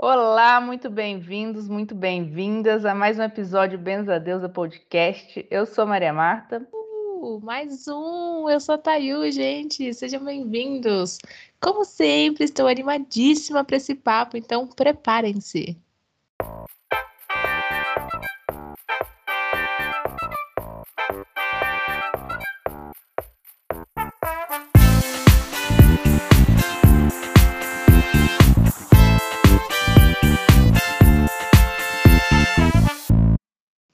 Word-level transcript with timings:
Olá, 0.00 0.60
muito 0.60 0.88
bem-vindos, 0.88 1.68
muito 1.68 1.92
bem-vindas 1.92 2.84
a 2.84 2.94
mais 2.94 3.18
um 3.18 3.22
episódio 3.24 3.76
Benza 3.76 4.20
Deusa 4.20 4.48
Podcast. 4.48 5.44
Eu 5.50 5.66
sou 5.66 5.84
Maria 5.88 6.12
Marta. 6.12 6.64
Uh, 6.72 7.40
mais 7.42 7.88
um! 7.88 8.48
Eu 8.48 8.60
sou 8.60 8.76
a 8.76 8.78
Tayu, 8.78 9.28
gente. 9.32 9.92
Sejam 9.92 10.24
bem-vindos. 10.24 11.18
Como 11.60 11.84
sempre, 11.84 12.44
estou 12.44 12.68
animadíssima 12.68 13.64
para 13.64 13.76
esse 13.76 13.92
papo, 13.96 14.36
então 14.36 14.68
preparem-se. 14.68 15.76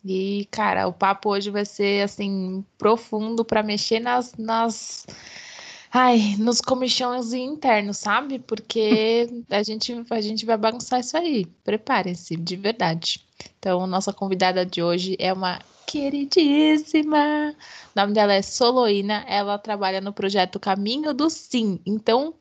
E, 0.04 0.46
cara, 0.50 0.86
o 0.86 0.92
papo 0.92 1.30
hoje 1.30 1.50
vai 1.50 1.64
ser 1.64 2.02
assim 2.02 2.62
profundo 2.76 3.42
para 3.44 3.62
mexer 3.62 4.00
nas, 4.00 4.34
nas 4.36 5.06
ai, 5.90 6.36
nos 6.38 6.60
comichões 6.60 7.32
internos, 7.32 7.98
sabe? 7.98 8.38
Porque 8.38 9.27
a 9.48 9.62
gente 9.62 9.94
a 10.10 10.20
gente 10.20 10.44
vai 10.44 10.58
bagunçar 10.58 11.00
isso 11.00 11.16
aí. 11.16 11.46
Preparem-se, 11.64 12.36
de 12.36 12.56
verdade. 12.56 13.24
Então, 13.58 13.86
nossa 13.86 14.12
convidada 14.12 14.66
de 14.66 14.82
hoje 14.82 15.16
é 15.18 15.32
uma 15.32 15.58
queridíssima. 15.86 17.55
O 17.96 18.00
nome 18.00 18.12
dela 18.12 18.34
é 18.34 18.42
Soloína, 18.42 19.24
ela 19.27 19.58
trabalha 19.58 20.00
no 20.02 20.12
projeto 20.12 20.60
Caminho 20.60 21.14
do 21.14 21.30
Sim. 21.30 21.80
Então, 21.86 22.34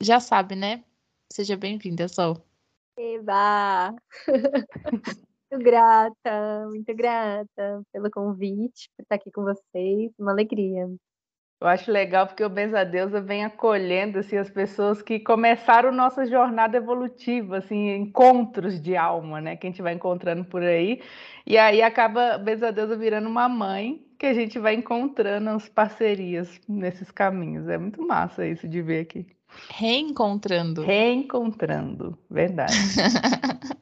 já 0.00 0.20
sabe, 0.20 0.54
né? 0.54 0.84
Seja 1.32 1.56
bem-vinda, 1.56 2.06
Sol. 2.08 2.44
Eba! 2.96 3.94
Muito 5.52 5.64
grata, 5.64 6.66
muito 6.70 6.94
grata 6.96 7.82
pelo 7.92 8.10
convite, 8.10 8.88
por 8.96 9.02
estar 9.02 9.16
aqui 9.16 9.30
com 9.30 9.42
vocês. 9.42 10.10
Uma 10.18 10.32
alegria. 10.32 10.88
Eu 11.60 11.68
acho 11.68 11.92
legal 11.92 12.26
porque 12.26 12.42
o 12.42 12.48
Benza 12.48 12.82
Deusa 12.86 13.20
vem 13.20 13.44
acolhendo 13.44 14.18
assim, 14.18 14.38
as 14.38 14.48
pessoas 14.48 15.02
que 15.02 15.20
começaram 15.20 15.92
nossa 15.92 16.24
jornada 16.24 16.78
evolutiva, 16.78 17.58
assim, 17.58 17.90
encontros 17.90 18.80
de 18.80 18.96
alma, 18.96 19.42
né? 19.42 19.54
Que 19.54 19.66
a 19.66 19.70
gente 19.70 19.82
vai 19.82 19.92
encontrando 19.92 20.42
por 20.42 20.62
aí. 20.62 21.02
E 21.46 21.58
aí 21.58 21.82
acaba 21.82 22.38
Benza 22.38 22.72
Deusa 22.72 22.96
virando 22.96 23.28
uma 23.28 23.46
mãe 23.46 24.02
que 24.18 24.24
a 24.24 24.32
gente 24.32 24.58
vai 24.58 24.72
encontrando 24.72 25.50
as 25.50 25.68
parcerias 25.68 26.58
nesses 26.66 27.10
caminhos. 27.10 27.68
É 27.68 27.76
muito 27.76 28.00
massa 28.00 28.46
isso 28.46 28.66
de 28.66 28.80
ver 28.80 29.00
aqui. 29.00 29.26
Reencontrando. 29.68 30.80
Reencontrando, 30.80 32.18
verdade. 32.30 32.72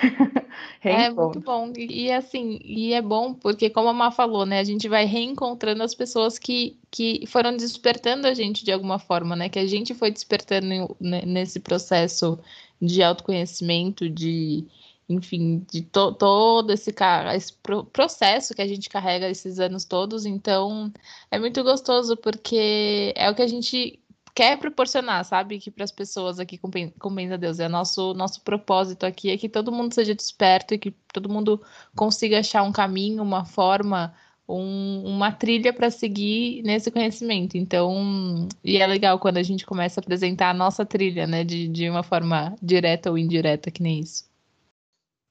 É 0.82 1.10
muito 1.10 1.40
bom. 1.40 1.72
E, 1.76 2.06
e, 2.06 2.12
assim, 2.12 2.58
e 2.64 2.94
é 2.94 3.02
bom 3.02 3.34
porque, 3.34 3.68
como 3.68 3.88
a 3.88 3.92
Má 3.92 4.10
falou, 4.10 4.46
né? 4.46 4.60
A 4.60 4.64
gente 4.64 4.88
vai 4.88 5.04
reencontrando 5.04 5.82
as 5.82 5.94
pessoas 5.94 6.38
que, 6.38 6.78
que 6.90 7.26
foram 7.26 7.54
despertando 7.54 8.26
a 8.26 8.32
gente 8.32 8.64
de 8.64 8.72
alguma 8.72 8.98
forma, 8.98 9.36
né? 9.36 9.48
Que 9.48 9.58
a 9.58 9.66
gente 9.66 9.94
foi 9.94 10.10
despertando 10.10 10.96
nesse 10.98 11.60
processo 11.60 12.38
de 12.80 13.02
autoconhecimento, 13.02 14.08
de 14.08 14.66
enfim, 15.06 15.66
de 15.70 15.82
to 15.82 16.12
todo 16.12 16.70
esse, 16.70 16.94
esse 17.34 17.52
processo 17.92 18.54
que 18.54 18.62
a 18.62 18.66
gente 18.66 18.88
carrega 18.88 19.28
esses 19.28 19.58
anos 19.58 19.84
todos. 19.84 20.24
Então, 20.24 20.90
é 21.30 21.38
muito 21.38 21.62
gostoso 21.62 22.16
porque 22.16 23.12
é 23.16 23.28
o 23.28 23.34
que 23.34 23.42
a 23.42 23.46
gente 23.46 23.99
quer 24.34 24.58
proporcionar, 24.58 25.24
sabe? 25.24 25.58
Que 25.58 25.70
para 25.70 25.84
as 25.84 25.92
pessoas 25.92 26.38
aqui 26.38 26.58
com, 26.58 26.70
com 26.98 27.14
Benza 27.14 27.38
Deus. 27.38 27.60
É 27.60 27.68
nosso 27.68 28.14
nosso 28.14 28.42
propósito 28.42 29.04
aqui 29.06 29.30
é 29.30 29.36
que 29.36 29.48
todo 29.48 29.72
mundo 29.72 29.94
seja 29.94 30.14
desperto 30.14 30.74
e 30.74 30.78
que 30.78 30.90
todo 31.12 31.28
mundo 31.28 31.62
consiga 31.96 32.40
achar 32.40 32.62
um 32.62 32.72
caminho, 32.72 33.22
uma 33.22 33.44
forma, 33.44 34.14
um, 34.48 35.02
uma 35.04 35.32
trilha 35.32 35.72
para 35.72 35.90
seguir 35.90 36.62
nesse 36.62 36.90
conhecimento. 36.90 37.56
Então, 37.56 38.48
e 38.64 38.78
é 38.78 38.86
legal 38.86 39.18
quando 39.18 39.38
a 39.38 39.42
gente 39.42 39.66
começa 39.66 40.00
a 40.00 40.02
apresentar 40.02 40.50
a 40.50 40.54
nossa 40.54 40.84
trilha, 40.84 41.26
né? 41.26 41.44
De, 41.44 41.68
de 41.68 41.88
uma 41.88 42.02
forma 42.02 42.54
direta 42.62 43.10
ou 43.10 43.18
indireta, 43.18 43.70
que 43.70 43.82
nem 43.82 44.00
isso. 44.00 44.28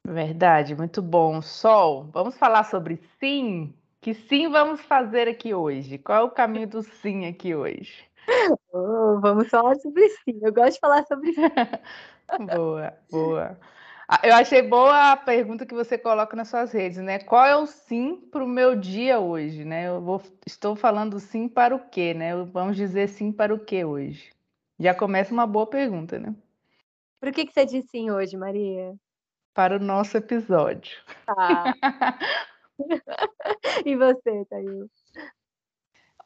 Verdade, 0.08 0.76
muito 0.76 1.02
bom. 1.02 1.42
Sol, 1.42 2.10
vamos 2.12 2.36
falar 2.38 2.64
sobre 2.64 3.00
sim? 3.20 3.74
Que 4.02 4.14
sim 4.14 4.50
vamos 4.50 4.82
fazer 4.82 5.28
aqui 5.28 5.54
hoje? 5.54 5.98
Qual 5.98 6.18
é 6.18 6.24
o 6.24 6.32
caminho 6.32 6.68
do 6.68 6.82
sim 6.82 7.26
aqui 7.26 7.54
hoje? 7.54 8.09
Oh, 8.72 9.20
vamos 9.22 9.50
falar 9.50 9.76
sobre 9.76 10.08
sim. 10.10 10.40
Eu 10.42 10.54
gosto 10.54 10.74
de 10.74 10.80
falar 10.80 11.06
sobre 11.06 11.34
sim. 11.34 11.42
boa, 12.56 12.94
boa. 13.12 13.60
Ah, 14.08 14.22
eu 14.24 14.34
achei 14.34 14.62
boa 14.62 15.12
a 15.12 15.18
pergunta 15.18 15.66
que 15.66 15.74
você 15.74 15.98
coloca 15.98 16.36
nas 16.36 16.48
suas 16.48 16.72
redes, 16.72 16.98
né? 16.98 17.20
Qual 17.20 17.46
é 17.46 17.56
o 17.56 17.68
sim 17.68 18.16
para 18.32 18.44
o 18.44 18.48
meu 18.48 18.76
dia 18.76 19.20
hoje, 19.20 19.64
né? 19.64 19.88
Eu 19.88 20.02
vou, 20.02 20.22
estou 20.48 20.76
falando 20.76 21.20
sim 21.20 21.48
para 21.48 21.76
o 21.76 21.90
quê, 21.90 22.14
né? 22.14 22.36
Vamos 22.46 22.76
dizer 22.76 23.08
sim 23.08 23.32
para 23.32 23.54
o 23.54 23.60
quê 23.60 23.86
hoje? 23.86 24.32
Já 24.80 24.96
começa 24.96 25.32
uma 25.34 25.46
boa 25.46 25.68
pergunta, 25.68 26.18
né? 26.18 26.36
Por 27.20 27.32
que, 27.32 27.46
que 27.46 27.54
você 27.54 27.66
disse 27.66 27.90
sim 27.90 28.10
hoje, 28.10 28.36
Maria? 28.36 28.96
Para 29.54 29.76
o 29.76 29.80
nosso 29.80 30.18
episódio. 30.18 30.98
Tá. 31.26 31.74
e 33.86 33.96
você, 33.96 34.46
Thaís? 34.50 34.99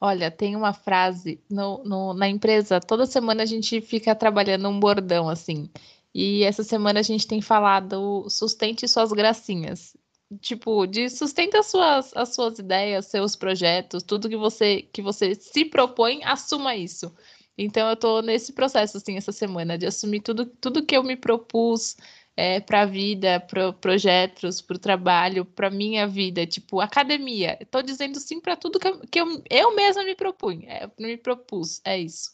Olha, 0.06 0.30
tem 0.30 0.54
uma 0.54 0.74
frase 0.74 1.40
no, 1.50 1.82
no, 1.86 2.14
na 2.14 2.28
empresa, 2.28 2.78
toda 2.82 3.06
semana 3.06 3.44
a 3.44 3.46
gente 3.46 3.80
fica 3.80 4.14
trabalhando 4.14 4.68
um 4.68 4.78
bordão 4.78 5.30
assim. 5.30 5.70
E 6.14 6.44
essa 6.44 6.62
semana 6.62 7.00
a 7.00 7.04
gente 7.04 7.26
tem 7.26 7.42
falado 7.42 8.30
sustente 8.30 8.86
suas 8.86 9.14
gracinhas. 9.14 9.96
Tipo, 10.42 10.86
de 10.86 11.10
sustenta 11.10 11.60
as 11.60 11.68
suas, 11.68 12.12
as 12.18 12.36
suas 12.36 12.60
ideias, 12.60 13.06
seus 13.06 13.38
projetos, 13.38 14.04
tudo 14.04 14.28
que 14.28 14.36
você 14.36 14.82
que 14.92 15.02
você 15.02 15.36
se 15.36 15.64
propõe, 15.64 16.22
assuma 16.26 16.76
isso. 16.76 17.16
Então 17.58 17.90
eu 17.90 17.96
tô 17.96 18.22
nesse 18.22 18.52
processo 18.52 18.98
assim 18.98 19.16
essa 19.16 19.32
semana 19.32 19.78
de 19.78 19.86
assumir 19.86 20.20
tudo 20.20 20.46
tudo 20.46 20.86
que 20.86 20.98
eu 20.98 21.04
me 21.04 21.16
propus, 21.16 21.96
é, 22.36 22.60
para 22.60 22.82
a 22.82 22.86
vida, 22.86 23.40
para 23.40 23.72
projetos, 23.74 24.62
para 24.62 24.76
o 24.76 24.80
trabalho, 24.80 25.46
para 25.46 25.70
minha 25.70 26.08
vida, 26.08 26.46
tipo 26.46 26.80
academia. 26.82 27.58
Estou 27.62 27.82
dizendo 27.82 28.20
sim 28.20 28.40
para 28.40 28.56
tudo 28.56 28.80
que, 28.80 28.88
eu, 28.88 29.00
que 29.02 29.22
eu, 29.22 29.44
eu 29.50 29.76
mesma 29.76 30.04
me 30.04 30.16
propunha, 30.16 30.70
é, 30.70 30.92
me 31.00 31.18
propus, 31.18 31.82
é 31.86 31.98
isso. 32.00 32.32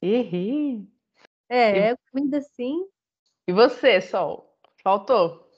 Errei. 0.00 0.86
É, 1.48 1.94
ainda 2.14 2.40
sim. 2.40 2.86
E 3.46 3.52
você, 3.52 4.00
Sol? 4.00 4.56
Faltou? 4.82 5.48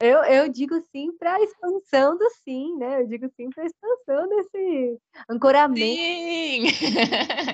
Eu, 0.00 0.22
eu 0.24 0.48
digo 0.48 0.80
sim 0.92 1.12
para 1.18 1.34
a 1.34 1.42
expansão 1.42 2.16
do 2.16 2.30
sim, 2.42 2.76
né? 2.76 3.02
Eu 3.02 3.06
digo 3.06 3.28
sim 3.36 3.50
para 3.50 3.64
a 3.64 3.66
expansão 3.66 4.28
desse 4.28 4.98
ancoramento. 5.28 5.80
Sim! 5.80 6.66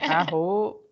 Arro 0.08 0.85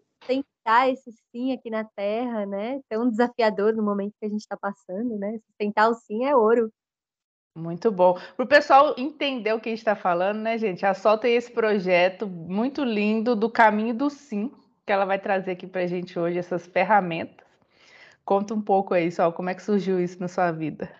sustentar 0.64 0.90
esse 0.90 1.12
sim 1.30 1.52
aqui 1.52 1.70
na 1.70 1.84
Terra, 1.84 2.46
né? 2.46 2.80
Tão 2.88 3.08
desafiador 3.08 3.74
no 3.74 3.82
momento 3.82 4.14
que 4.18 4.26
a 4.26 4.28
gente 4.28 4.40
está 4.40 4.56
passando, 4.56 5.18
né? 5.18 5.38
Sustentar 5.46 5.90
o 5.90 5.94
sim 5.94 6.24
é 6.24 6.34
ouro. 6.34 6.72
Muito 7.56 7.92
bom. 7.92 8.14
Para 8.36 8.44
o 8.44 8.48
pessoal 8.48 8.94
entender 8.98 9.52
o 9.52 9.60
que 9.60 9.68
a 9.68 9.72
gente 9.72 9.78
está 9.78 9.94
falando, 9.94 10.40
né, 10.40 10.58
gente? 10.58 10.84
A 10.84 10.92
Sol 10.92 11.16
tem 11.16 11.36
esse 11.36 11.52
projeto 11.52 12.26
muito 12.26 12.82
lindo 12.82 13.36
do 13.36 13.48
caminho 13.48 13.94
do 13.94 14.10
sim, 14.10 14.50
que 14.84 14.92
ela 14.92 15.04
vai 15.04 15.20
trazer 15.20 15.52
aqui 15.52 15.66
para 15.66 15.82
a 15.82 15.86
gente 15.86 16.18
hoje, 16.18 16.38
essas 16.38 16.66
ferramentas. 16.66 17.46
Conta 18.24 18.54
um 18.54 18.60
pouco 18.60 18.92
aí, 18.92 19.12
Sol, 19.12 19.32
como 19.32 19.50
é 19.50 19.54
que 19.54 19.62
surgiu 19.62 20.00
isso 20.00 20.18
na 20.18 20.26
sua 20.26 20.50
vida? 20.50 20.90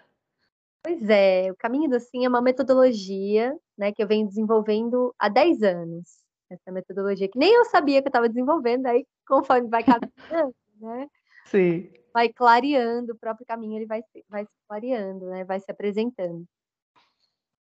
Pois 0.85 1.09
é, 1.09 1.51
o 1.51 1.57
caminho 1.57 1.91
do 1.91 1.99
sim 1.99 2.25
é 2.25 2.29
uma 2.29 2.43
metodologia 2.43 3.57
né, 3.77 3.91
que 3.91 4.03
eu 4.03 4.07
venho 4.07 4.29
desenvolvendo 4.29 5.13
há 5.19 5.29
10 5.29 5.63
anos 5.63 6.24
essa 6.55 6.73
metodologia 6.73 7.29
que 7.29 7.39
nem 7.39 7.55
eu 7.55 7.65
sabia 7.67 8.01
que 8.01 8.09
eu 8.09 8.11
estava 8.11 8.29
desenvolvendo, 8.29 8.87
aí 8.87 9.07
conforme 9.27 9.69
vai 9.69 9.85
caminhando, 9.85 10.55
né? 10.81 11.09
Sim. 11.47 11.91
Vai 12.13 12.29
clareando 12.33 13.13
o 13.13 13.19
próprio 13.19 13.47
caminho, 13.47 13.77
ele 13.77 13.87
vai, 13.87 14.03
vai 14.29 14.45
se 14.45 14.53
clareando, 14.69 15.27
né? 15.27 15.45
Vai 15.45 15.61
se 15.61 15.71
apresentando. 15.71 16.47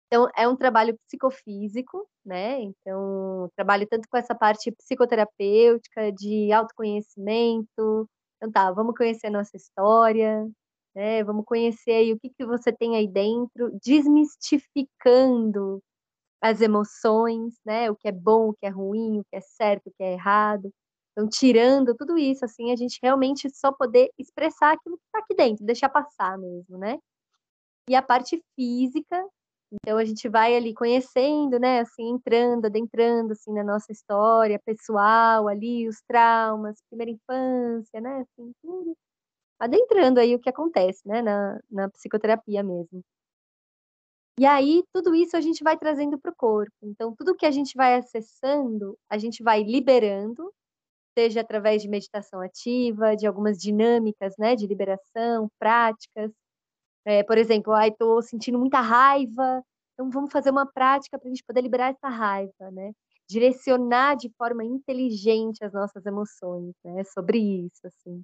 Então, 0.07 0.30
é 0.36 0.48
um 0.48 0.56
trabalho 0.56 0.98
psicofísico, 1.07 2.07
né? 2.24 2.62
Então, 2.62 3.50
trabalho 3.56 3.88
tanto 3.88 4.07
com 4.07 4.18
essa 4.18 4.36
parte 4.36 4.71
psicoterapêutica, 4.71 6.12
de 6.12 6.51
autoconhecimento. 6.51 8.07
Então, 8.38 8.51
tá, 8.51 8.71
vamos 8.71 8.95
conhecer 8.95 9.27
a 9.27 9.31
nossa 9.31 9.57
história, 9.57 10.48
né? 10.95 11.24
Vamos 11.24 11.44
conhecer 11.45 11.92
aí 11.92 12.13
o 12.13 12.19
que, 12.19 12.30
que 12.30 12.45
você 12.45 12.71
tem 12.71 12.95
aí 12.95 13.07
dentro, 13.07 13.71
desmistificando 13.83 15.81
as 16.41 16.61
emoções, 16.61 17.55
né? 17.65 17.89
O 17.91 17.95
que 17.95 18.07
é 18.07 18.11
bom, 18.11 18.49
o 18.49 18.53
que 18.53 18.65
é 18.65 18.69
ruim, 18.69 19.19
o 19.19 19.25
que 19.25 19.35
é 19.37 19.41
certo, 19.41 19.87
o 19.87 19.91
que 19.97 20.03
é 20.03 20.13
errado. 20.13 20.71
Então, 21.11 21.29
tirando 21.29 21.95
tudo 21.95 22.17
isso, 22.17 22.43
assim, 22.45 22.71
a 22.71 22.75
gente 22.75 22.99
realmente 23.01 23.49
só 23.49 23.71
poder 23.71 24.09
expressar 24.19 24.73
aquilo 24.73 24.97
que 24.97 25.03
está 25.05 25.19
aqui 25.19 25.35
dentro, 25.35 25.65
deixar 25.65 25.89
passar 25.89 26.37
mesmo, 26.37 26.77
né? 26.77 26.99
E 27.89 27.95
a 27.95 28.01
parte 28.01 28.43
física, 28.55 29.23
então 29.71 29.97
a 29.97 30.05
gente 30.05 30.27
vai 30.29 30.55
ali 30.55 30.73
conhecendo, 30.73 31.59
né? 31.59 31.81
Assim, 31.81 32.09
entrando, 32.11 32.65
adentrando, 32.65 33.33
assim, 33.33 33.53
na 33.53 33.63
nossa 33.63 33.91
história 33.91 34.59
pessoal 34.65 35.47
ali, 35.47 35.87
os 35.87 36.01
traumas, 36.07 36.77
primeira 36.89 37.11
infância, 37.11 38.01
né? 38.01 38.21
Assim, 38.21 38.51
tudo. 38.61 38.95
adentrando 39.59 40.19
aí 40.19 40.35
o 40.35 40.39
que 40.39 40.49
acontece, 40.49 41.07
né, 41.07 41.21
na, 41.21 41.59
na 41.71 41.89
psicoterapia 41.89 42.63
mesmo. 42.63 43.03
E 44.37 44.45
aí, 44.45 44.83
tudo 44.93 45.15
isso 45.15 45.37
a 45.37 45.41
gente 45.41 45.63
vai 45.63 45.77
trazendo 45.77 46.19
para 46.19 46.31
o 46.31 46.35
corpo. 46.35 46.73
Então, 46.83 47.15
tudo 47.15 47.35
que 47.35 47.45
a 47.45 47.51
gente 47.51 47.73
vai 47.75 47.95
acessando, 47.95 48.97
a 49.09 49.17
gente 49.17 49.41
vai 49.41 49.63
liberando, 49.63 50.51
seja 51.17 51.39
através 51.39 51.81
de 51.81 51.87
meditação 51.87 52.41
ativa, 52.41 53.15
de 53.15 53.25
algumas 53.25 53.57
dinâmicas, 53.57 54.35
né, 54.37 54.55
de 54.55 54.67
liberação, 54.67 55.49
práticas. 55.57 56.31
É, 57.05 57.23
por 57.23 57.37
exemplo, 57.37 57.73
estou 57.77 58.21
sentindo 58.21 58.59
muita 58.59 58.81
raiva, 58.81 59.63
então 59.93 60.09
vamos 60.09 60.31
fazer 60.31 60.49
uma 60.49 60.65
prática 60.65 61.17
para 61.17 61.27
a 61.27 61.29
gente 61.29 61.43
poder 61.43 61.61
liberar 61.61 61.91
essa 61.91 62.09
raiva, 62.09 62.71
né? 62.71 62.91
Direcionar 63.29 64.15
de 64.15 64.29
forma 64.37 64.63
inteligente 64.63 65.63
as 65.63 65.71
nossas 65.71 66.05
emoções, 66.05 66.73
né? 66.83 67.03
Sobre 67.05 67.37
isso, 67.37 67.87
assim. 67.87 68.21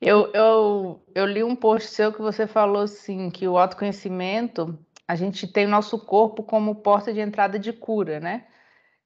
Eu, 0.00 0.30
eu, 0.32 1.02
eu 1.14 1.26
li 1.26 1.44
um 1.44 1.54
post 1.54 1.88
seu 1.90 2.12
que 2.12 2.20
você 2.20 2.46
falou 2.46 2.82
assim, 2.82 3.30
que 3.30 3.46
o 3.46 3.56
autoconhecimento, 3.56 4.76
a 5.06 5.14
gente 5.14 5.46
tem 5.46 5.66
o 5.66 5.70
nosso 5.70 5.98
corpo 5.98 6.42
como 6.42 6.76
porta 6.76 7.12
de 7.12 7.20
entrada 7.20 7.58
de 7.58 7.72
cura, 7.72 8.20
né? 8.20 8.46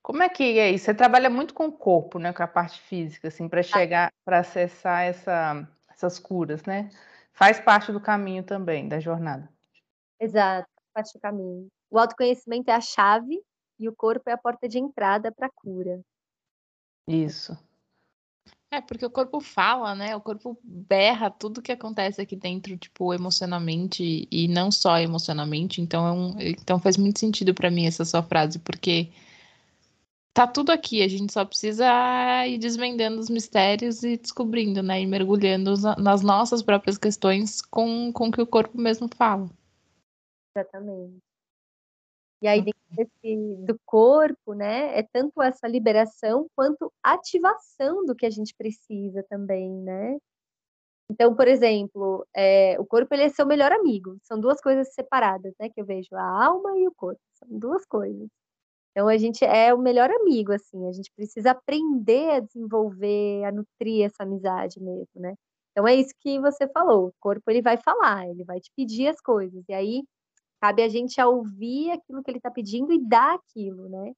Como 0.03 0.23
é 0.23 0.29
que 0.29 0.59
é 0.59 0.71
isso? 0.71 0.87
Você 0.87 0.95
trabalha 0.95 1.29
muito 1.29 1.53
com 1.53 1.67
o 1.67 1.73
corpo, 1.73 2.19
né? 2.19 2.33
Com 2.33 2.43
a 2.43 2.47
parte 2.47 2.81
física, 2.81 3.29
assim, 3.29 3.49
para 3.49 3.63
chegar, 3.63 4.13
para 4.25 4.39
acessar 4.39 5.03
essa, 5.03 5.69
essas 5.91 6.19
curas, 6.19 6.65
né? 6.65 6.89
Faz 7.33 7.61
parte 7.61 7.93
do 7.93 8.01
caminho 8.01 8.43
também, 8.43 8.89
da 8.89 9.01
jornada. 9.01 9.49
Exato, 10.21 10.69
parte 10.95 11.13
do 11.13 11.21
caminho. 11.21 11.69
O 11.91 11.99
autoconhecimento 11.99 12.71
é 12.71 12.75
a 12.75 12.81
chave 12.81 13.43
e 13.79 13.89
o 13.89 13.95
corpo 13.95 14.29
é 14.29 14.33
a 14.33 14.39
porta 14.39 14.69
de 14.69 14.79
entrada 14.79 15.33
para 15.33 15.47
a 15.47 15.51
cura. 15.55 16.01
Isso. 17.07 17.57
É, 18.71 18.83
porque 18.83 19.05
o 19.07 19.11
corpo 19.11 19.41
fala, 19.41 19.95
né? 19.95 20.15
O 20.15 20.21
corpo 20.21 20.59
berra 20.63 21.31
tudo 21.31 21.63
que 21.63 21.73
acontece 21.73 22.21
aqui 22.21 22.37
dentro, 22.37 22.77
tipo, 22.77 23.15
emocionalmente 23.15 24.29
e 24.31 24.47
não 24.47 24.71
só 24.71 24.99
emocionalmente. 24.99 25.81
Então, 25.81 26.07
é 26.07 26.13
um, 26.13 26.41
então 26.41 26.79
faz 26.79 26.99
muito 26.99 27.19
sentido 27.19 27.55
para 27.55 27.71
mim 27.71 27.87
essa 27.87 28.05
sua 28.05 28.23
frase, 28.23 28.59
porque 28.59 29.11
tá 30.35 30.47
tudo 30.47 30.71
aqui, 30.71 31.03
a 31.03 31.09
gente 31.09 31.33
só 31.33 31.45
precisa 31.47 31.87
ir 32.47 32.59
desvendando 32.59 33.19
os 33.19 33.31
mistérios 33.31 34.03
e 34.05 34.19
descobrindo, 34.19 34.83
né? 34.83 35.01
E 35.01 35.07
mergulhando 35.07 35.75
nas 35.99 36.23
nossas 36.23 36.63
próprias 36.63 36.99
questões 36.99 37.63
com, 37.63 38.13
com 38.13 38.29
o 38.29 38.33
que 38.33 38.43
o 38.43 38.47
corpo 38.47 38.79
mesmo 38.79 39.09
fala. 39.17 39.49
Exatamente. 40.55 41.28
E 42.41 42.47
aí, 42.47 42.63
dentro 42.63 42.81
desse, 42.91 43.57
do 43.67 43.79
corpo, 43.85 44.55
né, 44.55 44.97
é 44.99 45.03
tanto 45.03 45.43
essa 45.43 45.67
liberação 45.67 46.47
quanto 46.55 46.93
ativação 47.03 48.05
do 48.05 48.15
que 48.15 48.25
a 48.27 48.31
gente 48.31 48.55
precisa 48.57 49.25
também, 49.29 49.71
né? 49.73 50.19
Então, 51.11 51.35
por 51.35 51.49
exemplo, 51.49 52.27
é, 52.37 52.79
o 52.79 52.87
corpo 52.87 53.15
ele 53.15 53.25
é 53.25 53.29
seu 53.31 53.47
melhor 53.47 53.73
amigo. 53.73 54.19
São 54.23 54.39
duas 54.39 54.61
coisas 54.61 54.93
separadas, 54.95 55.55
né? 55.59 55.69
Que 55.71 55.81
eu 55.81 55.87
vejo 55.87 56.15
a 56.15 56.45
alma 56.47 56.79
e 56.79 56.87
o 56.87 56.93
corpo. 56.95 57.21
São 57.35 57.49
duas 57.59 57.87
coisas. 57.87 58.29
Então, 58.93 59.09
a 59.09 59.17
gente 59.19 59.45
é 59.45 59.73
o 59.75 59.79
melhor 59.79 60.11
amigo, 60.11 60.53
assim. 60.53 60.89
A 60.89 60.93
gente 60.93 61.11
precisa 61.17 61.53
aprender 61.53 62.31
a 62.33 62.41
desenvolver, 62.41 63.45
a 63.45 63.53
nutrir 63.53 64.07
essa 64.07 64.25
amizade 64.25 64.81
mesmo, 64.81 65.09
né? 65.17 65.35
Então, 65.73 65.87
é 65.89 65.95
isso 65.97 66.15
que 66.21 66.41
você 66.41 66.69
falou. 66.69 67.09
O 67.09 67.15
corpo 67.21 67.51
ele 67.51 67.63
vai 67.63 67.77
falar, 67.79 68.29
ele 68.29 68.45
vai 68.45 68.61
te 68.61 68.71
pedir 68.77 69.09
as 69.09 69.21
coisas. 69.21 69.65
E 69.69 69.73
aí, 69.75 70.05
Cabe 70.61 70.83
a 70.83 70.89
gente 70.89 71.21
a 71.21 71.29
ouvir 71.29 71.91
aquilo 71.93 72.23
que 72.23 72.31
ele 72.31 72.39
está 72.39 72.51
pedindo 72.51 72.93
e 72.93 73.01
dar 73.01 73.35
aquilo, 73.35 73.89
né? 73.89 74.13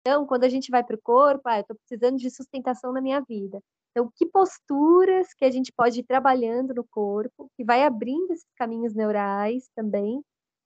Então, 0.00 0.26
quando 0.26 0.44
a 0.44 0.48
gente 0.48 0.70
vai 0.70 0.84
para 0.84 0.96
o 0.96 1.02
corpo, 1.02 1.48
ah, 1.48 1.56
eu 1.56 1.62
estou 1.62 1.76
precisando 1.76 2.18
de 2.18 2.30
sustentação 2.30 2.92
na 2.92 3.00
minha 3.00 3.20
vida. 3.22 3.60
Então, 3.90 4.10
que 4.16 4.26
posturas 4.26 5.32
que 5.34 5.44
a 5.44 5.50
gente 5.50 5.72
pode 5.72 6.00
ir 6.00 6.04
trabalhando 6.04 6.74
no 6.74 6.84
corpo, 6.84 7.48
que 7.56 7.64
vai 7.64 7.84
abrindo 7.84 8.32
esses 8.32 8.52
caminhos 8.56 8.94
neurais 8.94 9.68
também, 9.74 10.20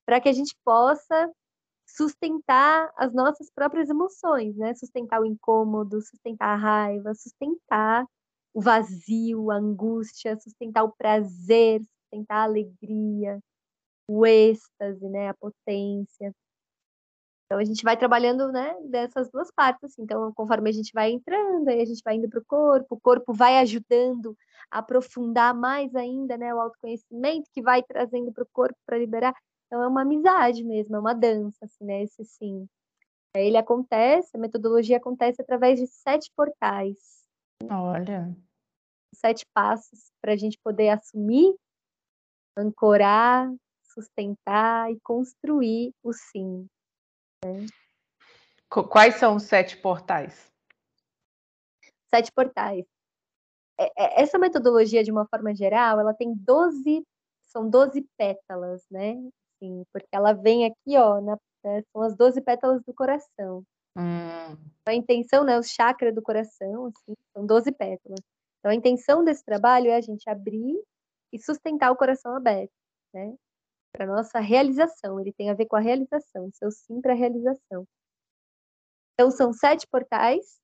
para 0.06 0.20
que 0.20 0.28
a 0.28 0.32
gente 0.32 0.56
possa 0.64 1.30
sustentar 1.86 2.90
as 2.96 3.12
nossas 3.14 3.50
próprias 3.50 3.88
emoções, 3.88 4.56
né? 4.56 4.74
Sustentar 4.74 5.20
o 5.20 5.26
incômodo, 5.26 6.00
sustentar 6.02 6.48
a 6.48 6.56
raiva, 6.56 7.14
sustentar 7.14 8.04
o 8.54 8.60
vazio, 8.60 9.50
a 9.50 9.56
angústia, 9.56 10.36
sustentar 10.38 10.82
o 10.84 10.92
prazer, 10.92 11.80
sustentar 11.82 12.38
a 12.38 12.44
alegria, 12.44 13.38
o 14.08 14.24
êxtase, 14.24 15.08
né, 15.08 15.28
a 15.28 15.34
potência. 15.34 16.34
Então 17.44 17.58
a 17.58 17.64
gente 17.64 17.82
vai 17.82 17.96
trabalhando, 17.96 18.50
né, 18.52 18.74
dessas 18.84 19.30
duas 19.30 19.50
partes, 19.50 19.84
assim. 19.84 20.02
Então, 20.02 20.32
conforme 20.34 20.68
a 20.68 20.72
gente 20.72 20.92
vai 20.92 21.10
entrando, 21.10 21.68
aí 21.68 21.80
a 21.80 21.84
gente 21.84 22.02
vai 22.04 22.16
indo 22.16 22.28
para 22.28 22.40
o 22.40 22.44
corpo, 22.44 22.94
o 22.94 23.00
corpo 23.00 23.32
vai 23.32 23.58
ajudando 23.58 24.36
a 24.70 24.78
aprofundar 24.80 25.54
mais 25.54 25.94
ainda, 25.94 26.36
né, 26.36 26.54
o 26.54 26.60
autoconhecimento 26.60 27.48
que 27.52 27.62
vai 27.62 27.82
trazendo 27.82 28.32
para 28.32 28.42
o 28.42 28.48
corpo 28.52 28.78
para 28.84 28.98
liberar. 28.98 29.34
Então 29.66 29.82
é 29.82 29.86
uma 29.86 30.02
amizade 30.02 30.64
mesmo, 30.64 30.96
é 30.96 30.98
uma 30.98 31.14
dança, 31.14 31.64
assim, 31.64 31.84
né, 31.84 32.02
esse 32.02 32.24
sim. 32.24 32.66
Ele 33.34 33.56
acontece, 33.56 34.30
a 34.34 34.38
metodologia 34.38 34.96
acontece 34.96 35.40
através 35.40 35.78
de 35.78 35.86
sete 35.86 36.30
portais. 36.34 36.96
Olha. 37.70 38.34
Sete 39.14 39.44
passos 39.54 40.10
para 40.20 40.32
a 40.32 40.36
gente 40.36 40.58
poder 40.62 40.90
assumir, 40.90 41.54
ancorar, 42.56 43.50
sustentar 43.98 44.92
e 44.92 45.00
construir 45.00 45.92
o 46.02 46.12
sim. 46.12 46.66
Né? 47.44 47.66
Quais 48.68 49.16
são 49.16 49.36
os 49.36 49.44
sete 49.44 49.76
portais? 49.76 50.52
Sete 52.08 52.30
portais. 52.32 52.84
É, 53.78 53.84
é, 53.96 54.22
essa 54.22 54.38
metodologia, 54.38 55.02
de 55.02 55.10
uma 55.10 55.26
forma 55.26 55.54
geral, 55.54 55.98
ela 55.98 56.14
tem 56.14 56.34
12, 56.34 57.04
são 57.42 57.68
12 57.68 58.06
pétalas, 58.16 58.84
né? 58.90 59.14
Sim, 59.58 59.84
porque 59.92 60.08
ela 60.12 60.32
vem 60.32 60.66
aqui, 60.66 60.96
ó, 60.96 61.20
na, 61.20 61.36
né, 61.64 61.82
são 61.92 62.02
as 62.02 62.16
12 62.16 62.40
pétalas 62.40 62.82
do 62.84 62.94
coração. 62.94 63.64
Hum. 63.96 64.56
A 64.86 64.94
intenção, 64.94 65.44
né, 65.44 65.58
o 65.58 65.62
chakra 65.62 66.12
do 66.12 66.22
coração, 66.22 66.86
assim, 66.86 67.14
são 67.32 67.44
12 67.44 67.72
pétalas. 67.72 68.20
Então, 68.58 68.70
a 68.70 68.74
intenção 68.74 69.24
desse 69.24 69.44
trabalho 69.44 69.90
é 69.90 69.96
a 69.96 70.00
gente 70.00 70.28
abrir 70.28 70.80
e 71.32 71.38
sustentar 71.38 71.90
o 71.90 71.96
coração 71.96 72.34
aberto, 72.34 72.72
né? 73.12 73.34
Para 73.92 74.06
nossa 74.06 74.40
realização. 74.40 75.20
Ele 75.20 75.32
tem 75.32 75.50
a 75.50 75.54
ver 75.54 75.66
com 75.66 75.76
a 75.76 75.80
realização, 75.80 76.50
seu 76.52 76.70
sim 76.70 77.00
para 77.00 77.12
a 77.12 77.16
realização. 77.16 77.86
Então, 79.14 79.30
são 79.30 79.52
sete 79.52 79.86
portais 79.86 80.60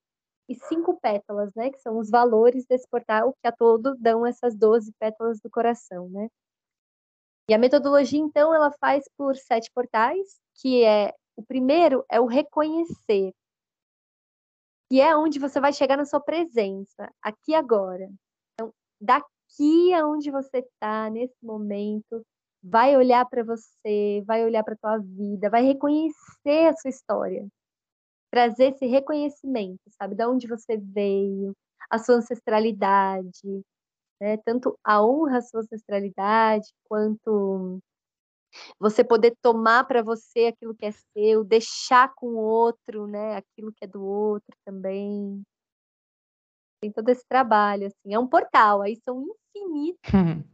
e 0.49 0.55
cinco 0.55 0.99
pétalas, 1.01 1.53
né? 1.55 1.71
Que 1.71 1.79
são 1.79 1.99
os 1.99 2.11
valores 2.11 2.67
desse 2.67 2.89
portal 2.89 3.35
que 3.43 3.49
a 3.49 3.53
todo 3.53 3.97
dão 3.99 4.25
essas 4.27 4.55
doze 4.57 4.93
pétalas 4.99 5.41
do 5.41 5.51
coração, 5.51 6.09
né? 6.09 6.29
E 7.49 7.55
a 7.55 7.59
metodologia, 7.59 8.21
então, 8.21 8.55
ela 8.55 8.71
faz 8.81 9.05
por 9.17 9.37
sete 9.37 9.71
portais, 9.75 10.41
que 10.55 10.85
é 10.85 11.13
o 11.37 11.43
primeiro 11.43 12.05
é 12.09 12.21
o 12.21 12.27
reconhecer, 12.27 13.35
que 14.89 15.01
é 15.01 15.17
onde 15.17 15.39
você 15.39 15.61
vai 15.61 15.73
chegar 15.73 15.97
na 15.97 16.05
sua 16.05 16.21
presença, 16.21 17.13
aqui 17.21 17.55
agora. 17.55 18.09
Então, 18.53 18.73
daqui 19.01 19.93
aonde 19.95 20.31
você 20.31 20.59
está 20.59 21.11
nesse 21.11 21.37
momento, 21.43 22.25
vai 22.65 22.97
olhar 22.97 23.27
para 23.27 23.45
você, 23.45 24.23
vai 24.27 24.43
olhar 24.45 24.65
para 24.65 24.77
tua 24.77 24.99
vida, 24.99 25.51
vai 25.51 25.63
reconhecer 25.65 26.67
a 26.69 26.75
sua 26.75 26.89
história, 26.89 27.47
trazer 28.31 28.75
esse 28.75 28.87
reconhecimento, 28.87 29.83
sabe, 29.99 30.15
de 30.15 30.27
onde 30.27 30.47
você 30.49 30.79
veio, 30.79 31.55
a 31.91 31.99
sua 31.99 32.17
ancestralidade, 32.17 33.63
né? 34.21 34.39
Tanto 34.39 34.79
a 34.83 35.05
honra 35.05 35.39
à 35.39 35.43
sua 35.43 35.61
ancestralidade, 35.61 36.67
quanto 36.89 37.81
você 38.79 39.05
poder 39.05 39.37
tomar 39.43 39.85
para 39.85 40.03
você 40.03 40.47
aquilo 40.47 40.75
que 40.75 40.87
é 40.87 40.93
seu, 41.13 41.45
deixar 41.45 42.15
com 42.15 42.29
o 42.29 42.39
outro, 42.39 43.07
né, 43.07 43.37
aquilo 43.37 43.73
que 43.73 43.85
é 43.85 43.89
do 43.89 44.03
outro 44.03 44.57
também. 44.65 45.43
Tem 46.81 46.93
todo 46.93 47.09
esse 47.11 47.27
trabalho, 47.29 47.89
assim, 47.89 48.15
é 48.15 48.19
um 48.19 48.29
portal, 48.29 48.83
aí 48.83 48.97
são 49.05 49.27
infinitos 49.55 50.01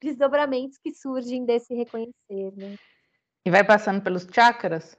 desdobramentos 0.00 0.78
que 0.78 0.92
surgem 0.92 1.44
desse 1.44 1.74
reconhecer, 1.74 2.52
né? 2.56 2.76
E 3.44 3.50
vai 3.50 3.64
passando 3.64 4.02
pelos 4.02 4.26
chakras? 4.32 4.98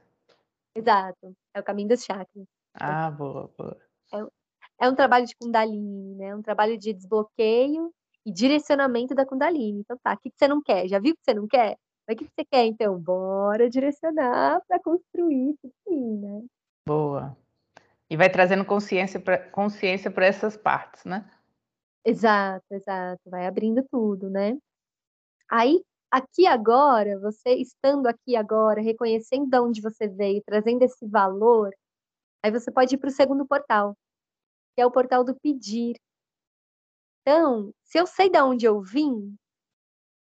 Exato, 0.75 1.35
é 1.53 1.59
o 1.59 1.63
caminho 1.63 1.89
dos 1.89 2.03
chakras. 2.03 2.45
Ah, 2.73 3.11
boa, 3.11 3.51
boa. 3.57 3.77
É, 4.13 4.85
é 4.85 4.89
um 4.89 4.95
trabalho 4.95 5.25
de 5.25 5.35
Kundalini, 5.35 6.15
né? 6.15 6.35
Um 6.35 6.41
trabalho 6.41 6.77
de 6.77 6.93
desbloqueio 6.93 7.93
e 8.25 8.31
direcionamento 8.31 9.13
da 9.13 9.25
Kundalini. 9.25 9.81
Então 9.81 9.97
tá, 10.01 10.13
o 10.13 10.17
que, 10.17 10.31
você 10.35 10.47
não 10.47 10.61
quer? 10.61 10.87
Já 10.87 10.99
viu 10.99 11.15
que 11.15 11.23
você 11.23 11.33
não 11.33 11.47
quer? 11.47 11.77
Mas 12.07 12.15
o 12.15 12.19
que, 12.19 12.25
você 12.25 12.45
quer, 12.45 12.65
então? 12.65 12.97
Bora 12.99 13.69
direcionar 13.69 14.61
para 14.67 14.79
construir 14.79 15.51
isso 15.51 15.73
sim, 15.87 16.17
né? 16.17 16.43
Boa. 16.87 17.37
E 18.09 18.17
vai 18.17 18.29
trazendo 18.29 18.65
consciência 18.65 19.19
para 19.19 19.37
consciência 19.37 20.13
essas 20.17 20.57
partes, 20.57 21.05
né? 21.05 21.29
Exato, 22.03 22.65
exato. 22.71 23.21
Vai 23.29 23.45
abrindo 23.45 23.85
tudo, 23.89 24.29
né? 24.29 24.57
Aí, 25.51 25.83
aqui 26.09 26.47
agora, 26.47 27.19
você 27.19 27.55
estando 27.55 28.07
aqui 28.07 28.37
agora, 28.37 28.81
reconhecendo 28.81 29.49
de 29.49 29.59
onde 29.59 29.81
você 29.81 30.07
veio, 30.07 30.41
trazendo 30.45 30.81
esse 30.83 31.05
valor, 31.05 31.75
aí 32.41 32.49
você 32.49 32.71
pode 32.71 32.95
ir 32.95 32.97
para 32.97 33.09
o 33.09 33.11
segundo 33.11 33.45
portal, 33.45 33.93
que 34.73 34.81
é 34.81 34.85
o 34.85 34.91
portal 34.91 35.25
do 35.25 35.35
pedir. 35.35 35.97
Então, 37.21 37.73
se 37.83 37.99
eu 37.99 38.07
sei 38.07 38.29
de 38.29 38.41
onde 38.41 38.65
eu 38.65 38.81
vim, 38.81 39.35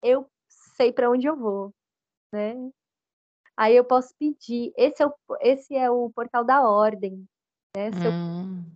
eu 0.04 0.30
sei 0.76 0.92
para 0.92 1.10
onde 1.10 1.26
eu 1.26 1.38
vou, 1.38 1.74
né? 2.34 2.54
Aí 3.56 3.74
eu 3.74 3.86
posso 3.86 4.14
pedir. 4.20 4.74
Esse 4.76 5.02
é 5.02 5.08
o, 5.08 5.14
esse 5.40 5.76
é 5.76 5.90
o 5.90 6.12
portal 6.12 6.44
da 6.44 6.62
ordem, 6.62 7.26
né? 7.74 7.88
Hum. 7.88 8.66
Eu, 8.70 8.76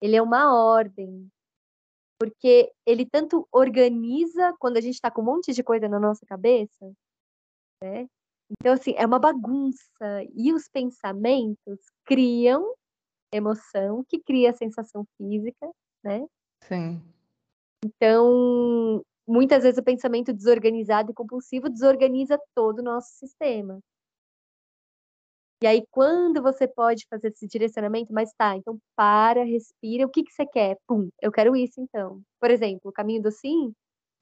ele 0.00 0.16
é 0.16 0.22
uma 0.22 0.54
ordem, 0.54 1.30
porque 2.18 2.72
ele 2.86 3.06
tanto 3.06 3.46
organiza 3.52 4.54
quando 4.58 4.76
a 4.76 4.80
gente 4.80 4.94
está 4.94 5.10
com 5.10 5.22
um 5.22 5.24
monte 5.24 5.52
de 5.52 5.62
coisa 5.62 5.88
na 5.88 6.00
nossa 6.00 6.24
cabeça, 6.26 6.92
né? 7.82 8.08
Então, 8.60 8.72
assim, 8.72 8.94
é 8.96 9.04
uma 9.04 9.18
bagunça. 9.18 10.24
E 10.34 10.52
os 10.52 10.68
pensamentos 10.68 11.78
criam 12.04 12.74
emoção, 13.32 14.04
que 14.08 14.20
cria 14.20 14.52
sensação 14.52 15.04
física, 15.16 15.68
né? 16.02 16.26
Sim. 16.62 17.02
Então, 17.84 19.04
muitas 19.26 19.62
vezes 19.62 19.78
o 19.78 19.84
pensamento 19.84 20.32
desorganizado 20.32 21.10
e 21.10 21.14
compulsivo 21.14 21.68
desorganiza 21.68 22.40
todo 22.54 22.78
o 22.78 22.84
nosso 22.84 23.10
sistema. 23.14 23.80
E 25.62 25.66
aí, 25.66 25.82
quando 25.90 26.42
você 26.42 26.68
pode 26.68 27.06
fazer 27.08 27.28
esse 27.28 27.46
direcionamento, 27.46 28.12
mas 28.12 28.30
tá, 28.36 28.54
então 28.56 28.78
para, 28.94 29.42
respira, 29.42 30.04
o 30.06 30.10
que, 30.10 30.22
que 30.22 30.32
você 30.32 30.44
quer? 30.44 30.76
Pum, 30.86 31.08
eu 31.20 31.32
quero 31.32 31.56
isso 31.56 31.80
então. 31.80 32.20
Por 32.38 32.50
exemplo, 32.50 32.90
o 32.90 32.92
caminho 32.92 33.22
do 33.22 33.30
sim, 33.30 33.72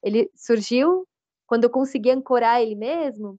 ele 0.03 0.31
surgiu 0.37 1.07
quando 1.47 1.65
eu 1.65 1.71
consegui 1.71 2.11
ancorar 2.11 2.63
ele 2.63 2.77
mesmo. 2.77 3.37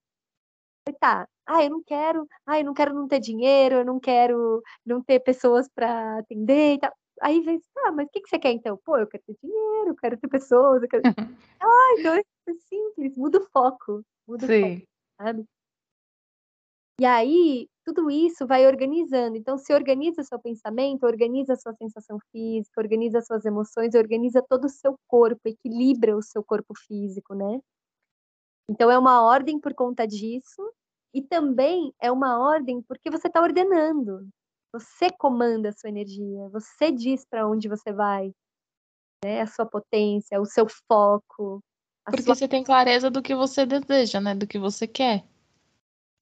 Tá, 1.00 1.28
ah, 1.46 1.64
eu 1.64 1.70
não 1.70 1.84
quero, 1.84 2.28
ah, 2.46 2.60
eu 2.60 2.66
não 2.66 2.74
quero 2.74 2.94
não 2.94 3.08
ter 3.08 3.20
dinheiro, 3.20 3.78
eu 3.78 3.86
não 3.86 4.00
quero 4.00 4.62
não 4.86 5.02
ter 5.02 5.20
pessoas 5.22 5.68
para 5.74 6.20
atender 6.20 6.76
e 6.76 6.80
tal. 6.80 6.94
Aí 7.22 7.40
vem, 7.42 7.62
ah, 7.86 7.92
mas 7.94 8.08
o 8.08 8.10
que, 8.10 8.22
que 8.22 8.30
você 8.30 8.38
quer 8.38 8.52
então? 8.52 8.78
Pô, 8.84 8.98
eu 8.98 9.08
quero 9.08 9.24
ter 9.26 9.38
dinheiro, 9.42 9.90
eu 9.90 9.96
quero 9.96 10.18
ter 10.18 10.28
pessoas, 10.28 10.84
eu 10.84 10.90
quero. 10.90 11.04
ah, 11.62 11.96
então 11.98 12.14
é 12.14 12.24
simples, 12.68 13.16
muda 13.16 13.40
o 13.40 13.48
foco. 13.52 14.04
Muda 14.28 14.48
Sim. 14.48 14.64
o 14.64 14.70
foco, 14.70 14.88
sabe? 15.18 15.46
E 17.00 17.06
aí, 17.06 17.70
tudo 17.86 18.10
isso 18.10 18.48
vai 18.48 18.66
organizando. 18.66 19.38
Então, 19.38 19.58
se 19.58 19.72
organiza 19.72 20.24
seu 20.24 20.40
pensamento, 20.40 21.06
organiza 21.06 21.54
a 21.54 21.56
sua 21.56 21.74
sensação 21.76 22.18
física, 22.32 22.82
organiza 22.82 23.22
suas 23.22 23.46
emoções, 23.46 23.94
organiza 23.94 24.42
todo 24.42 24.66
o 24.66 24.70
seu 24.70 24.98
corpo, 25.08 25.42
equilibra 25.46 26.18
o 26.18 26.22
seu 26.22 26.44
corpo 26.44 26.74
físico, 26.76 27.36
né? 27.36 27.60
Então, 28.68 28.90
é 28.90 28.98
uma 28.98 29.24
ordem 29.24 29.60
por 29.60 29.76
conta 29.76 30.08
disso, 30.08 30.74
e 31.14 31.22
também 31.22 31.94
é 32.02 32.12
uma 32.12 32.40
ordem 32.40 32.82
porque 32.82 33.12
você 33.12 33.28
está 33.28 33.40
ordenando. 33.40 34.28
Você 34.74 35.10
comanda 35.12 35.70
a 35.70 35.72
sua 35.72 35.90
energia, 35.90 36.50
você 36.50 36.92
diz 36.92 37.24
para 37.24 37.48
onde 37.48 37.70
você 37.70 37.94
vai, 37.94 38.34
né? 39.24 39.42
A 39.42 39.48
sua 39.48 39.66
potência, 39.66 40.42
o 40.42 40.46
seu 40.46 40.68
foco. 40.88 41.64
Porque 42.04 42.24
sua... 42.24 42.36
você 42.36 42.48
tem 42.48 42.64
clareza 42.64 43.12
do 43.12 43.22
que 43.22 43.36
você 43.36 43.66
deseja, 43.66 44.20
né? 44.20 44.34
Do 44.34 44.48
que 44.48 44.58
você 44.58 44.88
quer. 44.88 45.24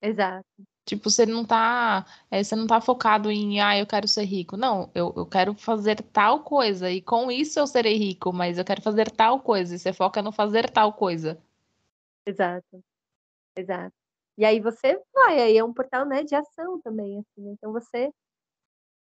Exato. 0.01 0.45
Tipo, 0.85 1.09
você 1.09 1.25
não 1.25 1.45
tá, 1.45 2.05
é, 2.29 2.43
você 2.43 2.55
não 2.55 2.67
tá 2.67 2.81
focado 2.81 3.31
em, 3.31 3.61
ah, 3.61 3.77
eu 3.77 3.87
quero 3.87 4.07
ser 4.07 4.25
rico. 4.25 4.57
Não, 4.57 4.91
eu, 4.93 5.13
eu 5.15 5.25
quero 5.25 5.53
fazer 5.55 6.01
tal 6.01 6.43
coisa 6.43 6.91
e 6.91 7.01
com 7.01 7.31
isso 7.31 7.59
eu 7.59 7.67
serei 7.67 7.97
rico, 7.97 8.33
mas 8.33 8.57
eu 8.57 8.65
quero 8.65 8.81
fazer 8.81 9.09
tal 9.11 9.39
coisa 9.39 9.75
e 9.75 9.79
você 9.79 9.93
foca 9.93 10.21
no 10.21 10.31
fazer 10.31 10.69
tal 10.69 10.93
coisa. 10.93 11.41
Exato. 12.25 12.83
Exato. 13.55 13.93
E 14.37 14.45
aí 14.45 14.59
você 14.59 15.01
vai, 15.13 15.41
aí 15.41 15.57
é 15.57 15.63
um 15.63 15.73
portal, 15.73 16.05
né, 16.05 16.23
de 16.23 16.35
ação 16.35 16.81
também, 16.81 17.19
assim. 17.19 17.49
Então 17.51 17.71
você 17.71 18.11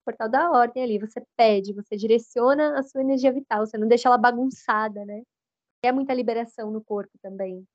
portal 0.05 0.29
da 0.29 0.51
ordem 0.51 0.83
ali. 0.83 0.99
Você 0.99 1.23
pede, 1.37 1.73
você 1.73 1.97
direciona 1.97 2.79
a 2.79 2.83
sua 2.83 3.01
energia 3.01 3.33
vital, 3.33 3.67
você 3.67 3.79
não 3.79 3.89
deixa 3.89 4.09
ela 4.09 4.19
bagunçada, 4.19 5.05
né? 5.05 5.23
É 5.85 5.93
muita 5.93 6.15
liberação 6.15 6.71
no 6.71 6.83
corpo 6.83 7.13
também. 7.21 7.67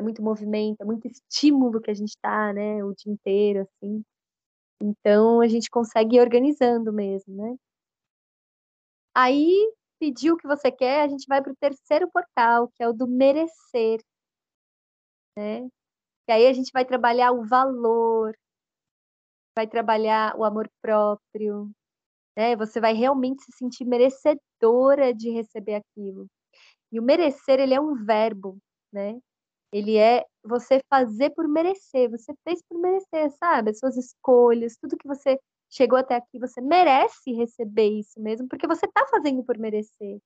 É 0.00 0.02
muito 0.02 0.22
movimento, 0.22 0.80
é 0.80 0.84
muito 0.84 1.06
estímulo 1.06 1.80
que 1.80 1.90
a 1.90 1.94
gente 1.94 2.16
tá, 2.22 2.52
né, 2.54 2.82
o 2.84 2.94
dia 2.94 3.12
inteiro, 3.12 3.60
assim. 3.62 4.02
Então 4.82 5.40
a 5.40 5.48
gente 5.48 5.70
consegue 5.70 6.16
ir 6.16 6.20
organizando 6.20 6.92
mesmo, 6.92 7.36
né? 7.36 7.56
Aí, 9.14 9.72
pediu 10.00 10.34
o 10.34 10.36
que 10.36 10.46
você 10.48 10.70
quer, 10.72 11.02
a 11.02 11.08
gente 11.08 11.26
vai 11.28 11.40
para 11.42 11.52
o 11.52 11.56
terceiro 11.56 12.10
portal, 12.10 12.68
que 12.74 12.82
é 12.82 12.88
o 12.88 12.92
do 12.92 13.06
merecer, 13.06 14.00
né? 15.36 15.68
E 16.28 16.32
aí 16.32 16.46
a 16.48 16.52
gente 16.54 16.72
vai 16.72 16.84
trabalhar 16.86 17.32
o 17.32 17.46
valor, 17.46 18.34
vai 19.56 19.66
trabalhar 19.66 20.34
o 20.36 20.44
amor 20.44 20.68
próprio, 20.82 21.70
né? 22.36 22.56
Você 22.56 22.80
vai 22.80 22.94
realmente 22.94 23.42
se 23.44 23.52
sentir 23.52 23.86
merecedora 23.86 25.14
de 25.14 25.30
receber 25.30 25.76
aquilo. 25.76 26.26
E 26.92 27.00
o 27.00 27.04
merecer, 27.04 27.60
ele 27.60 27.74
é 27.74 27.80
um 27.80 27.94
verbo, 28.04 28.58
né? 28.92 29.18
Ele 29.72 29.96
é 29.96 30.24
você 30.44 30.80
fazer 30.88 31.30
por 31.30 31.46
merecer, 31.46 32.10
você 32.10 32.34
fez 32.44 32.62
por 32.68 32.78
merecer, 32.78 33.30
sabe? 33.38 33.70
As 33.70 33.78
suas 33.78 33.96
escolhas, 33.96 34.76
tudo 34.80 34.96
que 34.96 35.06
você 35.06 35.38
chegou 35.70 35.98
até 35.98 36.16
aqui, 36.16 36.38
você 36.38 36.60
merece 36.60 37.32
receber 37.32 37.88
isso 37.88 38.20
mesmo, 38.20 38.48
porque 38.48 38.66
você 38.66 38.86
está 38.86 39.06
fazendo 39.06 39.44
por 39.44 39.56
merecer. 39.58 40.18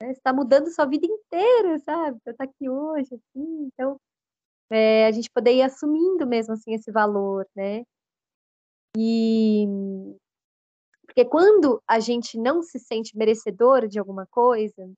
Né? 0.00 0.08
Você 0.08 0.18
está 0.18 0.32
mudando 0.32 0.70
sua 0.70 0.84
vida 0.86 1.06
inteira, 1.06 1.78
sabe? 1.80 2.18
Você 2.22 2.30
está 2.30 2.44
aqui 2.44 2.68
hoje, 2.68 3.14
assim, 3.14 3.70
então 3.72 3.96
é, 4.70 5.06
a 5.06 5.12
gente 5.12 5.30
poder 5.30 5.54
ir 5.54 5.62
assumindo 5.62 6.26
mesmo 6.26 6.54
assim 6.54 6.74
esse 6.74 6.90
valor, 6.92 7.46
né? 7.54 7.84
E 8.96 9.66
porque 11.06 11.24
quando 11.26 11.82
a 11.86 12.00
gente 12.00 12.38
não 12.38 12.62
se 12.62 12.78
sente 12.78 13.16
merecedor 13.16 13.86
de 13.86 13.98
alguma 13.98 14.26
coisa, 14.30 14.90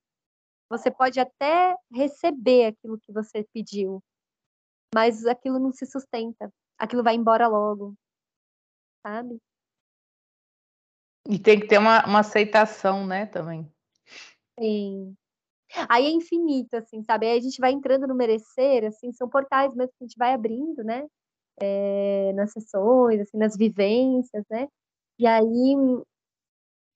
você 0.76 0.90
pode 0.90 1.18
até 1.20 1.76
receber 1.92 2.66
aquilo 2.66 2.98
que 2.98 3.12
você 3.12 3.46
pediu, 3.52 4.02
mas 4.94 5.26
aquilo 5.26 5.58
não 5.58 5.72
se 5.72 5.86
sustenta, 5.86 6.52
aquilo 6.78 7.02
vai 7.02 7.14
embora 7.14 7.48
logo, 7.48 7.94
sabe? 9.02 9.38
E 11.28 11.38
tem 11.38 11.58
que 11.58 11.66
ter 11.66 11.78
uma, 11.78 12.04
uma 12.06 12.20
aceitação, 12.20 13.06
né, 13.06 13.26
também. 13.26 13.70
Sim. 14.58 15.16
Aí 15.88 16.06
é 16.06 16.10
infinito, 16.10 16.76
assim, 16.76 17.02
sabe? 17.02 17.26
Aí 17.26 17.38
a 17.38 17.42
gente 17.42 17.58
vai 17.58 17.72
entrando 17.72 18.06
no 18.06 18.14
merecer, 18.14 18.84
assim, 18.84 19.12
são 19.12 19.28
portais 19.28 19.74
mesmo 19.74 19.92
que 19.98 20.04
a 20.04 20.06
gente 20.06 20.18
vai 20.18 20.34
abrindo, 20.34 20.84
né? 20.84 21.06
é, 21.58 22.32
nas 22.34 22.52
sessões, 22.52 23.20
assim, 23.20 23.36
nas 23.38 23.56
vivências, 23.56 24.44
né? 24.50 24.68
E 25.18 25.26
aí 25.26 25.76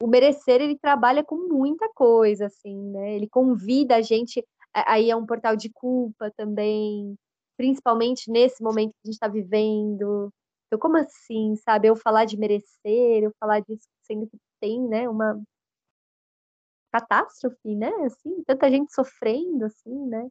o 0.01 0.07
merecer 0.07 0.61
ele 0.61 0.79
trabalha 0.79 1.25
com 1.25 1.49
muita 1.49 1.89
coisa, 1.93 2.47
assim, 2.47 2.77
né? 2.91 3.17
Ele 3.17 3.29
convida 3.29 3.97
a 3.97 4.03
gente, 4.03 4.45
aí 4.73 5.11
é 5.11 5.17
um 5.17 5.27
portal 5.27 5.57
de 5.57 5.69
culpa 5.71 6.33
também, 6.37 7.17
principalmente 7.57 8.31
nesse 8.31 8.63
momento 8.63 8.93
que 8.93 8.99
a 9.05 9.07
gente 9.07 9.15
está 9.15 9.29
vivendo. 9.29 10.33
Então, 10.67 10.79
como 10.79 10.97
assim, 10.97 11.57
sabe? 11.57 11.89
Eu 11.89 11.97
falar 11.97 12.25
de 12.25 12.37
merecer, 12.37 13.23
eu 13.23 13.33
falar 13.41 13.61
disso 13.61 13.89
sendo 14.03 14.27
que 14.27 14.39
tem, 14.61 14.81
né? 14.81 15.09
Uma 15.09 15.41
catástrofe, 16.93 17.75
né? 17.75 17.91
Assim, 18.05 18.43
tanta 18.45 18.71
gente 18.71 18.93
sofrendo, 18.93 19.65
assim, 19.65 20.07
né? 20.07 20.29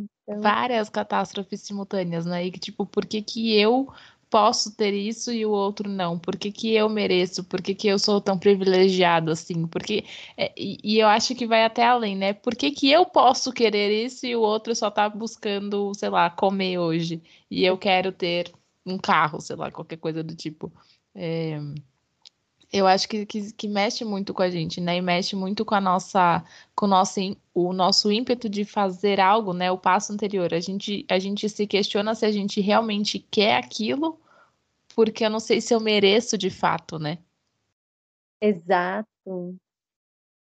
Então... 0.00 0.40
Várias 0.40 0.88
catástrofes 0.88 1.60
simultâneas, 1.60 2.26
né? 2.26 2.44
E 2.44 2.50
que, 2.50 2.58
tipo, 2.58 2.84
por 2.86 3.06
que, 3.06 3.22
que 3.22 3.58
eu 3.58 3.88
posso 4.30 4.74
ter 4.76 4.94
isso 4.94 5.32
e 5.32 5.44
o 5.44 5.50
outro 5.50 5.88
não? 5.88 6.18
Por 6.18 6.36
que, 6.36 6.52
que 6.52 6.72
eu 6.74 6.88
mereço? 6.88 7.44
Por 7.44 7.60
que, 7.60 7.74
que 7.74 7.88
eu 7.88 7.98
sou 7.98 8.20
tão 8.20 8.38
privilegiado 8.38 9.30
assim? 9.30 9.66
Porque, 9.66 10.04
é, 10.36 10.52
e, 10.56 10.78
e, 10.82 10.98
eu 11.00 11.08
acho 11.08 11.34
que 11.34 11.46
vai 11.46 11.64
até 11.64 11.84
além, 11.84 12.16
né? 12.16 12.32
Por 12.32 12.54
que, 12.56 12.70
que 12.70 12.90
eu 12.90 13.04
posso 13.06 13.52
querer 13.52 13.90
isso 14.04 14.26
e 14.26 14.36
o 14.36 14.40
outro 14.40 14.74
só 14.74 14.90
tá 14.90 15.08
buscando, 15.08 15.92
sei 15.94 16.08
lá, 16.08 16.30
comer 16.30 16.78
hoje? 16.78 17.22
E 17.50 17.64
eu 17.64 17.76
quero 17.76 18.12
ter 18.12 18.52
um 18.86 18.98
carro, 18.98 19.40
sei 19.40 19.56
lá, 19.56 19.70
qualquer 19.70 19.98
coisa 19.98 20.22
do 20.22 20.34
tipo. 20.34 20.72
É 21.14 21.58
eu 22.72 22.86
acho 22.86 23.08
que, 23.08 23.26
que, 23.26 23.52
que, 23.52 23.68
mexe 23.68 24.04
muito 24.04 24.32
com 24.32 24.42
a 24.42 24.50
gente, 24.50 24.80
né? 24.80 24.96
E 24.96 25.02
mexe 25.02 25.34
muito 25.34 25.64
com 25.64 25.74
a 25.74 25.80
nossa, 25.80 26.44
com 26.74 26.86
o 26.86 26.88
nosso, 26.88 27.20
o 27.52 27.72
nosso 27.72 28.12
ímpeto 28.12 28.48
de 28.48 28.64
fazer 28.64 29.20
algo, 29.20 29.52
né? 29.52 29.70
O 29.72 29.78
passo 29.78 30.12
anterior. 30.12 30.54
A 30.54 30.60
gente, 30.60 31.04
a 31.08 31.18
gente 31.18 31.48
se 31.48 31.66
questiona 31.66 32.14
se 32.14 32.24
a 32.24 32.30
gente 32.30 32.60
realmente 32.60 33.18
quer 33.18 33.56
aquilo, 33.56 34.20
porque 34.94 35.24
eu 35.24 35.30
não 35.30 35.40
sei 35.40 35.60
se 35.60 35.74
eu 35.74 35.80
mereço 35.80 36.38
de 36.38 36.48
fato, 36.48 36.98
né? 36.98 37.18
Exato. 38.40 39.56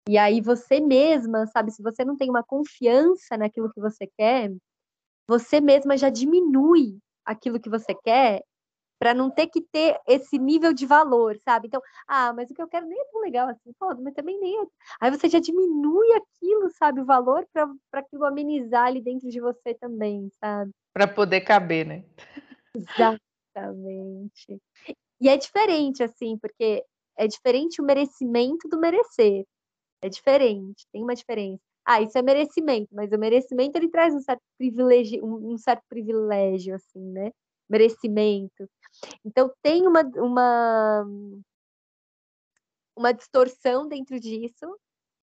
E 0.08 0.18
aí 0.18 0.40
você 0.40 0.80
mesma, 0.80 1.46
sabe, 1.46 1.70
se 1.70 1.82
você 1.82 2.04
não 2.04 2.16
tem 2.16 2.28
uma 2.28 2.42
confiança 2.42 3.36
naquilo 3.36 3.72
que 3.72 3.80
você 3.80 4.06
quer, 4.18 4.50
você 5.28 5.60
mesma 5.60 5.96
já 5.96 6.08
diminui 6.08 6.98
aquilo 7.24 7.60
que 7.60 7.68
você 7.68 7.94
quer 7.94 8.42
para 8.98 9.14
não 9.14 9.30
ter 9.30 9.46
que 9.46 9.60
ter 9.60 9.98
esse 10.06 10.38
nível 10.38 10.72
de 10.72 10.84
valor, 10.84 11.36
sabe? 11.44 11.68
Então, 11.68 11.80
ah, 12.06 12.32
mas 12.32 12.50
o 12.50 12.54
que 12.54 12.60
eu 12.60 12.68
quero 12.68 12.86
nem 12.86 13.00
é 13.00 13.04
tão 13.04 13.20
legal 13.20 13.48
assim, 13.48 13.72
pô, 13.78 13.94
mas 13.96 14.14
também 14.14 14.38
nem 14.40 14.60
é. 14.60 14.66
Aí 15.00 15.10
você 15.10 15.28
já 15.28 15.38
diminui 15.38 16.12
aquilo, 16.12 16.70
sabe, 16.70 17.00
o 17.00 17.04
valor 17.04 17.46
para 17.52 18.00
aquilo 18.00 18.24
amenizar 18.24 18.86
ali 18.86 19.00
dentro 19.00 19.28
de 19.28 19.40
você 19.40 19.74
também, 19.74 20.30
sabe? 20.40 20.72
Para 20.92 21.06
poder 21.06 21.42
caber, 21.42 21.86
né? 21.86 22.04
Exatamente. 22.74 24.60
E 25.20 25.28
é 25.28 25.36
diferente, 25.36 26.02
assim, 26.02 26.36
porque 26.38 26.84
é 27.16 27.26
diferente 27.26 27.80
o 27.80 27.84
merecimento 27.84 28.68
do 28.68 28.78
merecer. 28.78 29.44
É 30.00 30.08
diferente, 30.08 30.86
tem 30.92 31.02
uma 31.02 31.14
diferença. 31.14 31.60
Ah, 31.84 32.00
isso 32.02 32.16
é 32.18 32.22
merecimento, 32.22 32.88
mas 32.92 33.10
o 33.10 33.18
merecimento 33.18 33.76
ele 33.76 33.88
traz 33.88 34.14
um 34.14 34.20
certo 34.20 34.42
privilégio, 34.56 35.24
um, 35.24 35.54
um 35.54 35.58
certo 35.58 35.82
privilégio, 35.88 36.74
assim, 36.74 37.00
né? 37.12 37.32
Merecimento. 37.68 38.68
Então 39.24 39.52
tem 39.62 39.86
uma, 39.86 40.02
uma, 40.16 41.06
uma 42.96 43.12
distorção 43.12 43.88
dentro 43.88 44.18
disso 44.18 44.78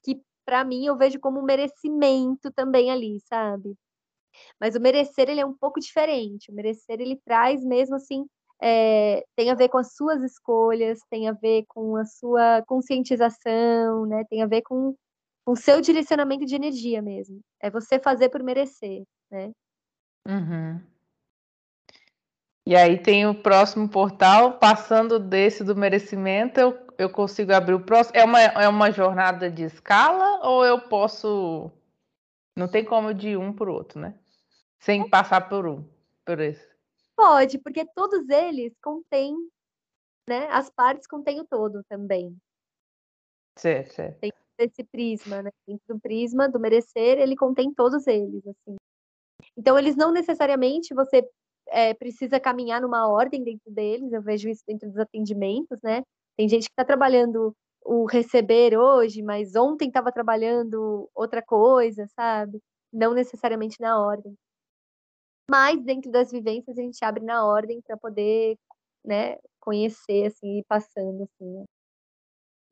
que, 0.03 0.21
para 0.45 0.63
mim, 0.63 0.85
eu 0.85 0.97
vejo 0.97 1.19
como 1.19 1.39
um 1.39 1.43
merecimento 1.43 2.51
também 2.51 2.91
ali, 2.91 3.19
sabe? 3.21 3.75
Mas 4.59 4.75
o 4.75 4.79
merecer 4.79 5.29
ele 5.29 5.41
é 5.41 5.45
um 5.45 5.57
pouco 5.57 5.79
diferente. 5.79 6.51
O 6.51 6.53
merecer 6.53 6.99
ele 7.01 7.19
traz 7.25 7.63
mesmo 7.63 7.95
assim 7.95 8.25
é, 8.61 9.23
tem 9.35 9.49
a 9.49 9.55
ver 9.55 9.69
com 9.69 9.77
as 9.77 9.93
suas 9.95 10.21
escolhas, 10.21 10.99
tem 11.09 11.29
a 11.29 11.31
ver 11.31 11.63
com 11.67 11.95
a 11.95 12.05
sua 12.05 12.61
conscientização, 12.67 14.05
né? 14.05 14.23
Tem 14.29 14.41
a 14.41 14.47
ver 14.47 14.61
com 14.63 14.95
o 15.45 15.55
seu 15.55 15.79
direcionamento 15.79 16.45
de 16.45 16.55
energia 16.55 17.01
mesmo. 17.01 17.39
É 17.61 17.71
você 17.71 17.99
fazer 17.99 18.29
por 18.29 18.43
merecer, 18.43 19.03
né? 19.31 19.51
Uhum. 20.27 20.81
E 22.69 22.75
aí 22.75 23.01
tem 23.01 23.25
o 23.25 23.33
próximo 23.33 23.89
portal, 23.89 24.59
passando 24.59 25.17
desse 25.17 25.63
do 25.63 25.75
merecimento, 25.75 26.59
eu, 26.59 26.87
eu 26.99 27.09
consigo 27.09 27.51
abrir 27.51 27.73
o 27.73 27.83
próximo. 27.83 28.15
É 28.15 28.23
uma, 28.23 28.39
é 28.39 28.69
uma 28.69 28.91
jornada 28.91 29.49
de 29.49 29.63
escala 29.63 30.47
ou 30.47 30.63
eu 30.63 30.79
posso. 30.79 31.71
Não 32.55 32.67
tem 32.67 32.85
como 32.85 33.11
de 33.11 33.35
um 33.35 33.51
para 33.51 33.71
o 33.71 33.73
outro, 33.73 33.99
né? 33.99 34.13
Sem 34.79 35.09
passar 35.09 35.49
por 35.49 35.65
um, 35.65 35.83
por 36.23 36.39
esse. 36.39 36.63
Pode, 37.15 37.57
porque 37.57 37.83
todos 37.87 38.29
eles 38.29 38.71
contêm, 38.83 39.35
né? 40.27 40.47
As 40.51 40.69
partes 40.69 41.07
contêm 41.07 41.41
o 41.41 41.47
todo 41.47 41.83
também. 41.89 42.37
Certo, 43.57 43.95
certo. 43.95 44.19
Tem 44.19 44.31
esse 44.59 44.83
prisma, 44.83 45.41
né? 45.41 45.49
Dentro 45.67 45.95
do 45.95 45.99
prisma 45.99 46.47
do 46.47 46.59
merecer, 46.59 47.17
ele 47.17 47.35
contém 47.35 47.73
todos 47.73 48.05
eles, 48.05 48.45
assim. 48.45 48.75
Então, 49.57 49.75
eles 49.75 49.95
não 49.95 50.11
necessariamente 50.11 50.93
você 50.93 51.27
é, 51.71 51.93
precisa 51.93 52.39
caminhar 52.39 52.81
numa 52.81 53.07
ordem 53.07 53.43
dentro 53.43 53.71
deles, 53.71 54.11
eu 54.11 54.21
vejo 54.21 54.49
isso 54.49 54.63
dentro 54.67 54.87
dos 54.89 54.97
atendimentos, 54.97 55.79
né? 55.81 56.03
Tem 56.37 56.47
gente 56.47 56.65
que 56.65 56.71
está 56.71 56.85
trabalhando 56.85 57.55
o 57.83 58.05
receber 58.05 58.77
hoje, 58.77 59.21
mas 59.21 59.55
ontem 59.55 59.87
estava 59.87 60.11
trabalhando 60.11 61.09
outra 61.13 61.41
coisa, 61.41 62.07
sabe? 62.15 62.61
Não 62.91 63.13
necessariamente 63.13 63.77
na 63.79 63.99
ordem. 63.99 64.35
Mas 65.49 65.81
dentro 65.83 66.11
das 66.11 66.31
vivências 66.31 66.77
a 66.77 66.81
gente 66.81 67.03
abre 67.03 67.23
na 67.23 67.45
ordem 67.45 67.81
para 67.81 67.97
poder, 67.97 68.57
né, 69.03 69.37
conhecer 69.59 70.27
assim, 70.27 70.59
ir 70.59 70.65
passando 70.67 71.23
assim. 71.23 71.45
Né? 71.45 71.65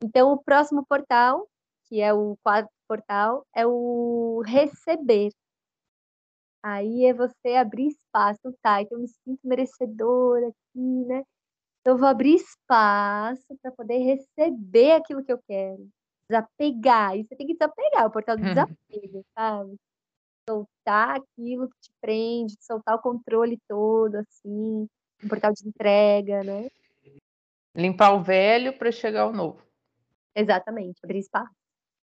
Então 0.02 0.32
o 0.32 0.42
próximo 0.42 0.86
portal, 0.86 1.48
que 1.88 2.00
é 2.00 2.12
o 2.14 2.36
quarto 2.42 2.70
portal, 2.86 3.44
é 3.54 3.66
o 3.66 4.42
receber. 4.46 5.32
Aí 6.62 7.06
é 7.06 7.14
você 7.14 7.54
abrir 7.56 7.88
espaço, 7.88 8.52
tá? 8.62 8.82
Então 8.82 8.98
eu 8.98 9.02
me 9.02 9.08
sinto 9.08 9.40
merecedora 9.44 10.48
aqui, 10.48 11.04
né? 11.06 11.22
Então 11.80 11.94
eu 11.94 11.98
vou 11.98 12.08
abrir 12.08 12.34
espaço 12.34 13.56
para 13.62 13.72
poder 13.72 13.98
receber 13.98 14.92
aquilo 14.92 15.24
que 15.24 15.32
eu 15.32 15.40
quero. 15.46 15.88
Desapegar. 16.28 17.16
E 17.16 17.24
você 17.24 17.36
tem 17.36 17.46
que 17.46 17.54
desapegar, 17.54 18.06
o 18.06 18.10
portal 18.10 18.36
do 18.36 18.42
uhum. 18.42 18.48
desapego, 18.48 19.24
sabe? 19.36 19.76
Soltar 20.48 21.16
aquilo 21.16 21.68
que 21.68 21.80
te 21.80 21.90
prende, 22.00 22.54
soltar 22.60 22.96
o 22.96 23.00
controle 23.00 23.58
todo, 23.68 24.16
assim. 24.16 24.86
Um 25.22 25.28
portal 25.28 25.52
de 25.52 25.66
entrega, 25.66 26.42
né? 26.42 26.68
Limpar 27.74 28.14
o 28.14 28.22
velho 28.22 28.76
para 28.76 28.90
chegar 28.90 29.22
ao 29.22 29.32
novo. 29.32 29.62
Exatamente, 30.34 31.00
abrir 31.02 31.18
espaço. 31.18 31.57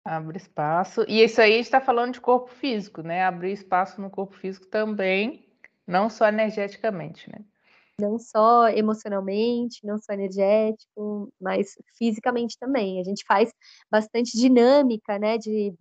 Abre 0.06 0.36
espaço. 0.36 1.04
E 1.08 1.20
isso 1.20 1.40
aí 1.40 1.58
está 1.58 1.80
falando 1.80 2.12
de 2.12 2.20
corpo 2.20 2.48
físico, 2.48 3.02
né? 3.02 3.24
Abrir 3.24 3.52
espaço 3.52 4.00
no 4.00 4.08
corpo 4.08 4.36
físico 4.36 4.64
também, 4.66 5.44
não 5.84 6.08
só 6.08 6.28
energeticamente, 6.28 7.28
né? 7.28 7.44
Não 8.00 8.16
só 8.16 8.68
emocionalmente, 8.68 9.84
não 9.84 9.98
só 9.98 10.12
energético, 10.12 11.28
mas 11.40 11.76
fisicamente 11.98 12.56
também. 12.56 13.00
A 13.00 13.04
gente 13.04 13.24
faz 13.26 13.52
bastante 13.90 14.38
dinâmica, 14.38 15.18
né? 15.18 15.38
De. 15.38 15.74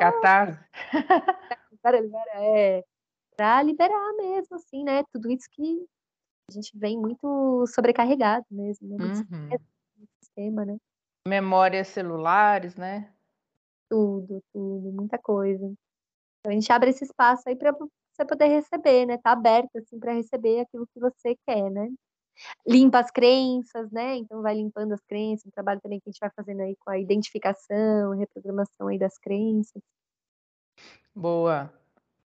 Catarse. 0.00 0.58
Para 1.80 2.00
liberar, 2.00 2.24
é. 2.42 2.84
Para 3.36 3.62
liberar 3.62 4.12
mesmo, 4.16 4.56
assim, 4.56 4.82
né? 4.82 5.04
Tudo 5.12 5.30
isso 5.30 5.48
que 5.52 5.86
a 6.50 6.52
gente 6.52 6.76
vem 6.76 6.98
muito 6.98 7.64
sobrecarregado 7.68 8.44
mesmo, 8.50 8.88
né? 8.88 9.04
Uhum. 9.04 9.58
sistema, 10.20 10.64
né? 10.64 10.78
Memórias 11.26 11.88
celulares, 11.88 12.76
né? 12.76 13.12
Tudo, 13.88 14.42
tudo, 14.52 14.92
muita 14.92 15.18
coisa. 15.18 15.64
Então 16.40 16.50
a 16.50 16.52
gente 16.52 16.72
abre 16.72 16.90
esse 16.90 17.04
espaço 17.04 17.42
aí 17.46 17.56
para 17.56 17.72
você 17.72 18.24
poder 18.26 18.46
receber, 18.46 19.06
né? 19.06 19.18
Tá 19.18 19.32
aberto 19.32 19.76
assim 19.76 19.98
para 19.98 20.14
receber 20.14 20.60
aquilo 20.60 20.86
que 20.86 21.00
você 21.00 21.36
quer, 21.46 21.70
né? 21.70 21.88
Limpa 22.66 23.00
as 23.00 23.10
crenças, 23.10 23.90
né? 23.90 24.16
Então 24.16 24.40
vai 24.40 24.54
limpando 24.54 24.92
as 24.92 25.00
crenças, 25.04 25.46
um 25.46 25.50
trabalho 25.50 25.80
também 25.80 26.00
que 26.00 26.08
a 26.08 26.12
gente 26.12 26.20
vai 26.20 26.30
fazendo 26.34 26.62
aí 26.62 26.74
com 26.76 26.90
a 26.90 26.98
identificação, 26.98 28.12
reprogramação 28.12 28.88
aí 28.88 28.98
das 28.98 29.18
crenças. 29.18 29.82
Boa. 31.14 31.70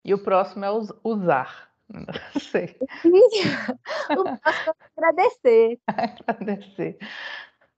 E 0.05 0.13
o 0.13 0.23
próximo 0.23 0.65
é 0.65 0.71
usar. 1.03 1.73
Não 1.89 2.05
sei. 2.41 2.77
o 4.11 4.39
próximo 4.39 4.75
é 4.81 4.85
agradecer. 4.97 5.81
agradecer 6.27 6.99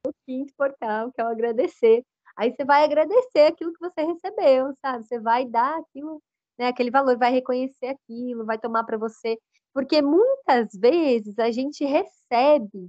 o 0.07 0.13
quinto 0.27 0.53
portal, 0.57 1.13
que 1.13 1.21
é 1.21 1.25
o 1.25 1.29
agradecer. 1.29 2.05
Aí 2.37 2.53
você 2.53 2.65
vai 2.65 2.85
agradecer 2.85 3.47
aquilo 3.47 3.73
que 3.73 3.81
você 3.81 4.03
recebeu, 4.03 4.75
sabe? 4.81 5.07
Você 5.07 5.21
vai 5.21 5.47
dar 5.47 5.79
aquilo, 5.79 6.21
né, 6.59 6.69
aquele 6.69 6.91
valor, 6.91 7.17
vai 7.17 7.31
reconhecer 7.33 7.87
aquilo, 7.87 8.45
vai 8.45 8.59
tomar 8.59 8.85
para 8.85 8.99
você, 8.99 9.39
porque 9.73 10.03
muitas 10.03 10.69
vezes 10.75 11.39
a 11.39 11.51
gente 11.51 11.85
recebe, 11.85 12.89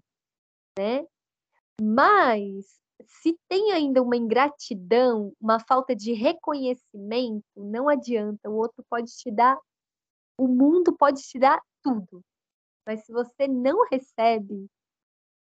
né? 0.78 1.06
Mas 1.82 2.80
se 3.06 3.38
tem 3.48 3.72
ainda 3.72 4.02
uma 4.02 4.16
ingratidão, 4.16 5.34
uma 5.40 5.60
falta 5.60 5.96
de 5.96 6.14
reconhecimento, 6.14 7.46
não 7.56 7.90
adianta, 7.90 8.50
o 8.50 8.56
outro 8.56 8.84
pode 8.90 9.12
te 9.12 9.30
dar, 9.32 9.58
o 10.38 10.48
mundo 10.48 10.96
pode 10.96 11.22
te 11.22 11.38
dar 11.38 11.62
tudo. 11.84 12.22
Mas 12.86 13.06
se 13.06 13.12
você 13.12 13.48
não 13.48 13.88
recebe, 13.90 14.68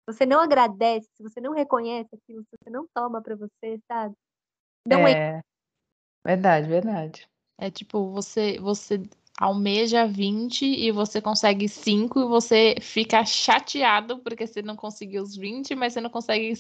você 0.06 0.26
não 0.26 0.40
agradece, 0.40 1.08
se 1.14 1.22
você 1.22 1.40
não 1.40 1.52
reconhece 1.52 2.08
aquilo, 2.14 2.42
se 2.42 2.56
você 2.62 2.70
não 2.70 2.86
toma 2.94 3.22
para 3.22 3.36
você, 3.36 3.78
sabe? 3.86 4.14
Não 4.86 5.06
é. 5.06 5.12
é. 5.12 5.42
Verdade, 6.24 6.68
verdade. 6.68 7.28
É 7.58 7.70
tipo, 7.70 8.10
você 8.10 8.58
você 8.58 9.02
almeja 9.38 10.06
20 10.06 10.64
e 10.64 10.90
você 10.92 11.20
consegue 11.20 11.68
5 11.68 12.20
e 12.20 12.24
você 12.24 12.76
fica 12.80 13.24
chateado 13.24 14.18
porque 14.18 14.46
você 14.46 14.62
não 14.62 14.76
conseguiu 14.76 15.22
os 15.22 15.36
20, 15.36 15.74
mas 15.74 15.92
você 15.92 16.00
não 16.00 16.10
consegue 16.10 16.52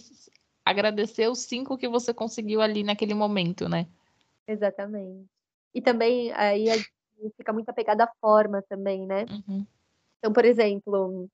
agradecer 0.64 1.28
os 1.28 1.40
5 1.40 1.76
que 1.76 1.88
você 1.88 2.14
conseguiu 2.14 2.60
ali 2.60 2.82
naquele 2.82 3.14
momento, 3.14 3.68
né? 3.68 3.86
Exatamente. 4.46 5.26
E 5.74 5.80
também 5.80 6.32
aí 6.32 6.66
fica 7.36 7.52
muito 7.52 7.68
apegada 7.68 8.04
à 8.04 8.12
forma 8.20 8.62
também, 8.68 9.06
né? 9.06 9.26
Uhum. 9.30 9.66
Então, 10.18 10.32
por 10.32 10.44
exemplo, 10.44 11.28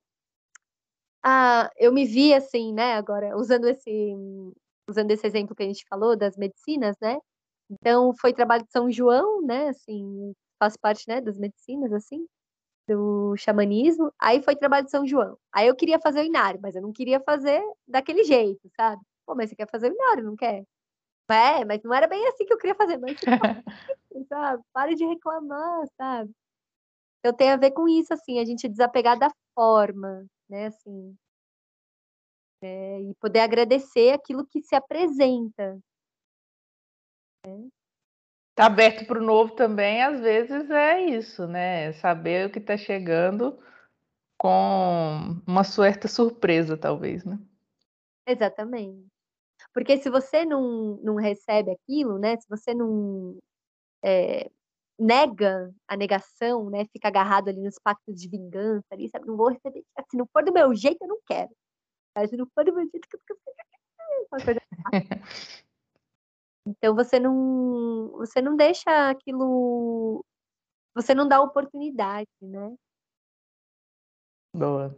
ah, 1.25 1.71
eu 1.77 1.93
me 1.93 2.05
vi 2.05 2.35
assim, 2.35 2.73
né, 2.73 2.95
agora 2.95 3.37
usando 3.37 3.67
esse 3.69 4.15
usando 4.89 5.11
esse 5.11 5.27
exemplo 5.27 5.55
que 5.55 5.63
a 5.63 5.67
gente 5.67 5.85
falou 5.89 6.17
das 6.17 6.37
medicinas, 6.37 6.97
né? 7.01 7.19
Então 7.71 8.15
foi 8.21 8.33
trabalho 8.33 8.65
de 8.65 8.73
São 8.73 8.91
João, 8.91 9.43
né, 9.43 9.69
assim, 9.69 10.33
faz 10.59 10.77
parte, 10.77 11.05
né, 11.09 11.21
das 11.21 11.39
medicinas 11.39 11.93
assim, 11.93 12.27
do 12.89 13.37
xamanismo. 13.37 14.13
Aí 14.19 14.43
foi 14.43 14.57
trabalho 14.57 14.87
de 14.87 14.91
São 14.91 15.07
João. 15.07 15.39
Aí 15.53 15.69
eu 15.69 15.77
queria 15.77 16.01
fazer 16.01 16.21
o 16.21 16.25
inário, 16.25 16.61
mas 16.63 16.75
eu 16.77 16.83
não 16.83 16.93
queria 16.93 17.21
fazer 17.21 17.63
daquele 17.87 18.25
jeito, 18.25 18.61
sabe? 18.77 19.03
Pô, 19.27 19.35
mas 19.35 19.51
você 19.51 19.57
quer 19.57 19.69
fazer 19.71 19.91
o 19.91 19.95
inário, 19.95 20.25
não 20.25 20.37
quer? 20.37 20.65
É, 21.31 21.65
mas 21.65 21.83
não 21.83 21.93
era 21.95 22.07
bem 22.09 22.27
assim 22.29 22.47
que 22.47 22.53
eu 22.53 22.59
queria 22.59 22.75
fazer, 22.75 22.99
mas 22.99 23.17
sabe? 24.29 24.63
Pare 24.73 24.95
de 24.95 25.05
reclamar, 25.05 25.87
sabe? 25.97 26.31
Então 27.21 27.35
tem 27.37 27.51
a 27.51 27.57
ver 27.57 27.73
com 27.73 27.89
isso, 27.89 28.15
assim, 28.15 28.39
a 28.39 28.45
gente 28.45 28.69
desapegar 28.69 29.19
da 29.19 29.31
forma, 29.55 30.27
né? 30.49 30.67
Assim, 30.67 31.17
é, 32.63 33.01
e 33.03 33.15
poder 33.15 33.41
agradecer 33.41 34.13
aquilo 34.13 34.47
que 34.47 34.63
se 34.63 34.75
apresenta. 34.75 35.79
Né? 37.47 37.69
Tá 38.55 38.67
aberto 38.67 39.07
para 39.07 39.21
o 39.21 39.25
novo 39.25 39.55
também, 39.55 40.03
às 40.03 40.21
vezes 40.21 40.69
é 40.71 41.01
isso, 41.01 41.47
né? 41.47 41.93
Saber 41.93 42.49
o 42.49 42.53
que 42.53 42.59
está 42.59 42.77
chegando 42.77 43.57
com 44.37 45.41
uma 45.47 45.63
certa 45.63 46.09
surpresa, 46.09 46.77
talvez, 46.77 47.25
né? 47.25 47.39
Exatamente. 48.27 49.07
Porque 49.73 49.97
se 49.99 50.11
você 50.11 50.45
não, 50.45 50.97
não 51.03 51.15
recebe 51.15 51.71
aquilo, 51.71 52.19
né? 52.19 52.37
Se 52.37 52.49
você 52.49 52.75
não 52.75 53.39
é, 54.05 54.51
nega 54.99 55.73
a 55.87 55.97
negação, 55.97 56.69
né? 56.71 56.85
Fica 56.93 57.09
agarrado 57.09 57.49
ali 57.49 57.61
nos 57.61 57.79
pactos 57.79 58.21
de 58.21 58.29
vingança, 58.29 58.87
ali, 58.93 59.09
sabe? 59.09 59.27
Não 59.27 59.37
vou 59.37 59.49
receber. 59.49 59.85
Se 60.11 60.17
não 60.17 60.27
for 60.33 60.45
do 60.45 60.53
meu 60.53 60.75
jeito, 60.75 61.03
eu 61.03 61.09
não 61.09 61.19
quero. 61.27 61.51
Se 62.29 62.37
não 62.37 62.47
for 62.55 62.65
do 62.65 62.75
meu 62.75 62.83
jeito, 62.83 63.09
eu 63.13 63.21
não 63.37 64.45
quero. 64.45 64.61
Então 66.71 66.95
você 66.95 67.19
não, 67.19 68.11
você 68.11 68.43
não 68.43 68.55
deixa 68.55 69.09
aquilo, 69.09 70.23
você 70.95 71.15
não 71.15 71.27
dá 71.27 71.41
oportunidade, 71.41 72.29
né? 72.43 72.77
Boa. 74.55 74.95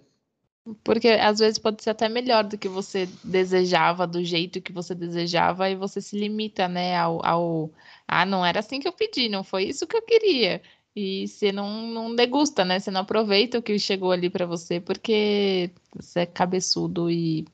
Porque 0.85 1.09
às 1.09 1.39
vezes 1.39 1.59
pode 1.59 1.83
ser 1.83 1.91
até 1.91 2.09
melhor 2.09 2.45
do 2.45 2.59
que 2.59 2.69
você 2.69 3.07
desejava, 3.25 4.07
do 4.07 4.23
jeito 4.25 4.61
que 4.61 4.73
você 4.73 4.95
desejava, 4.95 5.69
e 5.71 5.75
você 5.75 6.01
se 6.01 6.19
limita, 6.19 6.69
né, 6.69 6.97
ao, 6.97 7.25
ao 7.25 7.71
ah, 8.07 8.27
não 8.27 8.45
era 8.45 8.61
assim 8.61 8.81
que 8.81 8.89
eu 8.89 8.93
pedi, 8.93 9.29
não 9.29 9.43
foi 9.45 9.65
isso 9.65 9.87
que 9.87 9.97
eu 9.97 10.03
queria. 10.03 10.61
E 10.95 11.29
você 11.29 11.53
não, 11.53 11.87
não 11.87 12.15
degusta, 12.15 12.65
né? 12.65 12.81
Você 12.81 12.91
não 12.91 13.03
aproveita 13.03 13.59
o 13.59 13.63
que 13.63 13.79
chegou 13.79 14.11
ali 14.11 14.29
para 14.29 14.47
você 14.47 14.81
porque 14.81 15.71
você 15.95 16.21
é 16.21 16.27
cabeçudo 16.27 17.11
e. 17.11 17.47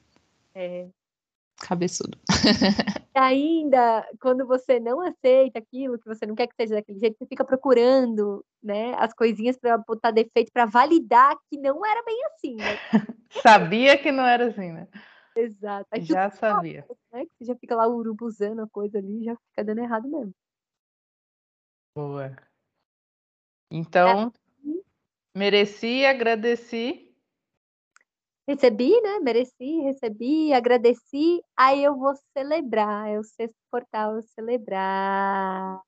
É. 0.54 0.88
Cabeçudo. 1.60 2.18
E 3.16 3.18
ainda, 3.18 4.06
quando 4.20 4.46
você 4.46 4.78
não 4.78 5.00
aceita 5.00 5.58
aquilo, 5.58 5.98
que 5.98 6.04
você 6.04 6.26
não 6.26 6.34
quer 6.34 6.46
que 6.46 6.54
seja 6.54 6.74
daquele 6.74 6.98
jeito, 6.98 7.16
você 7.16 7.24
fica 7.24 7.46
procurando, 7.46 8.44
né, 8.62 8.92
as 8.98 9.14
coisinhas 9.14 9.56
para 9.56 9.78
botar 9.78 10.10
defeito, 10.10 10.52
para 10.52 10.66
validar 10.66 11.34
que 11.48 11.56
não 11.56 11.82
era 11.86 12.02
bem 12.04 12.18
assim, 12.26 12.56
né? 12.56 12.64
Sabia 13.42 13.96
que 13.96 14.12
não 14.12 14.26
era 14.26 14.48
assim, 14.48 14.70
né? 14.70 14.86
Exato. 15.34 15.88
Aí 15.90 16.02
Já 16.02 16.28
sabia. 16.28 16.84
né, 17.10 17.24
que 17.24 17.30
você 17.38 17.46
já 17.46 17.56
fica 17.56 17.74
lá 17.74 17.88
urubuzando 17.88 18.60
a 18.60 18.68
coisa 18.68 18.98
ali, 18.98 19.24
já 19.24 19.34
fica 19.48 19.64
dando 19.64 19.80
errado 19.80 20.06
mesmo. 20.10 20.34
Boa. 21.96 22.36
Então, 23.70 24.30
mereci, 25.34 26.04
agradeci. 26.04 27.05
Recebi, 28.48 29.00
né? 29.00 29.18
Mereci, 29.18 29.80
recebi, 29.80 30.52
agradeci. 30.52 31.42
Aí 31.56 31.82
eu 31.82 31.96
vou 31.96 32.14
celebrar. 32.32 33.08
É 33.08 33.18
o 33.18 33.24
sexto 33.24 33.56
portal, 33.70 34.14
eu 34.14 34.22
celebrar. 34.22 35.80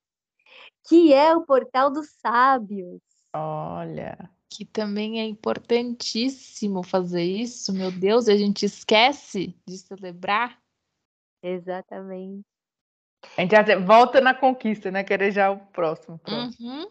Que 0.88 1.12
é 1.12 1.34
o 1.36 1.44
portal 1.44 1.90
dos 1.90 2.08
sábios. 2.20 3.00
Olha, 3.32 4.30
Que 4.50 4.64
também 4.64 5.20
é 5.20 5.24
importantíssimo 5.24 6.82
fazer 6.82 7.22
isso, 7.22 7.72
meu 7.72 7.92
Deus, 7.92 8.26
e 8.26 8.32
a 8.32 8.36
gente 8.36 8.64
esquece 8.64 9.54
de 9.66 9.78
celebrar. 9.78 10.58
Exatamente. 11.42 12.42
a 13.36 13.42
gente 13.42 13.76
volta 13.76 14.20
na 14.20 14.34
conquista, 14.34 14.90
né? 14.90 15.04
Querer 15.04 15.30
já 15.30 15.50
o 15.50 15.58
próximo. 15.58 16.18
Pronto. 16.18 16.56
Uhum. 16.60 16.90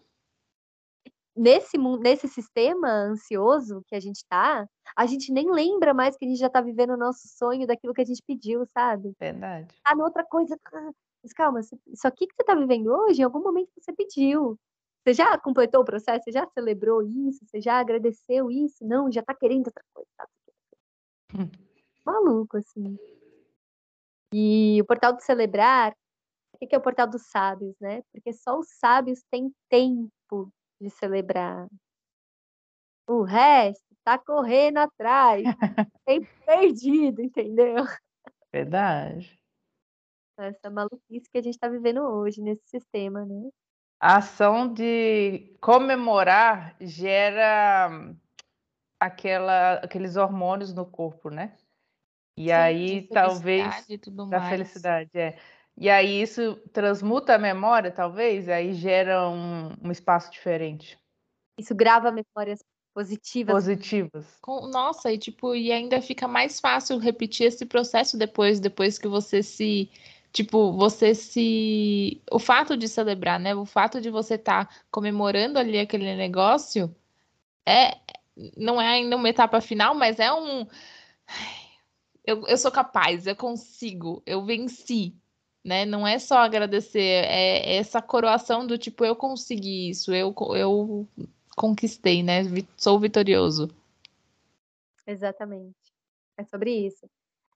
Nesse, 1.37 1.77
nesse 1.77 2.27
sistema 2.27 2.89
ansioso 2.89 3.83
que 3.87 3.95
a 3.95 3.99
gente 3.99 4.25
tá, 4.27 4.67
a 4.95 5.05
gente 5.05 5.31
nem 5.31 5.51
lembra 5.51 5.93
mais 5.93 6.17
que 6.17 6.25
a 6.25 6.27
gente 6.27 6.39
já 6.39 6.49
tá 6.49 6.61
vivendo 6.61 6.93
o 6.93 6.97
nosso 6.97 7.27
sonho 7.27 7.67
daquilo 7.67 7.93
que 7.93 8.01
a 8.01 8.05
gente 8.05 8.23
pediu, 8.25 8.65
sabe? 8.73 9.13
Verdade. 9.19 9.67
Tá 9.83 9.95
noutra 9.95 10.25
coisa. 10.25 10.57
ah, 10.73 10.91
Mas 11.21 11.33
calma, 11.33 11.59
isso 11.59 12.07
aqui 12.07 12.25
que 12.25 12.35
você 12.35 12.43
tá 12.43 12.55
vivendo 12.55 12.87
hoje, 12.87 13.21
em 13.21 13.23
algum 13.23 13.41
momento 13.41 13.69
você 13.77 13.93
pediu. 13.93 14.57
Você 15.03 15.13
já 15.13 15.37
completou 15.37 15.81
o 15.81 15.85
processo? 15.85 16.23
Você 16.23 16.31
já 16.31 16.45
celebrou 16.47 17.01
isso? 17.01 17.45
Você 17.45 17.61
já 17.61 17.79
agradeceu 17.79 18.51
isso? 18.51 18.83
Não, 18.85 19.11
já 19.11 19.21
tá 19.21 19.33
querendo 19.33 19.67
outra 19.67 19.83
coisa. 19.93 20.09
Tá? 20.17 20.27
Hum. 21.35 21.49
Maluco, 22.03 22.57
assim. 22.57 22.97
E 24.33 24.79
o 24.81 24.85
portal 24.85 25.13
do 25.13 25.21
celebrar, 25.21 25.95
o 26.53 26.57
que 26.57 26.75
é 26.75 26.77
o 26.77 26.81
portal 26.81 27.07
dos 27.07 27.27
sábios, 27.27 27.75
né? 27.79 28.01
Porque 28.11 28.33
só 28.33 28.57
os 28.57 28.67
sábios 28.79 29.23
têm 29.29 29.53
tempo 29.69 30.51
de 30.79 30.89
celebrar. 30.89 31.67
O 33.07 33.23
resto 33.23 33.85
tá 34.03 34.17
correndo 34.17 34.77
atrás, 34.77 35.43
tempo 36.05 36.27
perdido, 36.45 37.21
entendeu? 37.21 37.85
Verdade. 38.51 39.39
Essa 40.39 40.69
maluquice 40.69 41.29
que 41.31 41.37
a 41.37 41.41
gente 41.41 41.57
tá 41.57 41.67
vivendo 41.67 42.01
hoje 42.01 42.41
nesse 42.41 42.67
sistema, 42.67 43.25
né? 43.25 43.49
A 43.99 44.17
ação 44.17 44.71
de 44.71 45.57
comemorar 45.59 46.75
gera 46.79 47.89
aquela, 48.99 49.75
aqueles 49.75 50.15
hormônios 50.15 50.73
no 50.73 50.85
corpo, 50.85 51.29
né? 51.29 51.57
E 52.37 52.45
Sim, 52.45 52.51
aí 52.51 53.07
talvez 53.07 53.83
da 54.29 54.39
mais. 54.39 54.49
felicidade, 54.49 55.09
é. 55.15 55.39
E 55.77 55.89
aí 55.89 56.21
isso 56.21 56.55
transmuta 56.73 57.35
a 57.35 57.37
memória, 57.37 57.91
talvez, 57.91 58.47
e 58.47 58.51
aí 58.51 58.73
gera 58.73 59.29
um, 59.29 59.69
um 59.81 59.91
espaço 59.91 60.31
diferente. 60.31 60.97
Isso 61.57 61.75
grava 61.75 62.11
memórias 62.11 62.63
positivas. 62.93 63.53
Positivas. 63.53 64.37
Com- 64.41 64.67
Nossa, 64.69 65.11
e 65.11 65.17
tipo, 65.17 65.53
e 65.55 65.71
ainda 65.71 66.01
fica 66.01 66.27
mais 66.27 66.59
fácil 66.59 66.97
repetir 66.97 67.47
esse 67.47 67.65
processo 67.65 68.17
depois, 68.17 68.59
depois 68.59 68.97
que 68.97 69.07
você 69.07 69.43
se, 69.43 69.89
tipo, 70.31 70.73
você 70.73 71.13
se, 71.13 72.23
o 72.31 72.39
fato 72.39 72.75
de 72.75 72.87
celebrar, 72.87 73.39
né? 73.39 73.53
O 73.53 73.65
fato 73.65 74.01
de 74.01 74.09
você 74.09 74.33
estar 74.33 74.83
comemorando 74.89 75.59
ali 75.59 75.77
aquele 75.77 76.15
negócio 76.15 76.93
é, 77.67 77.97
não 78.57 78.81
é 78.81 78.87
ainda 78.87 79.15
uma 79.15 79.29
etapa 79.29 79.61
final, 79.61 79.93
mas 79.95 80.19
é 80.19 80.31
um, 80.33 80.65
eu, 82.25 82.45
eu 82.47 82.57
sou 82.57 82.71
capaz, 82.71 83.25
eu 83.25 83.35
consigo, 83.35 84.21
eu 84.25 84.43
venci, 84.45 85.15
né? 85.67 85.85
Não 85.85 86.07
é 86.07 86.17
só 86.17 86.37
agradecer, 86.37 87.25
é, 87.25 87.75
essa 87.75 88.01
coroação 88.01 88.65
do 88.65 88.77
tipo, 88.77 89.03
eu 89.03 89.17
consegui 89.17 89.89
isso, 89.89 90.13
eu, 90.13 90.33
eu 90.55 91.05
conquistei, 91.57 92.23
né? 92.23 92.43
Sou 92.77 92.97
vitorioso. 92.97 93.69
Exatamente. 95.05 95.75
É 96.37 96.43
sobre 96.45 96.71
isso. 96.71 97.05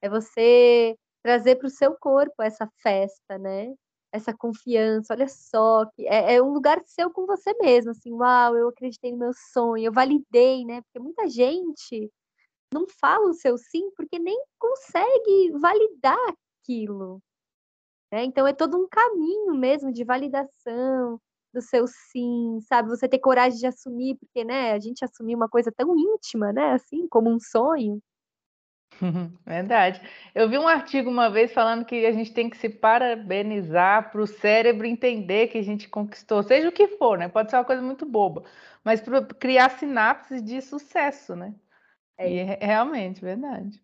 É 0.02 0.10
você 0.10 0.94
trazer 1.24 1.56
para 1.56 1.68
o 1.68 1.70
seu 1.70 1.96
corpo 1.96 2.44
essa 2.44 2.68
festa, 2.84 3.38
né? 3.38 3.74
Essa 4.12 4.34
confiança. 4.34 5.14
Olha 5.14 5.30
só, 5.30 5.86
que 5.96 6.06
é, 6.06 6.36
é 6.36 6.42
um 6.44 6.52
lugar 6.52 6.82
seu 6.86 7.10
com 7.12 7.26
você 7.26 7.54
mesmo. 7.62 7.92
Assim, 7.92 8.12
uau, 8.12 8.58
eu 8.58 8.68
acreditei 8.68 9.14
no 9.14 9.20
meu 9.20 9.32
sonho, 9.54 9.86
eu 9.86 9.94
validei, 9.94 10.66
né? 10.66 10.82
Porque 10.82 11.00
muita 11.00 11.30
gente 11.30 12.12
não 12.74 12.86
fala 13.00 13.30
o 13.30 13.34
seu 13.34 13.58
sim 13.58 13.90
porque 13.96 14.20
nem 14.20 14.44
consegue 14.60 15.52
validar 15.62 16.36
aquilo. 16.62 17.22
Né? 18.12 18.24
Então 18.26 18.48
é 18.48 18.54
todo 18.54 18.78
um 18.78 18.88
caminho 18.90 19.54
mesmo 19.56 19.92
de 19.92 20.04
validação 20.04 21.20
do 21.54 21.62
seu 21.62 21.86
sim, 21.88 22.60
sabe? 22.68 22.90
Você 22.90 23.08
ter 23.10 23.20
coragem 23.20 23.60
de 23.60 23.68
assumir, 23.68 24.16
porque, 24.18 24.44
né, 24.46 24.72
a 24.74 24.80
gente 24.80 25.04
assumir 25.04 25.36
uma 25.36 25.50
coisa 25.50 25.72
tão 25.76 25.98
íntima, 25.98 26.54
né, 26.54 26.74
assim, 26.74 27.08
como 27.10 27.30
um 27.30 27.40
sonho. 27.40 28.02
Verdade. 29.46 30.02
Eu 30.36 30.50
vi 30.50 30.58
um 30.58 30.68
artigo 30.68 31.10
uma 31.10 31.30
vez 31.30 31.52
falando 31.54 31.86
que 31.86 32.06
a 32.06 32.12
gente 32.12 32.34
tem 32.34 32.50
que 32.50 32.58
se 32.58 32.70
parabenizar 32.70 34.12
para 34.12 34.22
o 34.22 34.28
cérebro 34.28 34.86
entender 34.86 35.48
que 35.48 35.58
a 35.58 35.64
gente 35.64 35.90
conquistou, 35.90 36.44
seja 36.44 36.70
o 36.70 36.72
que 36.72 36.88
for, 36.88 37.18
né? 37.18 37.28
Pode 37.28 37.50
ser 37.50 37.58
uma 37.58 37.66
coisa 37.66 37.82
muito 37.82 38.06
boba, 38.06 38.44
mas 38.84 39.02
para 39.02 39.24
criar 39.26 39.70
sinapses 39.72 40.44
de 40.44 40.62
sucesso, 40.62 41.36
né? 41.36 41.56
É 42.18 42.30
E 42.30 42.40
é 42.40 42.66
realmente, 42.66 43.22
verdade. 43.22 43.82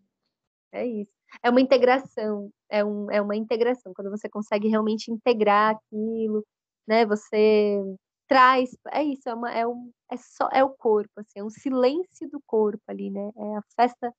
É 0.72 0.86
isso. 0.86 1.17
É 1.42 1.50
uma 1.50 1.60
integração, 1.60 2.50
é, 2.70 2.84
um, 2.84 3.10
é 3.10 3.20
uma 3.20 3.36
integração, 3.36 3.92
quando 3.94 4.10
você 4.10 4.28
consegue 4.28 4.68
realmente 4.68 5.10
integrar 5.10 5.76
aquilo, 5.76 6.44
né? 6.86 7.06
Você 7.06 7.82
traz, 8.28 8.70
é 8.92 9.02
isso, 9.02 9.28
é, 9.28 9.34
uma, 9.34 9.52
é, 9.52 9.66
um, 9.66 9.90
é 10.10 10.16
só 10.16 10.48
é 10.52 10.62
o 10.64 10.70
corpo, 10.70 11.10
assim, 11.18 11.40
é 11.40 11.44
um 11.44 11.50
silêncio 11.50 12.28
do 12.30 12.40
corpo 12.46 12.82
ali, 12.88 13.10
né? 13.10 13.30
É 13.36 13.56
a 13.56 13.62
festa 13.76 14.12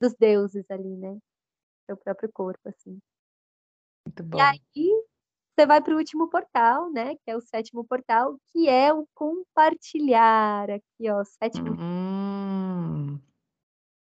dos 0.00 0.14
deuses 0.18 0.64
ali, 0.70 0.96
né? 0.96 1.18
Seu 1.86 1.96
próprio 1.96 2.30
corpo, 2.32 2.68
assim. 2.68 2.98
Muito 4.06 4.22
bom. 4.24 4.38
E 4.38 4.40
aí 4.40 5.04
você 5.60 5.66
vai 5.66 5.82
para 5.82 5.94
o 5.94 5.98
último 5.98 6.28
portal, 6.30 6.90
né? 6.90 7.14
Que 7.16 7.30
é 7.30 7.36
o 7.36 7.40
sétimo 7.40 7.84
portal, 7.84 8.38
que 8.52 8.68
é 8.68 8.92
o 8.94 9.06
compartilhar 9.14 10.70
aqui, 10.70 11.10
ó, 11.10 11.22
sétimo 11.24 11.76
Hum, 11.78 12.69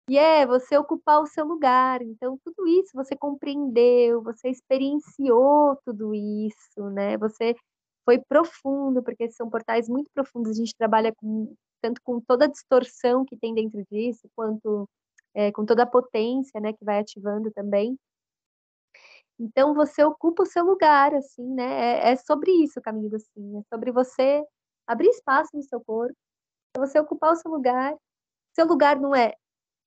E 0.09 0.17
é 0.17 0.45
você 0.45 0.77
ocupar 0.77 1.21
o 1.21 1.25
seu 1.27 1.45
lugar. 1.45 2.01
Então, 2.01 2.37
tudo 2.43 2.65
isso 2.67 2.91
você 2.93 3.15
compreendeu, 3.15 4.21
você 4.23 4.49
experienciou 4.49 5.77
tudo 5.85 6.13
isso, 6.13 6.89
né? 6.91 7.17
Você 7.17 7.55
foi 8.05 8.17
profundo, 8.19 9.03
porque 9.03 9.29
são 9.31 9.49
portais 9.49 9.89
muito 9.89 10.09
profundos. 10.13 10.51
A 10.51 10.53
gente 10.55 10.73
trabalha 10.77 11.13
com, 11.17 11.53
tanto 11.81 12.01
com 12.03 12.21
toda 12.21 12.45
a 12.45 12.47
distorção 12.47 13.25
que 13.25 13.35
tem 13.37 13.53
dentro 13.53 13.83
disso, 13.91 14.29
quanto 14.35 14.87
é, 15.35 15.51
com 15.51 15.65
toda 15.65 15.83
a 15.83 15.85
potência, 15.87 16.59
né, 16.61 16.73
que 16.73 16.85
vai 16.85 16.99
ativando 16.99 17.51
também. 17.51 17.97
Então, 19.39 19.73
você 19.73 20.03
ocupa 20.03 20.43
o 20.43 20.45
seu 20.45 20.65
lugar, 20.65 21.13
assim, 21.13 21.43
né? 21.53 22.09
É, 22.09 22.11
é 22.13 22.15
sobre 22.15 22.51
isso 22.51 22.79
o 22.79 22.81
caminho 22.81 23.09
do 23.09 23.19
sim. 23.19 23.57
É 23.59 23.61
sobre 23.73 23.91
você 23.91 24.43
abrir 24.87 25.09
espaço 25.09 25.51
no 25.55 25.61
seu 25.63 25.81
corpo, 25.81 26.15
pra 26.73 26.85
você 26.85 26.99
ocupar 26.99 27.33
o 27.33 27.35
seu 27.35 27.51
lugar. 27.51 27.95
Seu 28.55 28.67
lugar 28.67 28.99
não 28.99 29.15
é 29.15 29.33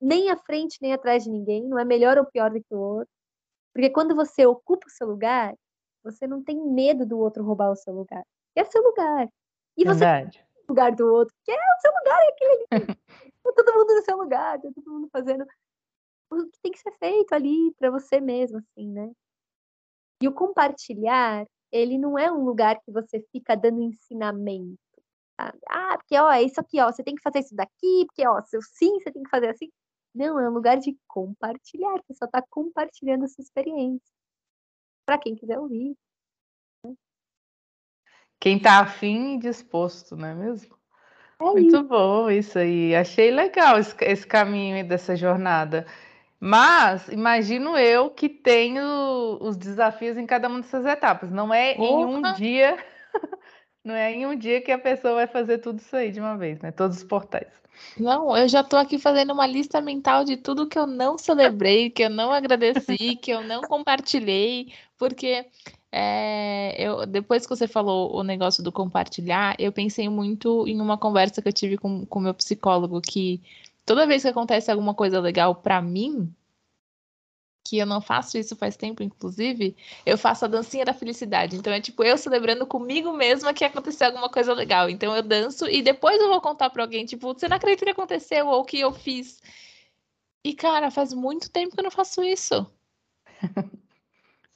nem 0.01 0.31
à 0.31 0.37
frente 0.37 0.79
nem 0.81 0.93
atrás 0.93 1.25
de 1.25 1.31
ninguém, 1.31 1.65
não 1.65 1.79
é 1.79 1.85
melhor 1.85 2.19
ou 2.19 2.27
pior 2.27 2.51
do 2.51 2.63
que 2.63 2.75
o 2.75 2.79
outro. 2.79 3.13
Porque 3.73 3.91
quando 3.91 4.15
você 4.15 4.47
ocupa 4.47 4.87
o 4.87 4.91
seu 4.91 5.07
lugar, 5.07 5.55
você 6.03 6.27
não 6.27 6.43
tem 6.43 6.57
medo 6.57 7.07
do 7.07 7.19
outro 7.19 7.45
roubar 7.45 7.71
o 7.71 7.77
seu 7.77 7.93
lugar. 7.93 8.25
É 8.55 8.65
seu 8.65 8.83
lugar. 8.83 9.29
E 9.77 9.85
você 9.85 10.01
verdade. 10.01 10.45
o 10.69 10.73
lugar 10.73 10.95
do 10.95 11.07
outro, 11.07 11.35
que 11.45 11.53
é 11.53 11.55
o 11.55 11.81
seu 11.81 11.93
lugar, 11.93 12.21
é 12.23 12.29
aquele 12.29 12.53
ali. 12.53 12.71
Tá 13.43 13.53
todo 13.57 13.75
mundo 13.75 13.95
no 13.95 14.03
seu 14.03 14.17
lugar, 14.19 14.61
tá 14.61 14.69
todo 14.75 14.93
mundo 14.93 15.09
fazendo 15.11 15.47
o 16.31 16.45
que 16.47 16.61
tem 16.63 16.73
que 16.73 16.79
ser 16.79 16.93
feito 16.93 17.33
ali 17.33 17.75
para 17.79 17.91
você 17.91 18.21
mesmo, 18.21 18.59
assim, 18.59 18.89
né? 18.89 19.11
E 20.23 20.29
o 20.29 20.33
compartilhar, 20.33 21.47
ele 21.73 21.99
não 21.99 22.19
é 22.19 22.31
um 22.31 22.45
lugar 22.45 22.79
que 22.81 22.93
você 22.93 23.21
fica 23.33 23.57
dando 23.57 23.83
ensinamento. 23.83 24.79
Sabe? 25.41 25.59
Ah, 25.69 25.97
porque 25.97 26.17
ó, 26.19 26.31
é 26.31 26.43
isso 26.43 26.61
aqui, 26.61 26.81
ó, 26.81 26.93
você 26.93 27.03
tem 27.03 27.15
que 27.15 27.23
fazer 27.23 27.41
isso 27.41 27.55
daqui, 27.55 28.05
porque 28.07 28.27
ó, 28.27 28.41
seu 28.43 28.61
sim, 28.63 29.01
você 29.01 29.11
tem 29.11 29.23
que 29.23 29.31
fazer 29.31 29.49
assim. 29.49 29.71
Não, 30.15 30.39
é 30.41 30.49
um 30.49 30.53
lugar 30.53 30.79
de 30.79 30.97
compartilhar, 31.07 32.01
você 32.03 32.15
só 32.15 32.25
está 32.25 32.43
compartilhando 32.51 33.25
a 33.25 33.29
sua 33.29 33.43
experiência. 33.43 34.13
Para 35.07 35.19
quem 35.19 35.35
quiser 35.35 35.59
ouvir. 35.59 35.97
Né? 36.85 36.95
Quem 38.39 38.57
está 38.57 38.81
afim 38.81 39.35
e 39.35 39.39
disposto, 39.39 40.17
não 40.17 40.29
é 40.29 40.35
mesmo? 40.35 40.77
É 41.41 41.45
Muito 41.45 41.77
isso. 41.77 41.85
bom 41.85 42.31
isso 42.31 42.59
aí. 42.59 42.95
Achei 42.95 43.31
legal 43.31 43.79
esse, 43.79 43.95
esse 44.05 44.27
caminho 44.27 44.87
dessa 44.87 45.17
jornada. 45.17 45.87
Mas 46.39 47.09
imagino 47.09 47.77
eu 47.77 48.11
que 48.11 48.29
tenho 48.29 49.39
os 49.41 49.57
desafios 49.57 50.17
em 50.17 50.27
cada 50.27 50.49
uma 50.49 50.61
dessas 50.61 50.87
etapas. 50.87 51.31
Não 51.31 51.53
é 51.53 51.75
em 51.75 52.05
um 52.05 52.33
dia, 52.33 52.79
não 53.85 53.95
é 53.95 54.13
em 54.13 54.27
um 54.27 54.37
dia 54.37 54.61
que 54.61 54.71
a 54.71 54.79
pessoa 54.79 55.15
vai 55.15 55.27
fazer 55.27 55.59
tudo 55.59 55.79
isso 55.79 55.95
aí 55.97 56.11
de 56.11 56.21
uma 56.21 56.37
vez, 56.37 56.61
né? 56.61 56.71
Todos 56.71 56.99
os 56.99 57.05
portais. 57.05 57.49
Não, 57.99 58.37
eu 58.37 58.49
já 58.49 58.63
tô 58.63 58.77
aqui 58.77 58.99
fazendo 58.99 59.33
uma 59.33 59.47
lista 59.47 59.81
mental 59.81 60.25
de 60.25 60.37
tudo 60.37 60.69
que 60.69 60.79
eu 60.79 60.87
não 60.87 61.17
celebrei, 61.17 61.91
que 61.91 62.03
eu 62.03 62.11
não 62.11 62.31
agradeci, 62.31 63.17
que 63.17 63.31
eu 63.31 63.43
não 63.43 63.63
compartilhei, 63.63 64.73
porque 64.99 65.47
é, 65.91 66.75
eu, 66.79 67.07
depois 67.07 67.47
que 67.47 67.57
você 67.57 67.67
falou 67.67 68.15
o 68.15 68.23
negócio 68.23 68.63
do 68.63 68.71
compartilhar, 68.71 69.57
eu 69.59 69.73
pensei 69.73 70.09
muito 70.09 70.67
em 70.69 70.81
uma 70.81 70.99
conversa 70.99 71.41
que 71.41 71.49
eu 71.49 71.53
tive 71.53 71.77
com 71.79 72.07
o 72.09 72.21
meu 72.21 72.35
psicólogo, 72.35 73.01
que 73.01 73.41
toda 73.85 74.07
vez 74.07 74.23
que 74.23 74.29
acontece 74.29 74.71
alguma 74.71 74.95
coisa 74.95 75.21
legal 75.21 75.55
para 75.55 75.81
mim, 75.81 76.33
que 77.65 77.79
eu 77.79 77.87
não 77.87 78.01
faço 78.01 78.39
isso 78.39 78.57
faz 78.57 78.77
tempo, 78.77 79.03
inclusive, 79.03 79.77
eu 80.05 80.17
faço 80.19 80.45
a 80.45 80.49
dancinha 80.49 80.85
da 80.85 80.95
felicidade. 80.95 81.57
Então 81.57 81.73
é 81.73 81.81
tipo 81.81 82.03
eu 82.05 82.17
celebrando 82.19 82.67
comigo 82.67 83.13
mesma 83.13 83.55
que 83.55 83.65
aconteceu 83.65 84.09
alguma 84.09 84.29
coisa 84.31 84.53
legal. 84.55 84.89
Então 84.89 85.15
eu 85.15 85.23
danço 85.23 85.69
e 85.69 85.83
depois 85.83 86.21
eu 86.21 86.29
vou 86.29 86.41
contar 86.41 86.71
para 86.71 86.83
alguém, 86.83 87.05
tipo, 87.05 87.33
você 87.35 87.49
não 87.49 87.57
acredita 87.57 87.85
que 87.85 87.91
aconteceu 87.91 88.47
ou 88.47 88.65
que 88.65 88.81
eu 88.81 88.93
fiz. 88.93 89.41
E 90.45 90.55
cara, 90.55 90.91
faz 90.91 91.13
muito 91.13 91.51
tempo 91.51 91.75
que 91.75 91.81
eu 91.81 91.85
não 91.85 91.91
faço 91.91 92.23
isso. 92.25 92.67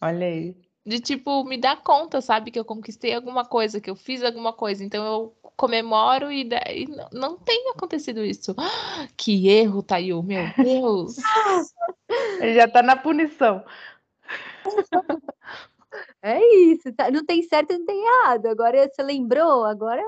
Olha 0.00 0.26
aí 0.26 0.63
de 0.86 1.00
tipo 1.00 1.44
me 1.44 1.56
dar 1.56 1.82
conta, 1.82 2.20
sabe, 2.20 2.50
que 2.50 2.58
eu 2.58 2.64
conquistei 2.64 3.14
alguma 3.14 3.44
coisa, 3.44 3.80
que 3.80 3.90
eu 3.90 3.96
fiz 3.96 4.22
alguma 4.22 4.52
coisa, 4.52 4.84
então 4.84 5.04
eu 5.04 5.36
comemoro 5.56 6.30
e, 6.30 6.42
e 6.42 6.86
não 7.12 7.38
tem 7.38 7.70
acontecido 7.70 8.24
isso. 8.24 8.54
Que 9.16 9.48
erro, 9.48 9.82
Tayu, 9.82 10.22
meu 10.22 10.44
Deus. 10.56 11.16
Ele 12.40 12.54
já 12.54 12.68
tá 12.68 12.82
na 12.82 12.96
punição. 12.96 13.64
É 16.20 16.40
isso, 16.56 16.92
tá? 16.92 17.10
não 17.10 17.24
tem 17.24 17.42
certo 17.42 17.72
e 17.72 17.78
não 17.78 17.84
tem 17.84 18.04
errado. 18.04 18.46
Agora 18.46 18.88
você 18.88 19.02
lembrou, 19.02 19.64
agora 19.64 20.02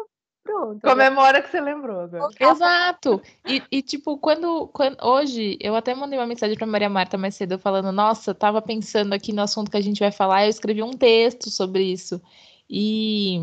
Pronto. 0.46 0.80
Comemora 0.80 1.42
que 1.42 1.50
você 1.50 1.60
lembrou 1.60 2.00
agora. 2.00 2.32
Exato. 2.38 3.20
E, 3.46 3.62
e 3.70 3.82
tipo, 3.82 4.16
quando, 4.16 4.68
quando, 4.68 4.96
Hoje, 5.02 5.58
eu 5.60 5.74
até 5.74 5.94
mandei 5.94 6.18
uma 6.18 6.26
mensagem 6.26 6.56
pra 6.56 6.66
Maria 6.66 6.88
Marta 6.88 7.18
mais 7.18 7.34
cedo 7.34 7.58
falando: 7.58 7.90
Nossa, 7.90 8.32
tava 8.32 8.62
pensando 8.62 9.12
aqui 9.12 9.32
no 9.32 9.42
assunto 9.42 9.70
que 9.70 9.76
a 9.76 9.82
gente 9.82 9.98
vai 9.98 10.12
falar. 10.12 10.44
Eu 10.44 10.50
escrevi 10.50 10.82
um 10.82 10.92
texto 10.92 11.50
sobre 11.50 11.82
isso. 11.82 12.22
E. 12.70 13.40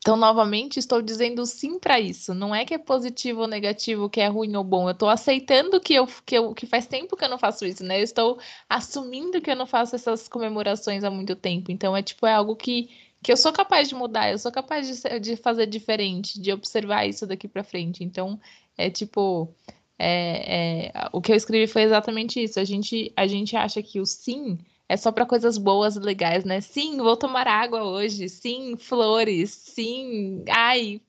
Então, 0.00 0.16
novamente, 0.16 0.78
estou 0.78 1.02
dizendo 1.02 1.44
sim 1.44 1.78
para 1.78 1.98
isso. 2.00 2.32
Não 2.32 2.54
é 2.54 2.64
que 2.64 2.72
é 2.72 2.78
positivo 2.78 3.42
ou 3.42 3.48
negativo, 3.48 4.08
que 4.08 4.20
é 4.20 4.28
ruim 4.28 4.54
ou 4.56 4.64
bom. 4.64 4.88
Eu 4.88 4.92
estou 4.92 5.08
aceitando 5.08 5.80
que, 5.80 5.92
eu, 5.94 6.06
que, 6.24 6.38
eu, 6.38 6.54
que 6.54 6.66
faz 6.66 6.86
tempo 6.86 7.16
que 7.16 7.24
eu 7.24 7.28
não 7.28 7.36
faço 7.36 7.66
isso, 7.66 7.84
né? 7.84 7.98
Eu 7.98 8.04
estou 8.04 8.38
assumindo 8.68 9.40
que 9.40 9.50
eu 9.50 9.56
não 9.56 9.66
faço 9.66 9.96
essas 9.96 10.28
comemorações 10.28 11.04
há 11.04 11.10
muito 11.10 11.36
tempo. 11.36 11.70
Então, 11.70 11.96
é 11.96 12.02
tipo, 12.02 12.26
é 12.26 12.32
algo 12.32 12.56
que 12.56 12.88
que 13.22 13.32
eu 13.32 13.36
sou 13.36 13.52
capaz 13.52 13.88
de 13.88 13.94
mudar, 13.94 14.30
eu 14.30 14.38
sou 14.38 14.52
capaz 14.52 14.86
de, 14.86 15.20
de 15.20 15.36
fazer 15.36 15.66
diferente, 15.66 16.40
de 16.40 16.52
observar 16.52 17.06
isso 17.06 17.26
daqui 17.26 17.48
para 17.48 17.64
frente. 17.64 18.04
Então, 18.04 18.40
é 18.76 18.88
tipo, 18.88 19.52
é, 19.98 20.86
é, 20.86 21.08
o 21.12 21.20
que 21.20 21.32
eu 21.32 21.36
escrevi 21.36 21.66
foi 21.66 21.82
exatamente 21.82 22.42
isso. 22.42 22.60
A 22.60 22.64
gente, 22.64 23.12
a 23.16 23.26
gente 23.26 23.56
acha 23.56 23.82
que 23.82 24.00
o 24.00 24.06
sim 24.06 24.58
é 24.88 24.96
só 24.96 25.12
para 25.12 25.26
coisas 25.26 25.58
boas 25.58 25.96
e 25.96 26.00
legais, 26.00 26.44
né? 26.44 26.60
Sim, 26.60 26.96
vou 26.98 27.16
tomar 27.16 27.46
água 27.46 27.84
hoje. 27.84 28.28
Sim, 28.28 28.76
flores. 28.76 29.50
Sim, 29.50 30.44
ai, 30.48 31.00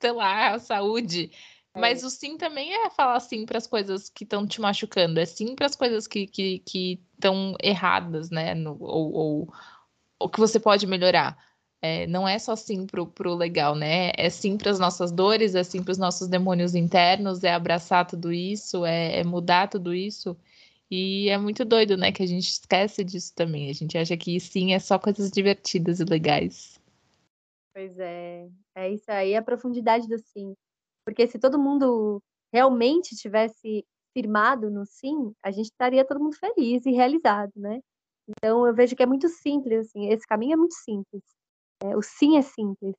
sei 0.00 0.12
lá, 0.12 0.58
saúde. 0.58 1.30
É. 1.74 1.80
Mas 1.80 2.04
o 2.04 2.10
sim 2.10 2.36
também 2.36 2.72
é 2.72 2.90
falar 2.90 3.18
sim 3.20 3.44
para 3.44 3.58
as 3.58 3.66
coisas 3.66 4.08
que 4.08 4.24
estão 4.24 4.46
te 4.46 4.60
machucando, 4.60 5.20
é 5.20 5.26
sim 5.26 5.54
para 5.54 5.66
as 5.66 5.76
coisas 5.76 6.06
que 6.06 6.20
estão 6.20 6.62
que, 6.64 6.96
que 7.60 7.68
erradas, 7.68 8.30
né? 8.30 8.54
No, 8.54 8.76
ou, 8.80 9.12
ou, 9.12 9.54
ou 10.18 10.28
que 10.28 10.40
você 10.40 10.58
pode 10.58 10.86
melhorar. 10.86 11.36
É, 11.82 12.06
não 12.06 12.26
é 12.26 12.38
só 12.38 12.56
sim 12.56 12.86
pro, 12.86 13.06
pro 13.06 13.34
legal, 13.34 13.74
né? 13.74 14.10
É 14.16 14.30
sim 14.30 14.56
para 14.56 14.70
as 14.70 14.78
nossas 14.78 15.12
dores, 15.12 15.54
é 15.54 15.62
sim 15.62 15.82
para 15.82 15.92
os 15.92 15.98
nossos 15.98 16.26
demônios 16.28 16.74
internos, 16.74 17.44
é 17.44 17.52
abraçar 17.52 18.06
tudo 18.06 18.32
isso, 18.32 18.84
é, 18.84 19.20
é, 19.20 19.24
mudar 19.24 19.68
tudo 19.68 19.94
isso. 19.94 20.36
E 20.90 21.28
é 21.28 21.36
muito 21.38 21.64
doido, 21.64 21.96
né? 21.96 22.12
Que 22.12 22.22
a 22.22 22.26
gente 22.26 22.48
esquece 22.48 23.04
disso 23.04 23.32
também. 23.34 23.70
A 23.70 23.74
gente 23.74 23.98
acha 23.98 24.16
que 24.16 24.38
sim 24.40 24.72
é 24.72 24.78
só 24.78 24.98
coisas 24.98 25.30
divertidas 25.30 26.00
e 26.00 26.04
legais. 26.04 26.80
Pois 27.74 27.98
é, 27.98 28.48
é 28.74 28.90
isso 28.90 29.10
aí, 29.10 29.36
a 29.36 29.42
profundidade 29.42 30.08
do 30.08 30.18
sim. 30.18 30.54
Porque 31.04 31.26
se 31.26 31.38
todo 31.38 31.58
mundo 31.58 32.22
realmente 32.52 33.14
tivesse 33.16 33.84
firmado 34.14 34.70
no 34.70 34.86
sim, 34.86 35.32
a 35.42 35.50
gente 35.50 35.66
estaria 35.66 36.04
todo 36.06 36.20
mundo 36.20 36.36
feliz 36.36 36.86
e 36.86 36.90
realizado, 36.90 37.52
né? 37.54 37.80
Então 38.28 38.66
eu 38.66 38.74
vejo 38.74 38.96
que 38.96 39.02
é 39.02 39.06
muito 39.06 39.28
simples, 39.28 39.86
assim, 39.88 40.08
esse 40.08 40.26
caminho 40.26 40.54
é 40.54 40.56
muito 40.56 40.74
simples. 40.74 41.22
É, 41.82 41.96
o 41.96 42.02
sim 42.02 42.38
é 42.38 42.42
simples, 42.42 42.96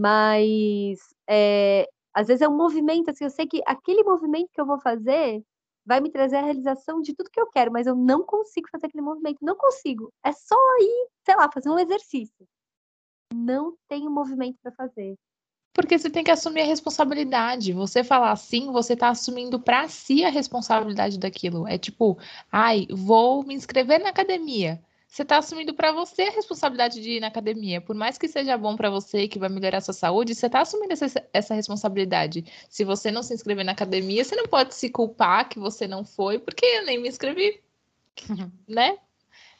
mas 0.00 0.98
é, 1.28 1.86
às 2.14 2.28
vezes 2.28 2.42
é 2.42 2.48
um 2.48 2.56
movimento, 2.56 3.10
assim, 3.10 3.24
eu 3.24 3.30
sei 3.30 3.46
que 3.46 3.62
aquele 3.66 4.02
movimento 4.02 4.50
que 4.52 4.60
eu 4.60 4.66
vou 4.66 4.80
fazer 4.80 5.42
vai 5.84 6.00
me 6.00 6.10
trazer 6.10 6.36
a 6.36 6.42
realização 6.42 7.00
de 7.00 7.14
tudo 7.14 7.30
que 7.30 7.40
eu 7.40 7.48
quero, 7.50 7.72
mas 7.72 7.86
eu 7.86 7.96
não 7.96 8.24
consigo 8.24 8.68
fazer 8.70 8.86
aquele 8.86 9.02
movimento, 9.02 9.38
não 9.42 9.56
consigo. 9.56 10.12
É 10.24 10.32
só 10.32 10.56
ir, 10.80 11.08
sei 11.24 11.36
lá, 11.36 11.50
fazer 11.52 11.70
um 11.70 11.78
exercício. 11.78 12.46
Não 13.34 13.76
tenho 13.88 14.10
movimento 14.10 14.58
para 14.62 14.72
fazer. 14.72 15.16
Porque 15.72 15.98
você 15.98 16.10
tem 16.10 16.22
que 16.22 16.30
assumir 16.30 16.62
a 16.62 16.66
responsabilidade. 16.66 17.72
Você 17.72 18.04
falar 18.04 18.32
assim, 18.32 18.70
você 18.70 18.92
está 18.92 19.08
assumindo 19.08 19.58
para 19.58 19.88
si 19.88 20.24
a 20.24 20.28
responsabilidade 20.28 21.18
daquilo. 21.18 21.66
É 21.66 21.78
tipo, 21.78 22.18
ai, 22.50 22.86
vou 22.90 23.42
me 23.42 23.54
inscrever 23.54 24.00
na 24.00 24.10
academia 24.10 24.80
você 25.12 25.24
está 25.24 25.36
assumindo 25.36 25.74
para 25.74 25.92
você 25.92 26.22
a 26.22 26.30
responsabilidade 26.30 27.02
de 27.02 27.10
ir 27.10 27.20
na 27.20 27.26
academia. 27.26 27.82
Por 27.82 27.94
mais 27.94 28.16
que 28.16 28.26
seja 28.26 28.56
bom 28.56 28.74
para 28.74 28.88
você, 28.88 29.28
que 29.28 29.38
vai 29.38 29.50
melhorar 29.50 29.82
sua 29.82 29.92
saúde, 29.92 30.34
você 30.34 30.46
está 30.46 30.62
assumindo 30.62 30.90
essa, 30.90 31.28
essa, 31.34 31.52
responsabilidade. 31.54 32.46
Se 32.70 32.82
você 32.82 33.10
não 33.10 33.22
se 33.22 33.34
inscrever 33.34 33.62
na 33.62 33.72
academia, 33.72 34.24
você 34.24 34.34
não 34.34 34.48
pode 34.48 34.74
se 34.74 34.88
culpar 34.88 35.50
que 35.50 35.58
você 35.58 35.86
não 35.86 36.02
foi, 36.02 36.38
porque 36.38 36.64
eu 36.64 36.86
nem 36.86 36.98
me 36.98 37.10
inscrevi. 37.10 37.60
Né? 38.66 38.96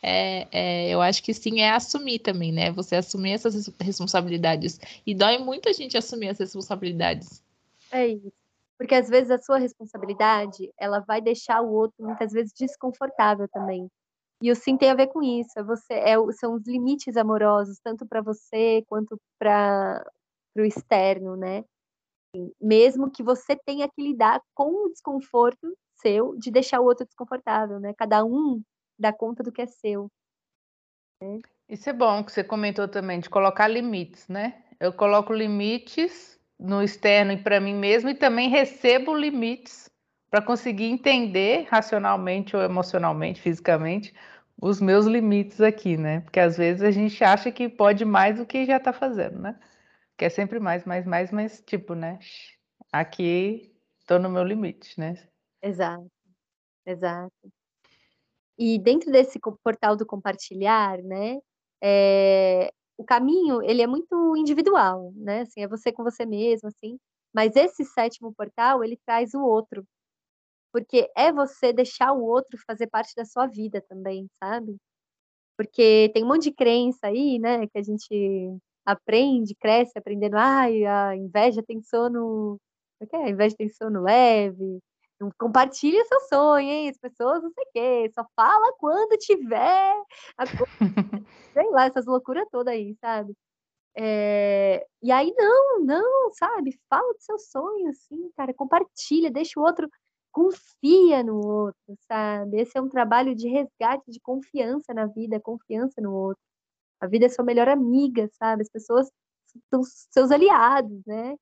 É, 0.03 0.49
é, 0.51 0.91
eu 0.91 1.01
acho 1.01 1.23
que 1.23 1.33
sim, 1.33 1.61
é 1.61 1.71
assumir 1.71 2.19
também, 2.19 2.51
né? 2.51 2.73
Você 2.73 2.97
assumir 2.97 3.33
essas 3.33 3.69
responsabilidades. 3.81 4.81
E 5.07 5.15
dói 5.15 5.39
muito 5.39 5.69
a 5.69 5.73
gente 5.73 5.97
assumir 5.97 6.31
as 6.31 6.39
responsabilidades. 6.39 7.43
É 7.91 8.09
isso. 8.09 8.33
Porque 8.77 8.97
às 8.97 9.09
vezes 9.09 9.31
a 9.31 9.39
sua 9.39 9.59
responsabilidade, 9.59 10.73
ela 10.77 10.99
vai 10.99 11.21
deixar 11.21 11.61
o 11.61 11.73
outro 11.73 12.05
muitas 12.05 12.33
vezes 12.33 12.53
desconfortável 12.53 13.47
também. 13.49 13.89
E 14.43 14.51
o 14.51 14.57
sim 14.57 14.77
tem 14.77 14.91
a 14.91 14.95
ver 14.95 15.07
com 15.07 15.23
isso. 15.23 15.57
É 15.57 15.63
você, 15.63 15.95
é, 15.95 16.17
são 16.33 16.55
os 16.55 16.67
limites 16.67 17.17
amorosos, 17.17 17.79
tanto 17.79 18.05
para 18.05 18.21
você 18.21 18.83
quanto 18.89 19.17
para 19.39 20.05
o 20.57 20.63
externo, 20.63 21.37
né? 21.37 21.65
Mesmo 22.61 23.09
que 23.09 23.23
você 23.23 23.55
tenha 23.55 23.89
que 23.89 24.03
lidar 24.03 24.41
com 24.53 24.87
o 24.87 24.89
desconforto 24.89 25.77
seu 26.01 26.37
de 26.37 26.51
deixar 26.51 26.81
o 26.81 26.85
outro 26.85 27.07
desconfortável, 27.07 27.79
né? 27.79 27.95
Cada 27.97 28.25
um 28.25 28.61
dá 29.03 29.13
conta 29.13 29.43
do 29.43 29.53
que 29.53 29.61
é 29.61 29.67
seu. 29.67 30.11
Né? 31.21 31.41
Isso 31.69 31.91
é 31.91 31.93
bom 31.93 32.25
que 32.25 32.33
você 32.33 32.45
comentou 32.45 32.89
também, 32.89 33.21
de 33.21 33.29
colocar 33.29 33.69
limites, 33.69 34.29
né? 34.29 34.63
Eu 34.79 34.93
coloco 34.93 35.33
limites 35.33 36.39
no 36.59 36.83
externo 36.83 37.33
e 37.33 37.37
para 37.37 37.61
mim 37.61 37.75
mesmo 37.75 38.11
e 38.11 38.15
também 38.15 38.49
recebo 38.49 39.15
limites 39.15 39.91
para 40.31 40.41
conseguir 40.43 40.85
entender 40.85 41.67
racionalmente 41.69 42.57
ou 42.57 42.63
emocionalmente, 42.63 43.41
fisicamente, 43.41 44.15
os 44.61 44.81
meus 44.81 45.07
limites 45.07 45.61
aqui, 45.61 45.97
né? 45.97 46.21
Porque 46.21 46.41
às 46.41 46.57
vezes 46.57 46.83
a 46.83 46.91
gente 46.91 47.23
acha 47.23 47.51
que 47.51 47.69
pode 47.69 48.05
mais 48.05 48.39
do 48.39 48.47
que 48.47 48.65
já 48.65 48.77
está 48.77 48.93
fazendo, 48.93 49.39
né? 49.41 49.59
Quer 50.17 50.31
sempre 50.31 50.61
mais, 50.61 50.85
mais, 50.85 51.05
mais, 51.05 51.33
mas 51.33 51.61
tipo, 51.61 51.95
né? 51.95 52.19
Aqui 52.93 53.75
estou 53.99 54.19
no 54.19 54.31
meu 54.31 54.45
limite, 54.45 54.99
né? 54.99 55.15
Exato, 55.63 56.11
exato. 56.87 57.33
E 58.59 58.79
dentro 58.79 59.11
desse 59.11 59.39
portal 59.65 59.97
do 59.97 60.07
compartilhar, 60.07 60.99
né? 61.03 61.39
É, 61.83 62.71
o 62.99 63.05
caminho 63.05 63.63
ele 63.63 63.83
é 63.83 63.87
muito 63.87 64.37
individual, 64.37 65.13
né? 65.17 65.43
Assim, 65.43 65.63
é 65.63 65.69
você 65.69 65.93
com 65.93 66.03
você 66.05 66.27
mesmo, 66.27 66.69
assim. 66.69 66.99
Mas 67.35 67.57
esse 67.57 67.85
sétimo 67.85 68.33
portal 68.35 68.85
ele 68.85 68.99
traz 69.07 69.35
o 69.35 69.43
outro, 69.43 69.85
porque 70.73 71.11
é 71.17 71.33
você 71.33 71.73
deixar 71.73 72.13
o 72.13 72.23
outro 72.25 72.59
fazer 72.67 72.89
parte 72.89 73.15
da 73.17 73.25
sua 73.25 73.47
vida 73.47 73.83
também, 73.89 74.29
sabe? 74.43 74.77
Porque 75.59 76.11
tem 76.15 76.25
um 76.25 76.29
monte 76.29 76.45
de 76.45 76.53
crença 76.55 77.09
aí, 77.09 77.39
né, 77.39 77.67
que 77.69 77.79
a 77.79 77.83
gente 77.83 78.59
aprende, 78.87 79.55
cresce 79.57 79.99
aprendendo, 79.99 80.37
ai, 80.37 80.85
a 80.87 81.17
inveja 81.17 81.63
tem 81.63 81.83
sono, 81.83 82.59
o 83.01 83.07
que 83.07 83.17
é? 83.17 83.25
A 83.27 83.31
inveja 83.31 83.57
tem 83.57 83.69
sono 83.71 84.03
leve, 84.03 84.81
não 85.23 85.31
compartilha 85.39 86.05
seu 86.07 86.21
sonho, 86.23 86.69
hein? 86.69 86.89
As 86.89 86.99
pessoas 86.99 87.43
não 87.43 87.51
sei 87.53 87.65
o 87.65 87.71
quê, 87.73 88.13
só 88.15 88.27
fala 88.37 88.73
quando 88.79 89.17
tiver 89.19 89.95
a 90.37 90.45
sei 91.55 91.71
lá, 91.71 91.87
essas 91.87 92.07
loucuras 92.07 92.47
todas 92.51 92.73
aí, 92.75 92.97
sabe? 93.01 93.35
É... 93.97 94.87
E 95.03 95.13
aí, 95.13 95.33
não, 95.37 95.81
não, 95.85 96.33
sabe? 96.33 96.79
Fala 96.91 97.13
do 97.15 97.23
seu 97.23 97.39
sonho, 97.39 97.89
assim, 97.91 98.31
cara, 98.37 98.55
compartilha, 98.55 99.31
deixa 99.31 99.61
o 99.61 99.63
outro, 99.65 99.89
confia 100.33 101.23
no 101.23 101.37
outro, 101.37 101.97
sabe? 102.09 102.61
Esse 102.61 102.79
é 102.79 102.83
um 102.83 102.89
trabalho 102.89 103.35
de 103.35 103.49
resgate 103.49 104.11
de 104.11 104.21
confiança 104.21 104.95
na 104.95 105.07
vida, 105.07 105.41
confiança 105.41 106.01
no 106.01 106.13
outro. 106.15 106.43
A 107.01 107.07
vida 107.07 107.27
é 107.27 107.29
sua 107.29 107.45
melhor 107.45 107.69
amiga, 107.69 108.29
sabe? 108.35 108.63
As 108.63 108.71
pessoas 108.71 109.11
são 109.71 109.83
seus 109.85 110.31
aliados, 110.31 111.03
né? 111.07 111.37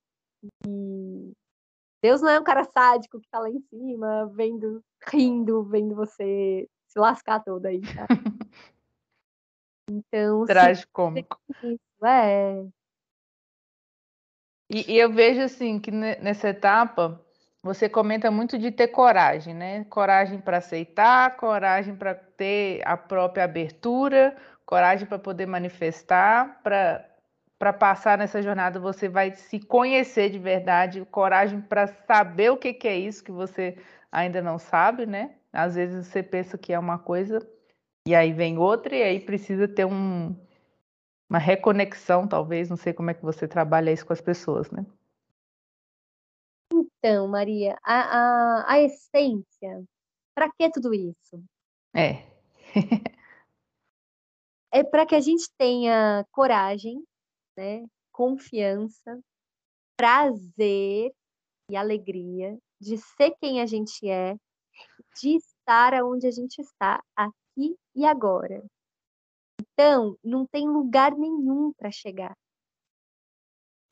E 0.66 1.32
Deus 2.02 2.22
não 2.22 2.30
é 2.30 2.40
um 2.40 2.44
cara 2.44 2.64
sádico 2.64 3.20
que 3.20 3.28
tá 3.28 3.40
lá 3.40 3.50
em 3.50 3.60
cima, 3.60 4.30
vendo, 4.34 4.82
rindo, 5.06 5.62
vendo 5.64 5.94
você 5.94 6.68
se 6.86 6.98
lascar 6.98 7.40
toda 7.40 7.68
aí, 7.68 7.80
sabe? 7.86 8.08
Então. 9.92 10.44
Trágico-cômico. 10.46 11.36
É. 12.04 12.64
E, 14.70 14.92
e 14.92 14.96
eu 14.96 15.12
vejo 15.12 15.40
assim 15.40 15.80
que 15.80 15.90
nessa 15.90 16.50
etapa 16.50 17.20
você 17.60 17.88
comenta 17.88 18.30
muito 18.30 18.56
de 18.56 18.70
ter 18.70 18.88
coragem, 18.88 19.52
né? 19.52 19.84
Coragem 19.84 20.40
para 20.40 20.58
aceitar, 20.58 21.36
coragem 21.36 21.96
para 21.96 22.14
ter 22.14 22.80
a 22.86 22.96
própria 22.96 23.44
abertura, 23.44 24.36
coragem 24.64 25.06
para 25.06 25.18
poder 25.18 25.46
manifestar, 25.46 26.60
para 26.62 27.04
para 27.60 27.74
passar 27.74 28.16
nessa 28.16 28.40
jornada 28.40 28.80
você 28.80 29.06
vai 29.06 29.32
se 29.32 29.60
conhecer 29.60 30.30
de 30.30 30.38
verdade, 30.38 31.04
coragem 31.10 31.60
para 31.60 31.86
saber 31.86 32.50
o 32.50 32.56
que, 32.56 32.72
que 32.72 32.88
é 32.88 32.98
isso 32.98 33.22
que 33.22 33.30
você 33.30 33.76
ainda 34.10 34.40
não 34.40 34.58
sabe, 34.58 35.04
né? 35.04 35.36
Às 35.52 35.74
vezes 35.74 36.06
você 36.06 36.22
pensa 36.22 36.56
que 36.56 36.72
é 36.72 36.78
uma 36.78 36.98
coisa 36.98 37.46
e 38.08 38.14
aí 38.14 38.32
vem 38.32 38.56
outra 38.56 38.96
e 38.96 39.02
aí 39.02 39.20
precisa 39.20 39.68
ter 39.68 39.84
um, 39.84 40.34
uma 41.28 41.38
reconexão, 41.38 42.26
talvez, 42.26 42.70
não 42.70 42.78
sei 42.78 42.94
como 42.94 43.10
é 43.10 43.14
que 43.14 43.22
você 43.22 43.46
trabalha 43.46 43.92
isso 43.92 44.06
com 44.06 44.14
as 44.14 44.22
pessoas, 44.22 44.70
né? 44.70 44.86
Então, 46.72 47.28
Maria, 47.28 47.76
a, 47.84 48.00
a, 48.00 48.72
a 48.72 48.80
essência, 48.80 49.84
para 50.34 50.50
que 50.50 50.70
tudo 50.70 50.94
isso? 50.94 51.44
É. 51.94 52.24
é 54.72 54.82
para 54.82 55.04
que 55.04 55.14
a 55.14 55.20
gente 55.20 55.50
tenha 55.58 56.24
coragem, 56.32 57.04
né? 57.60 57.86
confiança, 58.10 59.20
prazer 59.94 61.12
e 61.70 61.76
alegria 61.76 62.58
de 62.80 62.96
ser 62.96 63.34
quem 63.38 63.60
a 63.60 63.66
gente 63.66 64.08
é, 64.08 64.34
de 65.20 65.36
estar 65.36 65.92
onde 66.02 66.26
a 66.26 66.30
gente 66.30 66.58
está, 66.58 67.02
aqui 67.14 67.76
e 67.94 68.06
agora. 68.06 68.64
Então, 69.60 70.16
não 70.24 70.46
tem 70.46 70.66
lugar 70.66 71.14
nenhum 71.14 71.70
para 71.74 71.90
chegar. 71.90 72.34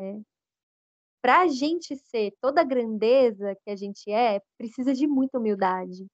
Né? 0.00 0.22
Para 1.20 1.42
a 1.42 1.48
gente 1.48 1.94
ser 1.94 2.32
toda 2.40 2.62
a 2.62 2.64
grandeza 2.64 3.54
que 3.62 3.70
a 3.70 3.76
gente 3.76 4.10
é, 4.10 4.40
precisa 4.56 4.94
de 4.94 5.06
muita 5.06 5.38
humildade 5.38 6.06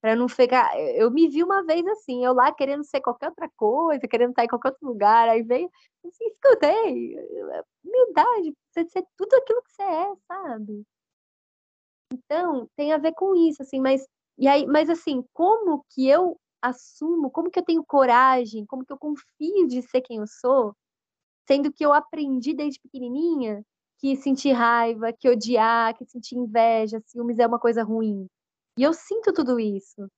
para 0.00 0.16
não 0.16 0.28
ficar. 0.28 0.78
Eu 0.78 1.10
me 1.10 1.28
vi 1.28 1.42
uma 1.42 1.62
vez 1.64 1.86
assim, 1.88 2.24
eu 2.24 2.32
lá 2.32 2.52
querendo 2.52 2.84
ser 2.84 3.00
qualquer 3.00 3.28
outra 3.28 3.48
coisa, 3.56 4.08
querendo 4.08 4.30
estar 4.30 4.44
em 4.44 4.48
qualquer 4.48 4.68
outro 4.68 4.86
lugar, 4.86 5.28
aí 5.28 5.42
veio 5.42 5.70
assim, 6.06 6.24
escutei, 6.26 7.16
humildade, 7.84 8.54
você 8.70 8.84
ser 8.88 9.04
tudo 9.16 9.34
aquilo 9.34 9.62
que 9.62 9.72
você 9.72 9.82
é, 9.82 10.14
sabe? 10.26 10.82
Então, 12.12 12.68
tem 12.76 12.92
a 12.92 12.98
ver 12.98 13.12
com 13.12 13.34
isso, 13.36 13.62
assim, 13.62 13.80
mas 13.80 14.06
e 14.38 14.48
aí, 14.48 14.66
mas 14.66 14.88
assim, 14.88 15.22
como 15.34 15.84
que 15.90 16.08
eu 16.08 16.40
assumo, 16.62 17.30
como 17.30 17.50
que 17.50 17.58
eu 17.58 17.64
tenho 17.64 17.84
coragem, 17.84 18.64
como 18.66 18.84
que 18.84 18.92
eu 18.92 18.98
confio 18.98 19.66
de 19.68 19.82
ser 19.82 20.00
quem 20.00 20.18
eu 20.18 20.26
sou, 20.26 20.74
sendo 21.46 21.72
que 21.72 21.84
eu 21.84 21.92
aprendi 21.92 22.54
desde 22.54 22.80
pequenininha 22.80 23.62
que 23.98 24.16
sentir 24.16 24.52
raiva, 24.52 25.12
que 25.12 25.28
odiar, 25.28 25.94
que 25.96 26.06
sentir 26.06 26.36
inveja, 26.36 27.02
ciúmes 27.06 27.38
é 27.38 27.46
uma 27.46 27.58
coisa 27.58 27.82
ruim. 27.82 28.26
E 28.80 28.82
eu 28.82 28.94
sinto 28.94 29.30
tudo 29.34 29.60
isso. 29.60 30.10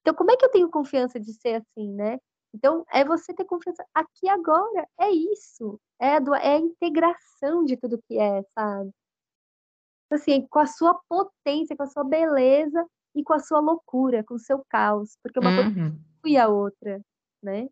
Então, 0.00 0.14
como 0.14 0.30
é 0.30 0.36
que 0.38 0.46
eu 0.46 0.50
tenho 0.50 0.70
confiança 0.70 1.20
de 1.20 1.30
ser 1.34 1.56
assim, 1.56 1.92
né? 1.92 2.18
Então, 2.54 2.86
é 2.90 3.04
você 3.04 3.34
ter 3.34 3.44
confiança 3.44 3.84
aqui 3.94 4.30
agora. 4.30 4.88
É 4.98 5.10
isso. 5.10 5.78
É 6.00 6.16
a, 6.16 6.18
do, 6.18 6.34
é 6.34 6.54
a 6.54 6.58
integração 6.58 7.66
de 7.66 7.76
tudo 7.76 8.02
que 8.08 8.18
é, 8.18 8.42
sabe? 8.54 8.90
Assim, 10.10 10.46
com 10.48 10.58
a 10.58 10.64
sua 10.66 10.98
potência, 11.06 11.76
com 11.76 11.82
a 11.82 11.86
sua 11.86 12.02
beleza 12.02 12.82
e 13.14 13.22
com 13.22 13.34
a 13.34 13.38
sua 13.38 13.60
loucura, 13.60 14.24
com 14.24 14.36
o 14.36 14.38
seu 14.38 14.64
caos. 14.70 15.18
Porque 15.22 15.38
uma 15.38 15.50
uhum. 15.50 15.74
coisa 15.74 15.98
e 16.24 16.38
a 16.38 16.48
outra, 16.48 16.98
né? 17.42 17.68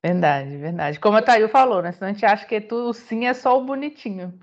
Verdade, 0.00 0.56
verdade. 0.56 1.00
Como 1.00 1.16
a 1.16 1.22
Thayu 1.22 1.48
falou, 1.48 1.82
né? 1.82 1.90
Senão 1.90 2.10
a 2.10 2.12
gente 2.12 2.24
acha 2.24 2.46
que 2.46 2.60
tudo 2.60 2.94
sim 2.94 3.26
é 3.26 3.34
só 3.34 3.58
o 3.58 3.64
bonitinho. 3.64 4.38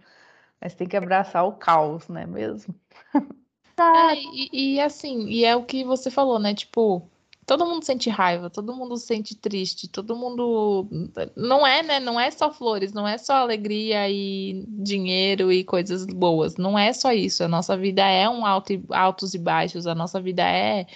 Mas 0.60 0.76
tem 0.76 0.86
que 0.86 0.98
abraçar 0.98 1.46
o 1.46 1.56
caos, 1.56 2.10
né 2.10 2.26
mesmo? 2.26 2.76
É, 3.80 4.16
e, 4.16 4.76
e, 4.76 4.82
assim, 4.82 5.28
e 5.28 5.46
é 5.46 5.56
o 5.56 5.63
que 5.63 5.84
você 5.84 6.10
falou, 6.10 6.40
né? 6.40 6.54
Tipo, 6.54 7.08
todo 7.46 7.66
mundo 7.66 7.84
sente 7.86 8.10
raiva, 8.10 8.50
todo 8.50 8.76
mundo 8.76 8.98
sente 8.98 9.36
triste, 9.36 9.88
todo 9.88 10.16
mundo. 10.16 10.88
Não 11.36 11.66
é, 11.66 11.84
né? 11.84 12.00
Não 12.00 12.20
é 12.20 12.32
só 12.32 12.52
flores, 12.52 12.92
não 12.92 13.08
é 13.08 13.18
só 13.18 13.36
alegria 13.36 14.10
e 14.10 14.66
dinheiro 14.68 15.52
e 15.52 15.63
coisas 15.63 16.06
boas. 16.06 16.58
Não 16.58 16.78
é 16.78 16.92
só 16.94 17.13
isso. 17.13 17.44
A 17.44 17.48
nossa 17.48 17.78
vida 17.78 18.04
é 18.04 18.28
um 18.28 18.46
alto 18.46 18.74
e, 18.74 18.84
altos 18.92 19.34
e 19.34 19.38
baixos, 19.38 19.86
a 19.88 19.96
nossa 19.96 20.20
vida 20.22 20.44
é 20.44 20.88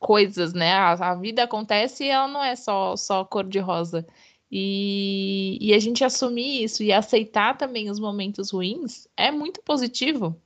coisas, 0.00 0.52
né? 0.54 0.72
A, 0.72 0.92
a 1.12 1.14
vida 1.14 1.44
acontece 1.44 2.04
e 2.04 2.08
ela 2.08 2.28
não 2.28 2.42
é 2.42 2.56
só, 2.56 2.96
só 2.96 3.24
cor 3.24 3.44
de 3.46 3.58
rosa. 3.58 4.06
E, 4.50 5.58
e 5.60 5.72
a 5.74 5.78
gente 5.78 6.04
assumir 6.04 6.62
isso 6.64 6.82
e 6.82 6.92
aceitar 6.92 7.56
também 7.56 7.90
os 7.90 7.98
momentos 7.98 8.50
ruins 8.50 9.08
é 9.16 9.30
muito 9.30 9.62
positivo 9.62 10.36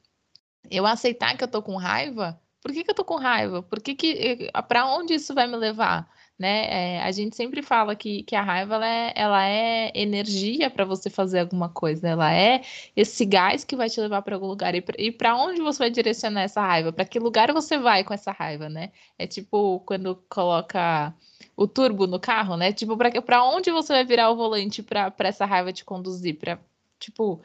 eu 0.70 0.86
aceitar 0.86 1.36
que 1.36 1.44
eu 1.44 1.48
tô 1.48 1.62
com 1.62 1.76
raiva, 1.76 2.40
por 2.66 2.72
que, 2.72 2.82
que 2.82 2.90
eu 2.90 2.94
tô 2.94 3.04
com 3.04 3.14
raiva? 3.16 3.62
Por 3.62 3.80
que, 3.80 3.94
que 3.94 4.50
eh, 4.52 4.62
para 4.62 4.86
onde 4.86 5.14
isso 5.14 5.32
vai 5.34 5.46
me 5.46 5.56
levar? 5.56 6.10
Né? 6.38 6.96
É, 6.96 7.02
a 7.02 7.12
gente 7.12 7.34
sempre 7.36 7.62
fala 7.62 7.94
que, 7.96 8.22
que 8.24 8.34
a 8.36 8.42
raiva 8.42 8.74
ela 8.74 8.86
é, 8.86 9.12
ela 9.14 9.46
é 9.46 9.92
energia 9.94 10.68
para 10.68 10.84
você 10.84 11.08
fazer 11.08 11.38
alguma 11.40 11.68
coisa, 11.68 12.08
ela 12.08 12.34
é 12.34 12.62
esse 12.94 13.24
gás 13.24 13.64
que 13.64 13.74
vai 13.76 13.88
te 13.88 14.00
levar 14.00 14.20
para 14.20 14.34
algum 14.34 14.48
lugar. 14.48 14.74
E 14.74 15.12
para 15.12 15.36
onde 15.36 15.62
você 15.62 15.78
vai 15.78 15.90
direcionar 15.90 16.42
essa 16.42 16.60
raiva? 16.60 16.92
Para 16.92 17.04
que 17.04 17.18
lugar 17.18 17.52
você 17.52 17.78
vai 17.78 18.04
com 18.04 18.12
essa 18.12 18.32
raiva, 18.32 18.68
né? 18.68 18.90
É 19.18 19.26
tipo 19.26 19.80
quando 19.86 20.16
coloca 20.28 21.14
o 21.56 21.66
turbo 21.66 22.06
no 22.06 22.20
carro, 22.20 22.56
né? 22.56 22.72
Tipo, 22.72 22.96
para 23.22 23.44
onde 23.44 23.70
você 23.70 23.92
vai 23.92 24.04
virar 24.04 24.30
o 24.30 24.36
volante 24.36 24.82
para 24.82 25.12
essa 25.20 25.46
raiva 25.46 25.72
te 25.72 25.84
conduzir? 25.84 26.36
Pra, 26.36 26.58
tipo, 26.98 27.40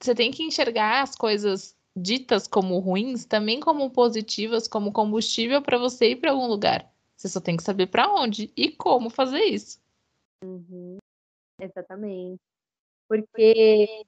você 0.00 0.14
tem 0.14 0.30
que 0.30 0.42
enxergar 0.44 1.02
as 1.02 1.14
coisas 1.14 1.76
ditas 1.96 2.46
como 2.48 2.78
ruins 2.78 3.24
também 3.24 3.60
como 3.60 3.90
positivas, 3.90 4.66
como 4.66 4.92
combustível 4.92 5.62
para 5.62 5.78
você 5.78 6.10
ir 6.10 6.16
para 6.16 6.32
algum 6.32 6.46
lugar. 6.46 6.90
Você 7.16 7.28
só 7.28 7.40
tem 7.40 7.56
que 7.56 7.62
saber 7.62 7.86
para 7.86 8.12
onde 8.12 8.52
e 8.56 8.70
como 8.70 9.08
fazer 9.08 9.42
isso. 9.44 9.80
Uhum. 10.42 10.98
Exatamente. 11.60 12.40
Porque 13.08 14.04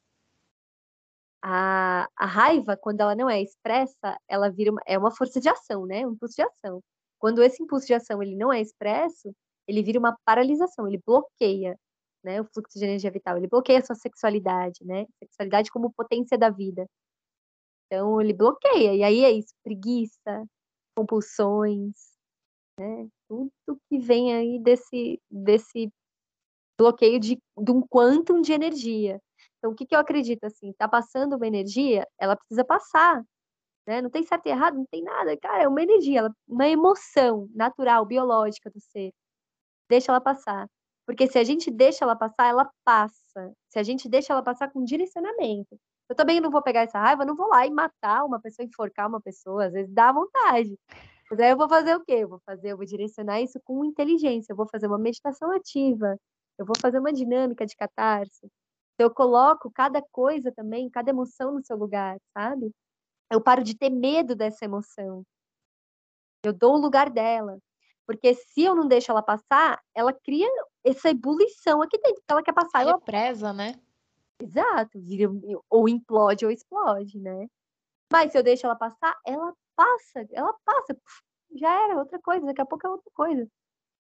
a, 1.43 2.09
a 2.17 2.27
raiva, 2.27 2.77
quando 2.77 3.01
ela 3.01 3.15
não 3.15 3.31
é 3.31 3.41
expressa, 3.41 4.19
ela 4.29 4.51
vira 4.51 4.73
uma, 4.73 4.83
é 4.87 4.99
uma 4.99 5.11
força 5.11 5.41
de 5.41 5.49
ação, 5.49 5.87
né? 5.87 6.07
Um 6.07 6.13
impulso 6.13 6.35
de 6.35 6.43
ação. 6.43 6.83
Quando 7.19 7.43
esse 7.43 7.63
impulso 7.63 7.87
de 7.87 7.95
ação 7.95 8.23
ele 8.23 8.37
não 8.37 8.53
é 8.53 8.61
expresso, 8.61 9.33
ele 9.67 9.83
vira 9.83 9.99
uma 9.99 10.17
paralisação, 10.25 10.89
ele 10.89 11.01
bloqueia 11.05 11.79
né, 12.23 12.41
o 12.41 12.45
fluxo 12.45 12.79
de 12.79 12.85
energia 12.85 13.11
vital, 13.11 13.37
ele 13.37 13.47
bloqueia 13.47 13.79
a 13.79 13.85
sua 13.85 13.95
sexualidade, 13.95 14.85
né? 14.85 15.07
Sexualidade 15.23 15.71
como 15.71 15.93
potência 15.93 16.37
da 16.37 16.51
vida. 16.51 16.87
Então 17.87 18.21
ele 18.21 18.33
bloqueia. 18.33 18.95
E 18.95 19.03
aí 19.03 19.25
é 19.25 19.31
isso, 19.31 19.55
preguiça, 19.63 20.45
compulsões, 20.97 21.93
né? 22.79 23.09
Tudo 23.29 23.81
que 23.89 23.99
vem 23.99 24.35
aí 24.35 24.59
desse, 24.61 25.21
desse 25.31 25.91
bloqueio 26.79 27.19
de, 27.19 27.41
de 27.59 27.73
um 27.73 27.83
quantum 27.87 28.41
de 28.41 28.53
energia. 28.53 29.21
Então, 29.59 29.73
o 29.73 29.75
que, 29.75 29.87
que 29.87 29.95
eu 29.95 29.99
acredito 29.99 30.45
assim? 30.45 30.73
Tá 30.75 30.89
passando 30.89 31.37
uma 31.37 31.47
energia, 31.47 32.07
ela 32.19 32.37
precisa 32.37 32.65
passar. 32.65 33.23
Né? 33.87 34.03
Não 34.03 34.11
tem 34.11 34.23
certo 34.25 34.47
e 34.47 34.51
errado, 34.51 34.77
não 34.77 34.87
tem 34.87 35.03
nada. 35.03 35.37
Cara, 35.39 35.65
é 35.65 35.69
uma 35.69 35.83
energia, 35.83 36.29
uma 36.47 36.69
emoção 36.69 37.49
natural, 37.55 38.05
biológica 38.05 38.71
do 38.71 38.81
ser. 38.81 39.13
Deixa 39.89 40.13
ela 40.13 40.21
passar. 40.21 40.69
Porque 41.07 41.27
se 41.29 41.39
a 41.39 41.45
gente 41.45 41.71
deixa 41.71 42.05
ela 42.05 42.17
passar, 42.17 42.49
ela 42.49 42.69
passa. 42.85 43.53
Se 43.69 43.79
a 43.79 43.83
gente 43.83 44.09
deixa 44.09 44.33
ela 44.33 44.43
passar 44.43 44.71
com 44.73 44.85
direcionamento. 44.85 45.79
Eu 46.09 46.15
também 46.15 46.41
não 46.41 46.51
vou 46.51 46.63
pegar 46.63 46.83
essa 46.83 46.99
raiva, 46.99 47.25
não 47.25 47.35
vou 47.35 47.49
lá 47.49 47.67
e 47.67 47.71
matar 47.71 48.25
uma 48.25 48.41
pessoa, 48.41 48.67
enforcar 48.67 49.09
uma 49.09 49.21
pessoa, 49.21 49.67
às 49.67 49.73
vezes 49.73 49.93
dá 49.93 50.13
vontade. 50.13 50.79
Mas 51.31 51.41
aí 51.41 51.51
eu 51.51 51.57
vou 51.57 51.69
fazer 51.69 51.97
o 51.97 52.05
quê? 52.05 52.15
Eu 52.21 52.29
vou 52.29 52.41
fazer, 52.47 52.73
eu 52.73 52.77
vou 52.77 52.87
direcionar 52.87 53.41
isso 53.41 53.61
com 53.65 53.85
inteligência. 53.85 54.53
Eu 54.53 54.57
vou 54.57 54.69
fazer 54.69 54.87
uma 54.87 54.99
meditação 54.99 55.51
ativa. 55.51 56.17
Eu 56.57 56.65
vou 56.65 56.77
fazer 56.81 57.01
uma 57.01 57.13
dinâmica 57.13 57.67
de 57.67 57.77
catarse. 57.77 58.47
Então, 58.95 59.09
eu 59.09 59.11
coloco 59.11 59.71
cada 59.71 60.01
coisa 60.13 60.53
também, 60.53 60.89
cada 60.89 61.11
emoção 61.11 61.53
no 61.53 61.65
seu 61.65 61.77
lugar, 61.77 62.17
sabe? 62.33 62.71
Eu 63.31 63.41
paro 63.41 63.63
de 63.63 63.77
ter 63.77 63.91
medo 63.91 64.37
dessa 64.37 64.65
emoção. 64.65 65.25
Eu 66.45 66.53
dou 66.53 66.75
o 66.75 66.81
lugar 66.81 67.11
dela. 67.11 67.59
Porque 68.07 68.35
se 68.35 68.63
eu 68.63 68.75
não 68.75 68.87
deixo 68.87 69.11
ela 69.11 69.21
passar, 69.21 69.81
ela 69.93 70.13
cria 70.13 70.49
essa 70.85 71.11
ebulição 71.11 71.83
aqui 71.83 71.99
dentro 71.99 72.23
que 72.23 72.33
ela 72.33 72.43
quer 72.43 72.53
passar. 72.53 72.83
Ela 72.83 73.01
presa, 73.01 73.53
né? 73.53 73.75
Exato, 74.41 74.99
ou 75.71 75.89
implode 75.89 76.45
ou 76.45 76.51
explode, 76.51 77.19
né? 77.19 77.47
Mas 78.13 78.33
se 78.33 78.39
eu 78.39 78.43
deixo 78.43 78.67
ela 78.67 78.77
passar, 78.77 79.19
ela 79.27 79.53
passa, 79.75 80.27
ela 80.33 80.55
passa, 80.65 80.97
já 81.55 81.73
era 81.85 81.99
outra 81.99 82.21
coisa, 82.21 82.47
daqui 82.47 82.61
a 82.61 82.67
pouco 82.67 82.87
é 82.87 82.91
outra 82.91 83.11
coisa. 83.15 83.49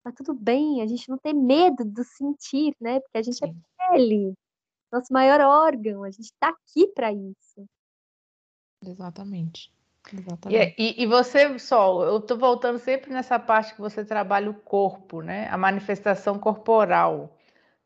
Tá 0.05 0.13
tudo 0.13 0.35
bem, 0.35 0.83
a 0.83 0.87
gente 0.87 1.09
não 1.09 1.19
tem 1.19 1.35
medo 1.35 1.85
do 1.85 2.05
sentir, 2.05 2.75
né? 2.81 3.01
Porque 3.01 3.19
a 3.19 3.23
gente 3.23 3.43
é 3.45 3.49
Sim. 3.49 3.63
é 3.81 3.89
pele, 3.89 4.35
nosso 4.93 5.13
maior 5.13 5.41
órgão, 5.41 6.05
a 6.05 6.11
gente 6.11 6.33
tá 6.39 6.51
aqui 6.51 6.87
para 6.89 7.13
isso. 7.13 7.67
Exatamente. 8.85 9.75
Exatamente. 10.13 10.75
E, 10.79 11.03
e, 11.03 11.07
você, 11.07 11.59
Sol, 11.59 12.05
eu 12.05 12.19
estou 12.19 12.39
voltando 12.39 12.79
sempre 12.79 13.13
nessa 13.13 13.39
parte 13.39 13.75
que 13.75 13.81
você 13.81 14.05
trabalha 14.05 14.51
o 14.51 14.55
corpo, 14.55 15.21
né? 15.21 15.49
A 15.49 15.59
manifestação 15.59 16.39
corporal, 16.39 17.36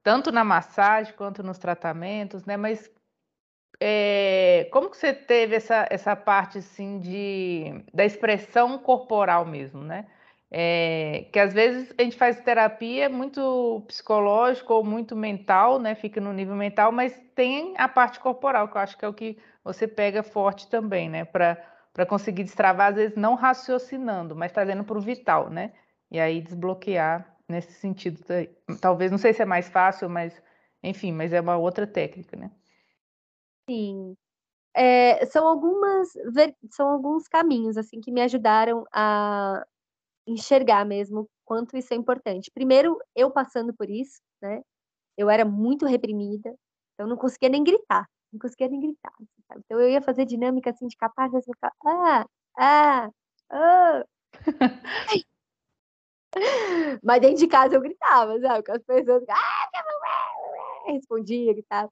tanto 0.03 0.33
na 0.33 0.45
massagem 0.45 1.15
quanto 1.15 1.43
nos 1.43 1.59
tratamentos, 1.59 2.45
né? 2.45 2.57
Mas 2.57 2.91
é, 3.81 4.69
como 4.73 4.91
que 4.91 4.97
você 4.97 5.13
teve 5.13 5.57
essa, 5.57 5.87
essa 5.91 6.15
parte 6.15 6.59
assim 6.59 7.01
de 7.01 7.85
da 7.95 8.05
expressão 8.05 8.79
corporal 8.79 9.47
mesmo, 9.47 9.83
né? 9.83 10.07
É, 10.53 11.29
que 11.33 11.39
às 11.39 11.53
vezes 11.55 11.95
a 11.97 12.03
gente 12.03 12.17
faz 12.17 12.41
terapia 12.41 13.09
muito 13.09 13.85
psicológico 13.87 14.75
ou 14.75 14.85
muito 14.85 15.15
mental, 15.17 15.79
né? 15.79 15.95
Fica 15.95 16.21
no 16.21 16.33
nível 16.33 16.57
mental, 16.57 16.91
mas 16.93 17.19
tem 17.35 17.75
a 17.79 17.89
parte 17.89 18.19
corporal, 18.21 18.69
que 18.69 18.77
eu 18.77 18.81
acho 18.81 18.99
que 18.99 19.05
é 19.05 19.09
o 19.09 19.15
que 19.15 19.39
você 19.63 19.87
pega 19.87 20.23
forte 20.23 20.69
também, 20.69 21.09
né? 21.09 21.25
Para 21.25 21.57
para 21.93 22.07
conseguir 22.07 22.45
destravar, 22.45 22.91
às 22.91 22.97
vezes 22.97 23.17
não 23.17 23.35
raciocinando, 23.35 24.37
mas 24.37 24.53
trazendo 24.53 24.85
para 24.85 24.97
o 24.97 25.01
vital, 25.01 25.51
né? 25.51 25.73
E 26.11 26.21
aí 26.21 26.41
desbloquear 26.41 27.30
nesse 27.51 27.73
sentido. 27.73 28.21
Talvez, 28.81 29.11
não 29.11 29.19
sei 29.19 29.33
se 29.33 29.43
é 29.43 29.47
mais 29.47 29.69
fácil, 29.69 30.09
mas 30.09 30.41
enfim, 30.83 31.13
mas 31.13 31.33
é 31.33 31.41
uma 31.41 31.57
outra 31.57 31.87
técnica, 31.87 32.37
né? 32.37 32.51
Sim. 33.69 34.17
É, 34.75 35.27
são 35.27 35.47
algumas 35.49 36.09
são 36.71 36.89
alguns 36.89 37.27
caminhos 37.29 37.77
assim 37.77 38.01
que 38.01 38.13
me 38.13 38.23
ajudaram 38.23 38.85
a 38.93 39.65
enxergar 40.27 40.85
mesmo 40.87 41.29
quanto 41.45 41.77
isso 41.77 41.93
é 41.93 41.97
importante. 41.97 42.51
Primeiro, 42.55 42.99
eu 43.17 43.31
passando 43.31 43.75
por 43.75 43.91
isso, 43.91 44.21
né? 44.43 44.63
Eu 45.17 45.29
era 45.31 45.45
muito 45.45 45.87
reprimida, 45.87 46.55
então 46.95 47.09
não 47.09 47.17
conseguia 47.17 47.49
nem 47.49 47.65
gritar, 47.65 48.07
não 48.33 48.41
conseguia 48.41 48.69
nem 48.69 48.81
gritar. 48.81 49.13
Sabe? 49.49 49.63
Então 49.65 49.81
eu 49.81 49.91
ia 49.91 50.03
fazer 50.03 50.25
dinâmica 50.25 50.71
assim 50.71 50.87
de 50.87 50.97
capaz 50.97 51.33
de 51.33 51.43
ficar 51.43 51.73
ah, 51.85 52.27
ah, 52.59 53.11
ah. 53.51 54.05
Mas 57.03 57.21
dentro 57.21 57.39
de 57.39 57.47
casa 57.49 57.75
eu 57.75 57.81
gritava, 57.81 58.39
sabe? 58.41 58.65
Com 58.65 58.73
as 58.73 58.83
pessoas, 58.83 59.25
ah, 59.29 59.71
respondia, 60.87 61.53
gritava. 61.53 61.91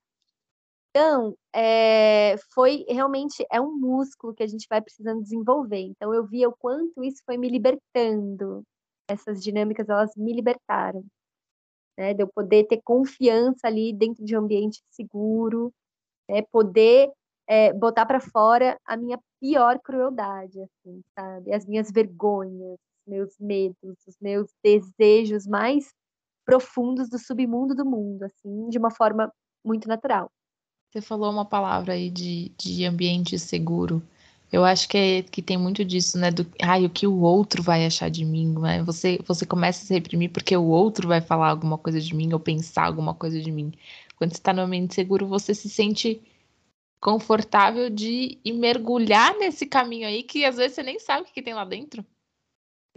Então, 0.91 1.37
é, 1.55 2.37
foi 2.53 2.85
realmente 2.89 3.47
é 3.51 3.61
um 3.61 3.73
músculo 3.73 4.35
que 4.35 4.43
a 4.43 4.47
gente 4.47 4.67
vai 4.69 4.81
precisando 4.81 5.23
desenvolver. 5.23 5.81
Então, 5.81 6.15
eu 6.15 6.27
via 6.27 6.49
o 6.49 6.57
quanto 6.57 7.05
isso 7.05 7.23
foi 7.25 7.37
me 7.37 7.49
libertando. 7.49 8.65
Essas 9.09 9.43
dinâmicas, 9.43 9.89
elas 9.89 10.15
me 10.17 10.33
libertaram. 10.33 11.05
Né? 11.97 12.15
De 12.15 12.23
eu 12.23 12.29
poder 12.29 12.65
ter 12.65 12.81
confiança 12.83 13.67
ali 13.67 13.93
dentro 13.93 14.25
de 14.25 14.37
um 14.37 14.41
ambiente 14.41 14.83
seguro, 14.91 15.73
né? 16.29 16.43
poder 16.51 17.11
é, 17.47 17.73
botar 17.73 18.07
para 18.07 18.21
fora 18.21 18.79
a 18.85 18.97
minha 18.97 19.19
pior 19.41 19.79
crueldade, 19.81 20.61
assim, 20.61 21.03
sabe? 21.15 21.53
As 21.53 21.65
minhas 21.67 21.91
vergonhas, 21.91 22.79
meus 23.09 23.39
medos, 23.41 23.99
os 24.07 24.17
meus 24.21 24.51
desejos 24.63 25.47
mais 25.47 25.93
profundos 26.45 27.11
do 27.11 27.19
submundo 27.19 27.75
do 27.75 27.85
mundo, 27.85 28.23
assim, 28.23 28.69
de 28.69 28.79
uma 28.79 28.91
forma 28.91 29.33
muito 29.65 29.89
natural. 29.89 30.31
Você 30.91 31.01
falou 31.01 31.31
uma 31.31 31.45
palavra 31.45 31.93
aí 31.93 32.09
de, 32.09 32.51
de 32.57 32.85
ambiente 32.85 33.39
seguro. 33.39 34.03
Eu 34.51 34.65
acho 34.65 34.89
que, 34.89 34.97
é, 34.97 35.23
que 35.23 35.43
tem 35.43 35.59
muito 35.59 35.85
disso, 35.85 36.17
né? 36.19 36.31
Do 36.31 36.47
ai, 36.63 36.87
o 36.87 36.91
que 36.91 37.07
o 37.07 37.21
outro 37.21 37.63
vai 37.63 37.85
achar 37.85 38.09
de 38.09 38.25
mim, 38.25 38.55
né? 38.59 38.83
Você, 38.85 39.19
você 39.27 39.45
começa 39.45 39.83
a 39.83 39.87
se 39.87 39.93
reprimir 39.93 40.33
porque 40.33 40.57
o 40.57 40.65
outro 40.65 41.07
vai 41.07 41.21
falar 41.21 41.51
alguma 41.51 41.77
coisa 41.77 42.01
de 42.01 42.15
mim 42.15 42.33
ou 42.33 42.41
pensar 42.41 42.87
alguma 42.87 43.15
coisa 43.15 43.39
de 43.41 43.53
mim. 43.53 43.73
Quando 44.17 44.31
você 44.31 44.39
está 44.39 44.53
no 44.55 44.63
ambiente 44.63 44.95
seguro, 44.95 45.27
você 45.27 45.55
se 45.55 45.69
sente 45.69 46.23
confortável 47.01 47.91
de 47.91 48.39
mergulhar 48.47 49.37
nesse 49.37 49.67
caminho 49.67 50.09
aí 50.09 50.23
que 50.23 50.45
às 50.45 50.57
vezes 50.57 50.75
você 50.75 50.83
nem 50.83 50.99
sabe 50.99 51.29
o 51.29 51.33
que 51.33 51.43
tem 51.43 51.55
lá 51.55 51.65
dentro. 51.65 52.05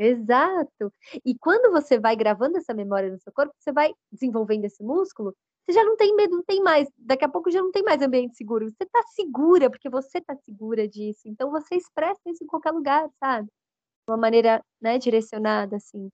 Exato. 0.03 0.91
E 1.23 1.37
quando 1.37 1.71
você 1.71 1.99
vai 1.99 2.15
gravando 2.15 2.57
essa 2.57 2.73
memória 2.73 3.11
no 3.11 3.19
seu 3.19 3.31
corpo, 3.31 3.53
você 3.59 3.71
vai 3.71 3.93
desenvolvendo 4.11 4.65
esse 4.65 4.83
músculo, 4.83 5.35
você 5.63 5.73
já 5.73 5.83
não 5.83 5.95
tem 5.95 6.15
medo, 6.15 6.35
não 6.37 6.43
tem 6.43 6.59
mais. 6.63 6.89
Daqui 6.97 7.23
a 7.23 7.29
pouco 7.29 7.51
já 7.51 7.61
não 7.61 7.71
tem 7.71 7.83
mais 7.83 8.01
ambiente 8.01 8.35
seguro. 8.35 8.67
Você 8.67 8.83
tá 8.91 9.01
segura, 9.15 9.69
porque 9.69 9.89
você 9.91 10.19
tá 10.19 10.35
segura 10.43 10.87
disso. 10.87 11.21
Então 11.27 11.51
você 11.51 11.75
expressa 11.75 12.19
isso 12.27 12.43
em 12.43 12.47
qualquer 12.47 12.71
lugar, 12.71 13.07
sabe? 13.19 13.45
De 13.47 14.11
uma 14.13 14.17
maneira, 14.17 14.63
né, 14.81 14.97
direcionada, 14.99 15.77
assim. 15.77 16.09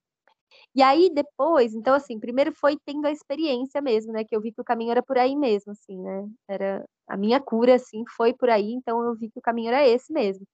E 0.74 0.82
aí 0.82 1.10
depois, 1.14 1.74
então 1.74 1.94
assim, 1.94 2.18
primeiro 2.20 2.52
foi 2.54 2.78
tendo 2.86 3.06
a 3.06 3.12
experiência 3.12 3.80
mesmo, 3.82 4.12
né, 4.12 4.24
que 4.24 4.36
eu 4.36 4.40
vi 4.40 4.52
que 4.52 4.60
o 4.60 4.64
caminho 4.64 4.92
era 4.92 5.02
por 5.02 5.18
aí 5.18 5.36
mesmo, 5.36 5.72
assim, 5.72 5.98
né? 6.02 6.28
Era 6.48 6.84
a 7.08 7.16
minha 7.16 7.40
cura 7.40 7.74
assim, 7.76 8.04
foi 8.16 8.34
por 8.34 8.50
aí, 8.50 8.72
então 8.72 9.02
eu 9.04 9.14
vi 9.16 9.30
que 9.30 9.38
o 9.38 9.42
caminho 9.42 9.68
era 9.70 9.86
esse 9.88 10.12
mesmo. 10.12 10.46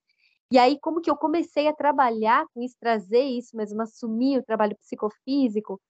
E 0.54 0.58
aí 0.58 0.78
como 0.78 1.00
que 1.00 1.10
eu 1.10 1.16
comecei 1.16 1.66
a 1.66 1.74
trabalhar 1.74 2.46
com 2.54 2.62
isso, 2.62 2.76
trazer 2.78 3.24
isso 3.24 3.56
mesmo, 3.56 3.82
assumir 3.82 4.38
o 4.38 4.44
trabalho 4.44 4.76
psicofísico, 4.76 5.80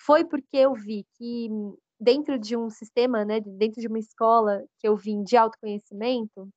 foi 0.00 0.24
porque 0.24 0.58
eu 0.58 0.74
vi 0.74 1.04
que 1.16 1.48
dentro 1.98 2.38
de 2.38 2.56
um 2.56 2.70
sistema, 2.70 3.24
né, 3.24 3.40
dentro 3.40 3.80
de 3.80 3.88
uma 3.88 3.98
escola 3.98 4.64
que 4.78 4.86
eu 4.86 4.96
vim 4.96 5.24
de 5.24 5.36
autoconhecimento, 5.36 6.48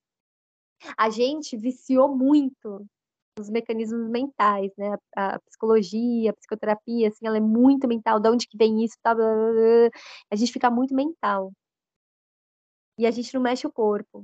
a 0.96 1.10
gente 1.10 1.58
viciou 1.58 2.16
muito 2.16 2.86
os 3.40 3.50
mecanismos 3.50 4.10
mentais, 4.12 4.72
né? 4.78 4.96
A, 5.16 5.36
a, 5.36 5.40
psicologia, 5.40 6.30
a 6.32 6.34
psicoterapia, 6.36 7.10
assim, 7.10 7.26
ela 7.26 7.38
é 7.38 7.42
muito 7.42 7.88
mental. 7.88 8.20
De 8.20 8.30
onde 8.30 8.48
que 8.48 8.58
vem 8.58 8.84
isso? 8.84 8.96
Tá, 9.02 9.16
blá, 9.16 9.26
blá, 9.26 9.52
blá. 9.54 9.90
A 10.32 10.36
gente 10.36 10.54
fica 10.54 10.70
muito 10.70 10.94
mental. 10.94 11.52
E 13.00 13.08
a 13.08 13.12
gente 13.12 13.34
não 13.34 13.42
mexe 13.42 13.66
o 13.68 13.72
corpo. 13.72 14.24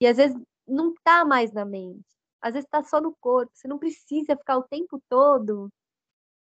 E 0.00 0.06
às 0.08 0.16
vezes 0.16 0.36
não 0.66 0.92
tá 1.04 1.24
mais 1.24 1.52
na 1.52 1.64
mente. 1.64 2.14
Às 2.44 2.54
vezes 2.54 2.68
tá 2.68 2.82
só 2.84 3.00
no 3.00 3.16
corpo. 3.20 3.50
Você 3.54 3.66
não 3.66 3.78
precisa 3.78 4.36
ficar 4.36 4.58
o 4.58 4.64
tempo 4.64 5.00
todo 5.08 5.70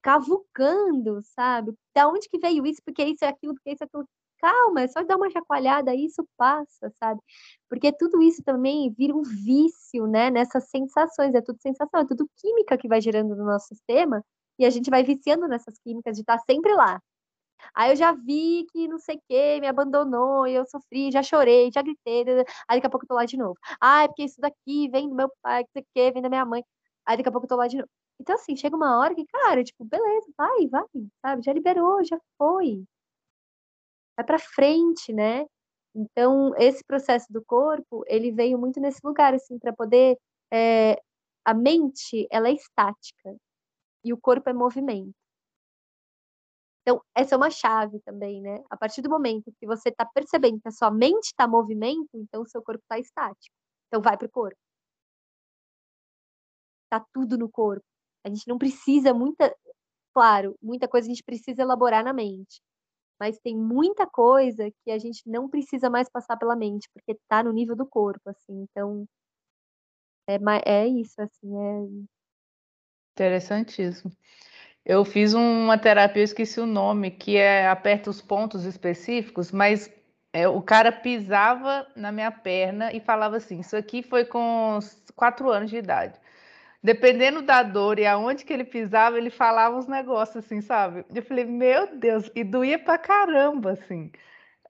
cavucando, 0.02 1.22
sabe? 1.24 1.74
Da 1.94 2.08
onde 2.08 2.30
que 2.30 2.38
veio 2.40 2.66
isso? 2.68 2.82
Porque 2.86 3.04
isso 3.04 3.26
é 3.26 3.30
aquilo, 3.30 3.56
porque 3.56 3.72
isso 3.72 3.84
é 3.84 3.88
aquilo 3.88 4.08
calma, 4.40 4.82
é 4.82 4.88
só 4.88 5.04
dar 5.04 5.18
uma 5.18 5.30
chacoalhada, 5.32 5.96
isso 5.96 6.24
passa, 6.38 6.92
sabe? 7.00 7.20
Porque 7.70 7.92
tudo 7.92 8.22
isso 8.22 8.44
também 8.44 8.94
vira 8.98 9.16
um 9.16 9.24
vício, 9.24 10.06
né? 10.08 10.30
Nessas 10.30 10.70
sensações, 10.70 11.34
é 11.34 11.42
tudo 11.42 11.60
sensação, 11.62 12.02
é 12.02 12.06
tudo 12.06 12.30
química 12.38 12.78
que 12.78 12.88
vai 12.88 13.02
gerando 13.02 13.36
no 13.36 13.46
nosso 13.46 13.68
sistema 13.68 14.24
e 14.60 14.66
a 14.66 14.70
gente 14.70 14.90
vai 14.92 15.04
viciando 15.04 15.48
nessas 15.48 15.80
químicas 15.80 16.16
de 16.16 16.22
estar 16.22 16.38
sempre 16.40 16.74
lá. 16.74 17.02
Aí 17.74 17.92
eu 17.92 17.96
já 17.96 18.12
vi 18.14 18.66
que 18.72 18.88
não 18.88 19.00
sei 19.00 19.18
o 19.18 19.22
que, 19.30 19.60
me 19.62 19.68
abandonou, 19.68 20.48
e 20.48 20.54
eu 20.54 20.66
sofri, 20.66 21.12
já 21.12 21.24
chorei, 21.24 21.72
já 21.72 21.82
gritei, 21.82 22.24
aí 22.68 22.78
daqui 22.78 22.88
a 22.88 22.90
pouco 22.90 23.06
eu 23.06 23.10
tô 23.10 23.16
lá 23.16 23.26
de 23.26 23.38
novo. 23.38 23.56
Ah, 23.82 24.04
é 24.04 24.08
porque 24.08 24.24
isso 24.24 24.40
daqui 24.42 24.90
vem 24.90 25.10
do 25.10 25.16
meu 25.16 25.30
pai, 25.42 25.64
que 25.66 25.72
sei 25.74 25.82
o 25.84 25.86
que, 25.94 26.12
vem 26.12 26.22
da 26.22 26.30
minha 26.30 26.46
mãe. 26.46 26.64
Aí 27.06 27.18
daqui 27.18 27.30
a 27.30 27.32
pouco 27.32 27.46
eu 27.46 27.50
tô 27.50 27.56
lá 27.56 27.68
de 27.68 27.78
novo. 27.78 27.90
Então, 28.20 28.36
assim, 28.36 28.56
chega 28.56 28.76
uma 28.76 29.00
hora 29.00 29.14
que, 29.16 29.26
cara, 29.28 29.64
tipo, 29.64 29.86
beleza, 29.86 30.28
vai, 30.38 30.68
vai, 30.68 30.86
sabe? 31.22 31.44
Já 31.44 31.54
liberou, 31.54 32.04
já 32.04 32.20
foi 32.38 32.84
vai 34.18 34.26
para 34.26 34.40
frente, 34.40 35.14
né? 35.14 35.46
Então, 35.96 36.54
esse 36.58 36.84
processo 36.86 37.32
do 37.32 37.44
corpo, 37.46 38.04
ele 38.08 38.32
veio 38.32 38.58
muito 38.58 38.80
nesse 38.80 39.00
lugar, 39.04 39.34
assim, 39.34 39.58
para 39.60 39.74
poder. 39.74 40.18
É, 40.52 41.00
a 41.46 41.54
mente, 41.54 42.28
ela 42.32 42.50
é 42.50 42.54
estática 42.54 43.36
e 44.04 44.14
o 44.14 44.18
corpo 44.18 44.50
é 44.50 44.54
movimento. 44.54 45.14
Então, 46.88 47.02
essa 47.14 47.36
é 47.36 47.38
uma 47.38 47.50
chave 47.50 48.00
também, 48.00 48.42
né? 48.42 48.64
A 48.70 48.78
partir 48.78 49.02
do 49.02 49.10
momento 49.10 49.52
que 49.60 49.68
você 49.68 49.90
está 49.90 50.06
percebendo 50.06 50.62
que 50.62 50.70
a 50.70 50.72
sua 50.72 50.90
mente 50.90 51.26
está 51.26 51.46
movimento, 51.46 52.08
então 52.14 52.42
o 52.44 52.48
seu 52.48 52.64
corpo 52.64 52.82
está 52.82 52.98
estático. 52.98 53.54
Então, 53.88 54.02
vai 54.02 54.18
para 54.18 54.26
o 54.26 54.32
corpo. 54.32 54.58
Tá 56.90 57.06
tudo 57.14 57.38
no 57.38 57.50
corpo. 57.50 57.84
A 58.26 58.30
gente 58.30 58.48
não 58.48 58.58
precisa 58.58 59.14
muita, 59.14 59.54
claro, 60.14 60.56
muita 60.62 60.88
coisa 60.88 61.08
a 61.08 61.10
gente 61.10 61.24
precisa 61.24 61.62
elaborar 61.62 62.04
na 62.04 62.14
mente 62.14 62.62
mas 63.20 63.40
tem 63.40 63.58
muita 63.58 64.06
coisa 64.06 64.70
que 64.84 64.92
a 64.92 65.00
gente 65.00 65.24
não 65.26 65.50
precisa 65.50 65.90
mais 65.90 66.08
passar 66.08 66.38
pela 66.38 66.56
mente, 66.56 66.88
porque 66.94 67.14
está 67.14 67.42
no 67.44 67.52
nível 67.52 67.76
do 67.76 67.84
corpo, 67.84 68.30
assim, 68.30 68.62
então 68.62 69.08
é, 70.30 70.38
é 70.64 70.88
isso, 70.88 71.20
assim, 71.20 71.58
é 71.58 72.08
Interessantíssimo. 73.14 74.12
Eu 74.90 75.04
fiz 75.04 75.34
uma 75.34 75.78
terapia, 75.78 76.22
eu 76.22 76.24
esqueci 76.24 76.62
o 76.62 76.66
nome, 76.66 77.12
que 77.12 77.36
é 77.36 77.68
aperta 77.68 78.10
os 78.10 78.22
pontos 78.22 78.64
específicos, 78.64 79.52
mas 79.52 79.92
é, 80.32 80.48
o 80.48 80.62
cara 80.62 80.94
pisava 80.94 81.86
na 81.94 82.10
minha 82.10 82.32
perna 82.32 82.94
e 82.94 83.02
falava 83.02 83.36
assim: 83.36 83.60
Isso 83.60 83.76
aqui 83.76 84.02
foi 84.02 84.24
com 84.24 84.80
quatro 85.14 85.50
anos 85.50 85.70
de 85.70 85.76
idade. 85.76 86.18
Dependendo 86.82 87.42
da 87.42 87.64
dor 87.64 88.00
e 88.00 88.06
aonde 88.06 88.46
que 88.46 88.54
ele 88.54 88.64
pisava, 88.64 89.18
ele 89.18 89.30
falava 89.30 89.76
uns 89.78 89.88
negócios 89.88 90.46
assim, 90.46 90.62
sabe? 90.62 91.06
Eu 91.14 91.24
falei, 91.24 91.44
meu 91.44 91.98
Deus, 91.98 92.32
e 92.36 92.44
doía 92.44 92.80
pra 92.80 92.98
caramba, 92.98 93.72
assim. 93.72 94.10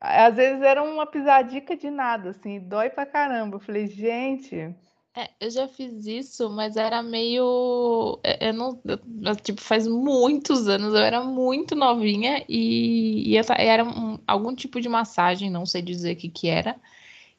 Às 0.02 0.36
vezes 0.36 0.64
era 0.64 0.82
uma 0.82 1.06
pisadica 1.06 1.76
de 1.76 1.92
nada, 1.92 2.32
assim, 2.32 2.60
dói 2.60 2.90
pra 2.90 3.06
caramba. 3.06 3.58
Eu 3.58 3.60
falei, 3.60 3.88
gente, 3.88 4.76
é, 5.18 5.32
eu 5.40 5.50
já 5.50 5.68
fiz 5.68 6.06
isso, 6.06 6.48
mas 6.48 6.78
era 6.78 7.02
meio. 7.02 8.20
É, 8.24 8.50
eu 8.50 8.54
não. 8.54 8.80
Eu, 9.24 9.36
tipo, 9.36 9.60
faz 9.60 9.88
muitos 9.88 10.68
anos, 10.68 10.94
eu 10.94 11.00
era 11.00 11.24
muito 11.24 11.76
novinha 11.76 12.46
e, 12.48 13.34
e 13.34 13.38
era 13.58 13.84
um, 13.84 14.20
algum 14.28 14.54
tipo 14.54 14.80
de 14.80 14.88
massagem, 14.88 15.50
não 15.50 15.66
sei 15.66 15.82
dizer 15.82 16.14
o 16.14 16.16
que, 16.16 16.30
que 16.30 16.48
era. 16.48 16.80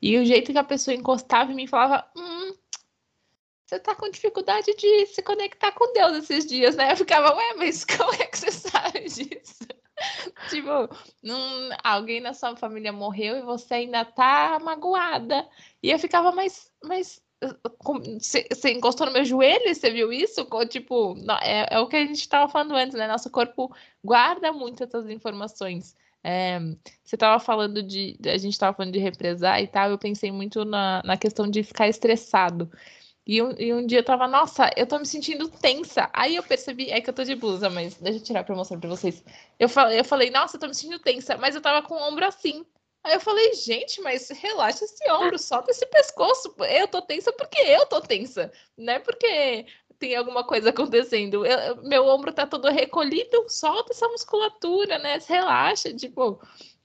E 0.02 0.18
o 0.18 0.24
jeito 0.24 0.50
que 0.50 0.58
a 0.58 0.64
pessoa 0.64 0.92
encostava 0.92 1.52
em 1.52 1.54
mim 1.54 1.66
falava: 1.68 2.04
Hum, 2.16 2.52
você 3.64 3.78
tá 3.78 3.94
com 3.94 4.10
dificuldade 4.10 4.74
de 4.76 5.06
se 5.06 5.22
conectar 5.22 5.70
com 5.70 5.92
Deus 5.92 6.16
esses 6.18 6.46
dias, 6.46 6.74
né? 6.74 6.90
Eu 6.90 6.96
ficava, 6.96 7.32
ué, 7.36 7.54
mas 7.58 7.84
como 7.84 8.12
é 8.14 8.26
que 8.26 8.38
você 8.38 8.50
sabe 8.50 9.04
disso? 9.04 9.66
tipo, 10.50 10.68
alguém 11.84 12.20
na 12.20 12.34
sua 12.34 12.56
família 12.56 12.92
morreu 12.92 13.36
e 13.36 13.42
você 13.42 13.74
ainda 13.74 14.04
tá 14.04 14.58
magoada. 14.60 15.48
E 15.80 15.92
eu 15.92 15.98
ficava, 15.98 16.32
mas, 16.32 16.72
mas 16.82 17.22
você 18.20 18.72
encostou 18.72 19.06
no 19.06 19.12
meu 19.12 19.24
joelho, 19.24 19.74
você 19.74 19.90
viu 19.90 20.12
isso? 20.12 20.46
Tipo, 20.68 21.16
é, 21.42 21.74
é, 21.74 21.78
o 21.78 21.86
que 21.86 21.96
a 21.96 22.04
gente 22.04 22.20
estava 22.20 22.50
falando 22.50 22.74
antes, 22.74 22.96
né? 22.96 23.06
Nosso 23.06 23.30
corpo 23.30 23.74
guarda 24.04 24.52
muito 24.52 24.82
essas 24.82 25.08
informações. 25.08 25.96
É, 26.24 26.58
você 27.04 27.14
estava 27.14 27.38
falando 27.38 27.82
de. 27.82 28.18
A 28.26 28.36
gente 28.36 28.52
estava 28.52 28.76
falando 28.76 28.92
de 28.92 28.98
represar 28.98 29.62
e 29.62 29.68
tal, 29.68 29.90
eu 29.90 29.98
pensei 29.98 30.32
muito 30.32 30.64
na, 30.64 31.00
na 31.04 31.16
questão 31.16 31.48
de 31.48 31.62
ficar 31.62 31.88
estressado. 31.88 32.70
E 33.26 33.42
um, 33.42 33.52
e 33.58 33.74
um 33.74 33.86
dia 33.86 33.98
eu 33.98 34.04
tava, 34.04 34.26
nossa, 34.26 34.70
eu 34.74 34.86
tô 34.86 34.98
me 34.98 35.06
sentindo 35.06 35.48
tensa. 35.48 36.08
Aí 36.14 36.36
eu 36.36 36.42
percebi, 36.42 36.90
é 36.90 37.00
que 37.00 37.10
eu 37.10 37.14
tô 37.14 37.22
de 37.24 37.34
blusa, 37.34 37.68
mas 37.68 37.94
deixa 37.96 38.18
eu 38.18 38.22
tirar 38.22 38.42
pra 38.42 38.56
mostrar 38.56 38.78
pra 38.78 38.88
vocês. 38.88 39.22
Eu 39.58 39.68
falei, 39.68 40.00
eu 40.00 40.04
falei, 40.04 40.30
nossa, 40.30 40.56
eu 40.56 40.60
tô 40.60 40.66
me 40.66 40.74
sentindo 40.74 40.98
tensa, 40.98 41.36
mas 41.36 41.54
eu 41.54 41.60
tava 41.60 41.86
com 41.86 41.94
o 41.94 42.08
ombro 42.08 42.24
assim. 42.24 42.64
Aí 43.08 43.14
eu 43.14 43.20
falei, 43.20 43.54
gente, 43.54 44.02
mas 44.02 44.28
relaxa 44.28 44.84
esse 44.84 45.10
ombro, 45.10 45.38
solta 45.38 45.70
esse 45.70 45.86
pescoço. 45.86 46.54
Eu 46.68 46.86
tô 46.86 47.00
tensa 47.00 47.32
porque 47.32 47.58
eu 47.58 47.86
tô 47.86 48.02
tensa, 48.02 48.52
não 48.76 48.92
é 48.92 48.98
porque 48.98 49.64
tem 49.98 50.14
alguma 50.14 50.44
coisa 50.44 50.68
acontecendo. 50.68 51.46
Eu, 51.46 51.82
meu 51.84 52.06
ombro 52.06 52.34
tá 52.34 52.46
todo 52.46 52.68
recolhido, 52.68 53.46
solta 53.48 53.94
essa 53.94 54.06
musculatura, 54.08 54.98
né? 54.98 55.18
Relaxa, 55.26 55.90
tipo. 55.94 56.38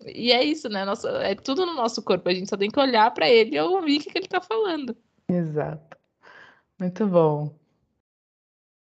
E 0.05 0.32
é 0.32 0.41
isso, 0.41 0.69
né? 0.69 0.86
Nossa, 0.86 1.09
é 1.09 1.36
tudo 1.36 1.65
no 1.65 1.74
nosso 1.74 2.01
corpo. 2.01 2.30
A 2.30 2.34
gente 2.34 2.49
só 2.49 2.55
tem 2.55 2.71
que 2.71 2.80
olhar 2.80 3.13
para 3.13 3.30
ele 3.30 3.57
e 3.57 3.59
ouvir 3.59 3.99
o 3.99 4.03
que, 4.03 4.09
que 4.09 4.17
ele 4.17 4.28
tá 4.30 4.39
falando. 4.39 4.95
Exato. 5.28 5.97
Muito 6.80 7.05
bom. 7.05 7.53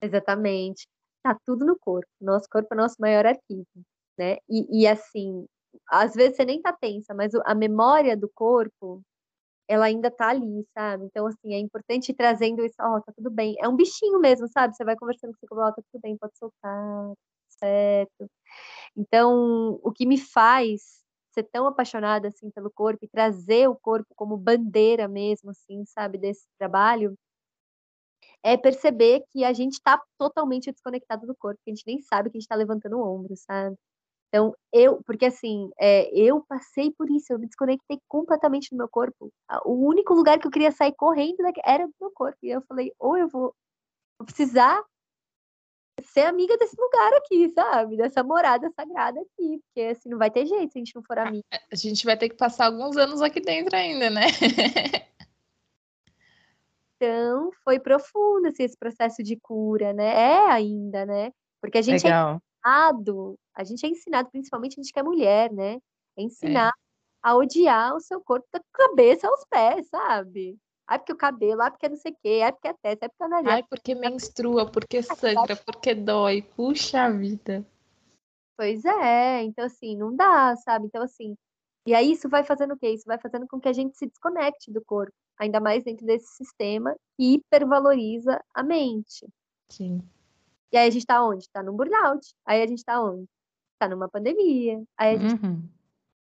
Exatamente. 0.02 0.88
Tá 1.22 1.38
tudo 1.46 1.64
no 1.64 1.78
corpo. 1.78 2.10
Nosso 2.20 2.50
corpo 2.50 2.68
é 2.72 2.78
nosso 2.78 2.96
maior 2.98 3.28
arquivo, 3.28 3.68
né? 4.18 4.38
E, 4.50 4.82
e 4.82 4.88
assim, 4.88 5.48
às 5.90 6.14
vezes 6.14 6.36
você 6.38 6.46
nem 6.46 6.62
tá 6.62 6.74
tensa, 6.74 7.14
mas 7.14 7.34
a 7.46 7.56
memória 7.56 8.16
do 8.18 8.30
corpo, 8.34 9.02
ela 9.68 9.86
ainda 9.88 10.12
tá 10.12 10.30
ali, 10.30 10.66
sabe? 10.74 11.06
Então, 11.06 11.28
assim, 11.28 11.54
é 11.54 11.60
importante 11.60 12.10
ir 12.12 12.16
trazendo 12.16 12.66
isso, 12.66 12.76
ó, 12.82 12.98
oh, 12.98 13.02
tá 13.02 13.14
tudo 13.16 13.32
bem. 13.32 13.56
É 13.62 13.68
um 13.70 13.76
bichinho 13.76 14.20
mesmo, 14.20 14.48
sabe? 14.50 14.76
Você 14.76 14.84
vai 14.86 14.96
conversando 14.98 15.32
com 15.34 15.46
o 15.46 15.50
seu 15.50 15.66
ó, 15.66 15.72
tá 15.72 15.82
tudo 15.92 16.02
bem, 16.02 16.18
pode 16.18 16.38
soltar, 16.38 17.14
certo. 17.50 18.30
Então, 18.98 19.80
o 19.84 19.92
que 19.92 20.06
me 20.06 20.18
faz 20.20 21.04
ser 21.34 21.44
tão 21.44 21.68
apaixonada, 21.68 22.30
assim, 22.30 22.50
pelo 22.52 22.72
corpo 22.72 23.06
e 23.06 23.10
trazer 23.10 23.70
o 23.70 23.76
corpo 23.76 24.08
como 24.16 24.38
bandeira 24.38 25.08
mesmo, 25.08 25.52
assim, 25.52 25.86
sabe, 25.86 26.18
desse 26.18 26.48
trabalho, 26.58 27.16
é 28.44 28.58
perceber 28.58 29.24
que 29.32 29.44
a 29.44 29.54
gente 29.54 29.74
está 29.74 30.02
totalmente 30.18 30.72
desconectado 30.72 31.28
do 31.28 31.36
corpo, 31.36 31.60
que 31.64 31.72
a 31.72 31.76
gente 31.76 31.86
nem 31.86 32.02
sabe 32.02 32.30
que 32.30 32.38
a 32.38 32.40
gente 32.40 32.46
está 32.46 32.56
levantando 32.56 32.98
o 32.98 33.04
ombro, 33.04 33.36
sabe? 33.36 33.76
Então, 34.30 34.54
eu, 34.74 35.02
porque 35.04 35.26
assim, 35.26 35.70
é, 35.80 36.10
eu 36.14 36.44
passei 36.48 36.92
por 36.92 37.10
isso, 37.10 37.32
eu 37.32 37.40
me 37.40 37.48
desconectei 37.48 38.00
completamente 38.08 38.70
do 38.72 38.78
meu 38.78 38.88
corpo. 38.88 39.32
O 39.66 39.88
único 39.88 40.14
lugar 40.14 40.38
que 40.38 40.46
eu 40.48 40.52
queria 40.52 40.72
sair 40.72 40.94
correndo 40.94 41.38
era 41.64 41.88
do 41.88 41.94
meu 42.00 42.12
corpo. 42.12 42.38
E 42.44 42.50
eu 42.50 42.62
falei, 42.68 42.92
ou 43.00 43.18
eu 43.18 43.30
vou, 43.30 43.54
vou 44.20 44.26
precisar 44.26 44.84
ser 46.04 46.22
amiga 46.22 46.58
desse 46.58 46.76
lugar 46.80 47.14
aqui, 47.14 47.50
sabe? 47.50 47.98
Dessa 47.98 48.24
morada 48.24 48.70
sagrada 48.72 49.20
aqui. 49.20 49.62
Porque 49.64 49.88
assim, 49.88 50.10
não 50.10 50.18
vai 50.18 50.30
ter 50.30 50.46
jeito 50.46 50.74
se 50.74 50.78
a 50.78 50.82
gente 50.82 50.96
não 50.96 51.04
for 51.04 51.18
amiga. 51.18 51.46
A 51.72 51.76
gente 51.76 52.06
vai 52.06 52.18
ter 52.18 52.30
que 52.30 52.36
passar 52.36 52.66
alguns 52.66 52.98
anos 52.98 53.22
aqui 53.22 53.40
dentro 53.40 53.76
ainda, 53.76 54.10
né? 54.10 54.24
então, 56.96 57.50
foi 57.64 57.80
profundo 57.80 58.50
assim, 58.50 58.64
esse 58.64 58.78
processo 58.78 59.24
de 59.24 59.38
cura, 59.38 59.94
né? 59.94 60.08
É 60.08 60.50
ainda, 60.52 61.06
né? 61.06 61.32
Porque 61.62 61.78
a 61.78 61.82
gente 61.82 62.06
é 62.06 62.10
Legal. 62.10 62.42
Ensinado, 62.68 63.40
a 63.54 63.64
gente 63.64 63.86
é 63.86 63.90
ensinado, 63.90 64.30
principalmente 64.30 64.80
a 64.80 64.84
gente 64.84 64.92
que 64.92 65.00
é 65.00 65.04
mulher, 65.04 65.52
né? 65.52 65.74
É, 65.74 65.80
é. 66.18 66.24
ensinar 66.24 66.70
é. 66.70 66.72
a 67.24 67.36
odiar 67.36 67.96
o 67.96 68.00
seu 68.00 68.22
corpo 68.22 68.48
da 68.52 68.60
cabeça 68.74 69.28
aos 69.28 69.46
pés, 69.50 69.88
sabe? 69.88 70.58
Ai, 70.88 71.00
porque 71.00 71.14
o 71.14 71.18
cabelo, 71.18 71.62
ai, 71.62 71.72
porque 71.72 71.90
não 71.90 71.98
sei 71.98 72.12
o 72.12 72.18
quê, 72.22 72.42
ai, 72.44 72.52
porque 72.52 72.68
a 72.68 72.74
testa, 72.74 73.06
ai, 73.06 73.10
porque 73.10 73.24
a 73.24 73.28
nariz. 73.28 73.52
Ai, 73.52 73.64
porque 73.64 73.96
menstrua, 73.96 74.72
porque 74.72 75.04
sangra, 75.04 75.56
porque 75.56 75.94
dói. 75.94 76.42
Puxa 76.42 77.10
vida. 77.12 77.66
Pois 78.56 78.84
é, 78.86 79.44
então 79.44 79.66
assim, 79.66 79.96
não 79.96 80.16
dá, 80.16 80.56
sabe? 80.58 80.88
Então 80.88 81.04
assim, 81.04 81.36
e 81.86 81.94
aí 81.94 82.12
isso 82.12 82.28
vai 82.28 82.44
fazendo 82.44 82.74
o 82.74 82.78
quê? 82.78 82.90
Isso 82.90 83.06
vai 83.06 83.20
fazendo 83.20 83.46
com 83.48 83.60
que 83.60 83.68
a 83.68 83.74
gente 83.74 83.98
se 83.98 84.08
desconecte 84.08 84.72
do 84.72 84.84
corpo, 84.84 85.14
ainda 85.38 85.60
mais 85.60 85.84
dentro 85.84 86.06
desse 86.06 86.28
sistema 86.36 86.96
que 87.18 87.36
hipervaloriza 87.36 88.42
a 88.54 88.64
mente. 88.64 89.28
Sim. 89.70 90.02
E 90.72 90.78
aí 90.78 90.88
a 90.88 90.92
gente 90.92 91.06
tá 91.06 91.24
onde? 91.24 91.50
Tá 91.50 91.64
num 91.64 91.76
burnout. 91.76 92.34
Aí 92.46 92.62
a 92.62 92.68
gente 92.68 92.84
tá 92.84 93.02
onde? 93.02 93.26
Tá 93.80 93.88
numa 93.88 94.10
pandemia. 94.10 94.84
Aí 94.98 95.16
a 95.16 95.18
gente 95.18 95.46
uhum. 95.46 95.64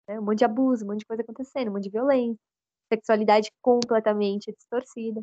né, 0.07 0.19
um 0.19 0.23
monte 0.23 0.39
de 0.39 0.45
abuso, 0.45 0.83
um 0.83 0.87
monte 0.87 0.99
de 0.99 1.05
coisa 1.05 1.21
acontecendo, 1.21 1.69
um 1.69 1.73
monte 1.73 1.83
de 1.83 1.89
violência, 1.89 2.39
sexualidade 2.91 3.51
completamente 3.61 4.51
distorcida. 4.51 5.21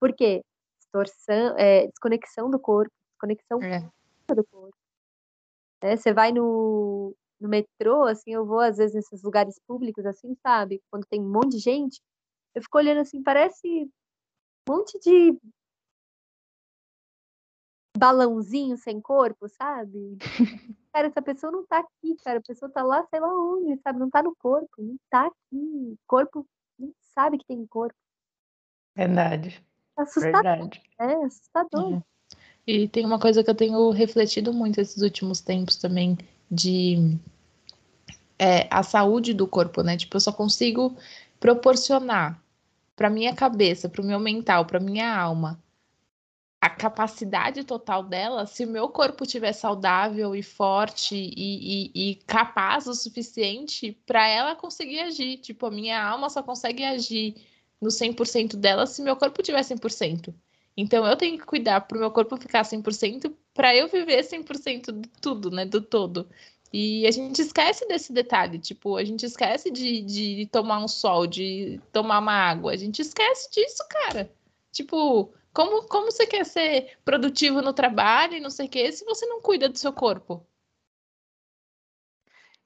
Por 0.00 0.14
quê? 0.14 0.42
Distorção, 0.80 1.56
é, 1.58 1.86
desconexão 1.86 2.50
do 2.50 2.58
corpo, 2.58 2.92
desconexão 3.12 3.62
é. 3.62 3.80
do 4.34 4.44
corpo. 4.44 4.76
É, 5.82 5.96
você 5.96 6.12
vai 6.12 6.32
no, 6.32 7.14
no 7.40 7.48
metrô, 7.48 8.04
assim, 8.04 8.32
eu 8.32 8.44
vou 8.44 8.60
às 8.60 8.76
vezes 8.76 8.94
nesses 8.94 9.22
lugares 9.22 9.58
públicos, 9.66 10.04
assim, 10.06 10.34
sabe? 10.42 10.82
Quando 10.90 11.06
tem 11.06 11.20
um 11.20 11.30
monte 11.30 11.52
de 11.52 11.58
gente, 11.58 12.00
eu 12.54 12.62
fico 12.62 12.78
olhando 12.78 13.00
assim, 13.00 13.22
parece 13.22 13.90
um 14.68 14.74
monte 14.74 14.98
de 15.00 15.38
balãozinho 17.96 18.76
sem 18.76 19.00
corpo, 19.00 19.48
sabe? 19.48 20.18
cara, 20.92 21.08
essa 21.08 21.22
pessoa 21.22 21.52
não 21.52 21.66
tá 21.66 21.78
aqui, 21.78 22.16
cara. 22.24 22.38
A 22.38 22.42
pessoa 22.42 22.70
tá 22.70 22.82
lá, 22.82 23.04
sei 23.10 23.20
lá 23.20 23.28
onde, 23.28 23.80
sabe? 23.82 23.98
Não 23.98 24.10
tá 24.10 24.22
no 24.22 24.34
corpo, 24.36 24.68
não 24.78 24.96
tá 25.10 25.26
aqui. 25.26 25.34
O 25.52 25.98
corpo 26.06 26.46
não 26.78 26.92
sabe 27.14 27.38
que 27.38 27.46
tem 27.46 27.66
corpo. 27.66 27.94
Verdade. 28.94 29.62
Assustador. 29.96 30.42
Verdade. 30.42 30.82
É, 30.98 31.24
assustador. 31.24 31.92
Uhum. 31.92 32.02
E 32.66 32.88
tem 32.88 33.06
uma 33.06 33.18
coisa 33.18 33.44
que 33.44 33.50
eu 33.50 33.54
tenho 33.54 33.90
refletido 33.90 34.52
muito 34.52 34.80
esses 34.80 35.00
últimos 35.02 35.40
tempos 35.40 35.76
também, 35.76 36.18
de 36.50 37.16
é, 38.38 38.66
a 38.70 38.82
saúde 38.82 39.32
do 39.32 39.46
corpo, 39.46 39.82
né? 39.82 39.96
Tipo, 39.96 40.16
eu 40.16 40.20
só 40.20 40.32
consigo 40.32 40.96
proporcionar 41.38 42.42
para 42.96 43.10
minha 43.10 43.34
cabeça, 43.34 43.88
para 43.88 44.02
o 44.02 44.04
meu 44.04 44.18
mental, 44.18 44.64
para 44.64 44.80
minha 44.80 45.14
alma, 45.14 45.62
a 46.60 46.70
capacidade 46.70 47.64
total 47.64 48.02
dela, 48.02 48.46
se 48.46 48.64
o 48.64 48.68
meu 48.68 48.88
corpo 48.88 49.24
estiver 49.24 49.52
saudável 49.52 50.34
e 50.34 50.42
forte 50.42 51.14
e, 51.14 51.90
e, 51.94 52.10
e 52.10 52.14
capaz 52.26 52.86
o 52.86 52.94
suficiente 52.94 53.96
para 54.06 54.26
ela 54.26 54.56
conseguir 54.56 55.00
agir. 55.00 55.38
Tipo, 55.38 55.66
a 55.66 55.70
minha 55.70 56.02
alma 56.02 56.30
só 56.30 56.42
consegue 56.42 56.82
agir 56.82 57.36
no 57.80 57.88
100% 57.88 58.56
dela 58.56 58.86
se 58.86 59.02
meu 59.02 59.16
corpo 59.16 59.42
tiver 59.42 59.60
100%. 59.60 60.34
Então 60.76 61.06
eu 61.06 61.16
tenho 61.16 61.38
que 61.38 61.44
cuidar 61.44 61.82
para 61.82 61.96
o 61.96 62.00
meu 62.00 62.10
corpo 62.10 62.36
ficar 62.36 62.62
100% 62.62 63.32
para 63.54 63.74
eu 63.74 63.88
viver 63.88 64.22
100% 64.22 64.92
de 64.92 65.08
tudo, 65.20 65.50
né, 65.50 65.64
do 65.64 65.80
todo. 65.80 66.28
E 66.72 67.06
a 67.06 67.10
gente 67.10 67.40
esquece 67.40 67.86
desse 67.86 68.12
detalhe, 68.12 68.58
tipo, 68.58 68.96
a 68.96 69.04
gente 69.04 69.24
esquece 69.24 69.70
de, 69.70 70.02
de 70.02 70.46
tomar 70.52 70.84
um 70.84 70.88
sol, 70.88 71.26
de 71.26 71.80
tomar 71.92 72.18
uma 72.18 72.32
água, 72.32 72.72
a 72.72 72.76
gente 72.76 73.00
esquece 73.00 73.50
disso, 73.50 73.82
cara. 73.88 74.30
Tipo, 74.72 75.32
como, 75.56 75.88
como 75.88 76.12
você 76.12 76.26
quer 76.26 76.44
ser 76.44 76.98
produtivo 77.02 77.62
no 77.62 77.72
trabalho 77.72 78.34
e 78.34 78.40
não 78.40 78.50
sei 78.50 78.66
o 78.66 78.68
quê, 78.68 78.92
se 78.92 79.06
você 79.06 79.24
não 79.24 79.40
cuida 79.40 79.70
do 79.70 79.78
seu 79.78 79.90
corpo? 79.90 80.46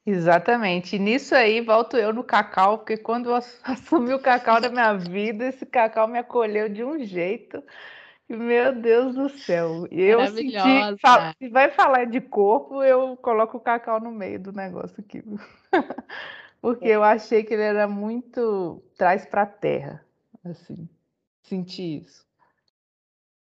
Exatamente. 0.04 0.96
E 0.96 0.98
nisso 0.98 1.36
aí 1.36 1.60
volto 1.60 1.96
eu 1.96 2.12
no 2.12 2.24
cacau, 2.24 2.78
porque 2.78 2.96
quando 2.96 3.30
eu 3.30 3.36
assumi 3.62 4.12
o 4.12 4.18
cacau 4.18 4.60
da 4.60 4.68
minha 4.68 4.92
vida, 4.94 5.46
esse 5.46 5.64
cacau 5.64 6.08
me 6.08 6.18
acolheu 6.18 6.68
de 6.68 6.82
um 6.82 6.98
jeito 7.04 7.62
Meu 8.28 8.74
Deus 8.74 9.14
do 9.14 9.28
céu. 9.28 9.86
Eu 9.88 10.26
senti, 10.26 10.58
se 11.38 11.48
vai 11.48 11.70
falar 11.70 12.06
de 12.06 12.20
corpo, 12.20 12.82
eu 12.82 13.16
coloco 13.18 13.58
o 13.58 13.60
cacau 13.60 14.00
no 14.00 14.10
meio 14.10 14.40
do 14.40 14.52
negócio 14.52 14.96
aqui. 14.98 15.22
Porque 16.60 16.88
eu 16.88 17.04
achei 17.04 17.44
que 17.44 17.54
ele 17.54 17.62
era 17.62 17.86
muito 17.86 18.82
traz 18.96 19.24
para 19.24 19.42
a 19.42 19.46
terra, 19.46 20.04
assim. 20.44 20.88
Senti 21.42 21.98
isso. 21.98 22.29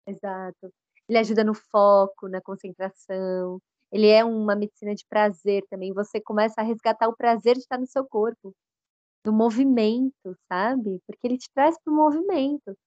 Exato. 0.08 0.74
Ele 1.08 1.18
ajuda 1.20 1.44
no 1.44 1.54
foco, 1.54 2.28
na 2.28 2.42
concentração. 2.42 3.60
Ele 3.92 4.08
é 4.08 4.24
uma 4.24 4.56
medicina 4.56 4.96
de 4.96 5.06
prazer 5.08 5.64
também. 5.70 5.94
Você 5.94 6.20
começa 6.22 6.62
a 6.62 6.64
resgatar 6.64 7.08
o 7.08 7.16
prazer 7.16 7.56
de 7.56 7.62
estar 7.62 7.78
no 7.78 7.88
seu 7.88 8.06
corpo, 8.06 8.54
no 9.26 9.34
movimento, 9.34 10.36
sabe? 10.52 11.02
Porque 11.08 11.28
ele 11.28 11.38
te 11.38 11.50
traz 11.54 11.78
para 11.84 11.94
o 11.94 11.96
movimento. 11.96 12.78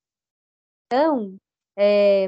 Então, 0.87 1.37
é, 1.77 2.27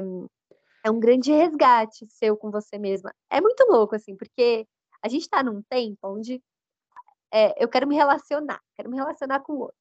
é 0.85 0.91
um 0.91 0.99
grande 0.99 1.31
resgate 1.31 2.07
seu 2.09 2.37
com 2.37 2.51
você 2.51 2.77
mesma. 2.77 3.13
É 3.29 3.41
muito 3.41 3.63
louco, 3.69 3.95
assim, 3.95 4.15
porque 4.15 4.67
a 5.03 5.09
gente 5.09 5.23
está 5.23 5.43
num 5.43 5.61
tempo 5.63 5.97
onde 6.03 6.41
é, 7.33 7.63
eu 7.63 7.69
quero 7.69 7.87
me 7.87 7.95
relacionar, 7.95 8.61
quero 8.75 8.89
me 8.89 8.97
relacionar 8.97 9.41
com 9.41 9.53
o 9.53 9.59
outro. 9.61 9.75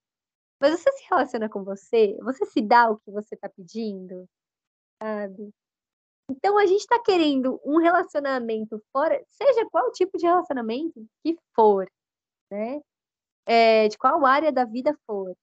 Mas 0.60 0.80
você 0.80 0.92
se 0.92 1.04
relaciona 1.10 1.48
com 1.48 1.64
você? 1.64 2.16
Você 2.22 2.46
se 2.46 2.60
dá 2.62 2.90
o 2.90 2.98
que 2.98 3.10
você 3.10 3.34
está 3.34 3.48
pedindo? 3.48 4.28
Sabe? 5.02 5.50
Então 6.30 6.56
a 6.56 6.64
gente 6.64 6.80
está 6.80 7.02
querendo 7.02 7.60
um 7.64 7.78
relacionamento 7.78 8.80
fora, 8.92 9.20
seja 9.28 9.68
qual 9.70 9.90
tipo 9.90 10.16
de 10.16 10.26
relacionamento 10.26 11.04
que 11.24 11.36
for, 11.56 11.90
né? 12.50 12.80
É, 13.46 13.88
de 13.88 13.98
qual 13.98 14.24
área 14.24 14.52
da 14.52 14.64
vida 14.64 14.96
for. 15.06 15.34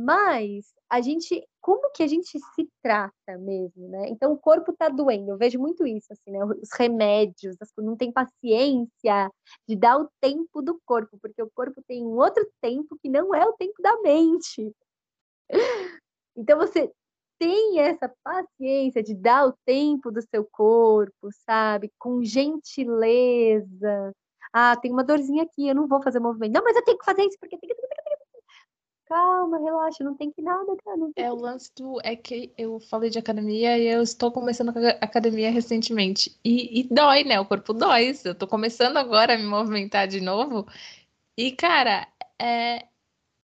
Mas 0.00 0.72
a 0.90 1.00
gente, 1.02 1.46
como 1.60 1.92
que 1.92 2.02
a 2.02 2.06
gente 2.06 2.38
se 2.54 2.68
trata 2.82 3.38
mesmo, 3.38 3.88
né? 3.88 4.08
Então 4.08 4.32
o 4.32 4.38
corpo 4.38 4.72
está 4.72 4.88
doendo, 4.88 5.32
eu 5.32 5.38
vejo 5.38 5.58
muito 5.60 5.86
isso, 5.86 6.12
assim, 6.12 6.30
né? 6.30 6.44
Os 6.44 6.70
remédios, 6.72 7.56
as, 7.60 7.70
não 7.78 7.96
tem 7.96 8.10
paciência 8.10 9.30
de 9.68 9.76
dar 9.76 9.98
o 10.00 10.08
tempo 10.20 10.62
do 10.62 10.80
corpo, 10.86 11.18
porque 11.20 11.42
o 11.42 11.50
corpo 11.54 11.82
tem 11.86 12.02
um 12.04 12.16
outro 12.16 12.48
tempo 12.62 12.98
que 13.02 13.08
não 13.10 13.34
é 13.34 13.46
o 13.46 13.52
tempo 13.54 13.80
da 13.82 14.00
mente. 14.00 14.72
Então 16.36 16.58
você 16.58 16.90
tem 17.38 17.80
essa 17.80 18.12
paciência 18.22 19.02
de 19.02 19.14
dar 19.14 19.46
o 19.48 19.54
tempo 19.64 20.10
do 20.10 20.22
seu 20.22 20.44
corpo, 20.44 21.28
sabe? 21.46 21.92
Com 21.98 22.22
gentileza. 22.22 24.14
Ah, 24.52 24.76
tem 24.76 24.92
uma 24.92 25.04
dorzinha 25.04 25.42
aqui, 25.42 25.68
eu 25.68 25.74
não 25.74 25.88
vou 25.88 26.02
fazer 26.02 26.20
movimento. 26.20 26.52
Não, 26.52 26.62
mas 26.62 26.76
eu 26.76 26.84
tenho 26.84 26.98
que 26.98 27.04
fazer 27.04 27.22
isso 27.24 27.36
porque 27.40 27.58
tem 27.58 27.68
que. 27.70 27.74
Calma, 29.06 29.58
relaxa, 29.58 30.02
não 30.02 30.16
tem 30.16 30.30
que 30.32 30.40
nada, 30.40 30.74
cara. 30.82 30.98
É 31.16 31.30
o 31.30 31.36
lance 31.36 31.70
do. 31.76 32.00
É 32.02 32.16
que 32.16 32.52
eu 32.56 32.80
falei 32.80 33.10
de 33.10 33.18
academia 33.18 33.78
e 33.78 33.86
eu 33.86 34.02
estou 34.02 34.32
começando 34.32 34.70
a 34.70 34.90
academia 35.04 35.50
recentemente. 35.50 36.38
E, 36.42 36.80
e 36.80 36.82
dói, 36.84 37.22
né? 37.24 37.38
O 37.38 37.44
corpo 37.46 37.74
dói. 37.74 38.14
Eu 38.24 38.34
tô 38.34 38.46
começando 38.46 38.96
agora 38.96 39.34
a 39.34 39.38
me 39.38 39.44
movimentar 39.44 40.08
de 40.08 40.20
novo. 40.20 40.66
E, 41.36 41.52
cara, 41.52 42.08
é, 42.40 42.86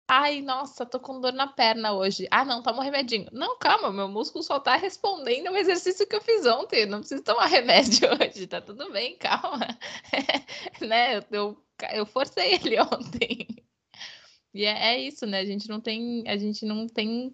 Ai, 0.08 0.42
nossa, 0.42 0.86
tô 0.86 1.00
com 1.00 1.20
dor 1.20 1.34
na 1.34 1.48
perna 1.48 1.94
hoje. 1.94 2.28
Ah, 2.30 2.46
não, 2.46 2.62
toma 2.62 2.80
um 2.80 2.84
remedinho. 2.84 3.28
Não, 3.32 3.58
calma, 3.58 3.92
meu 3.92 4.08
músculo 4.08 4.44
só 4.44 4.60
tá 4.60 4.76
respondendo 4.76 5.48
ao 5.48 5.56
exercício 5.58 6.08
que 6.08 6.16
eu 6.16 6.22
fiz 6.22 6.46
ontem. 6.46 6.86
Não 6.86 7.00
preciso 7.00 7.24
tomar 7.24 7.48
remédio 7.50 8.08
hoje, 8.14 8.46
tá 8.46 8.62
tudo 8.62 8.92
bem, 8.92 9.18
calma. 9.18 9.68
né? 10.80 11.24
Eu, 11.32 11.58
eu 11.94 12.06
forcei 12.06 12.54
ele 12.54 12.80
ontem. 12.82 13.48
E 14.54 14.66
é, 14.66 14.96
é, 14.96 15.00
isso, 15.00 15.26
né? 15.26 15.40
A 15.40 15.46
gente 15.46 15.68
não 15.68 15.82
tem. 15.82 16.24
A 16.28 16.38
gente 16.38 16.66
não 16.66 16.88
tem. 16.88 17.34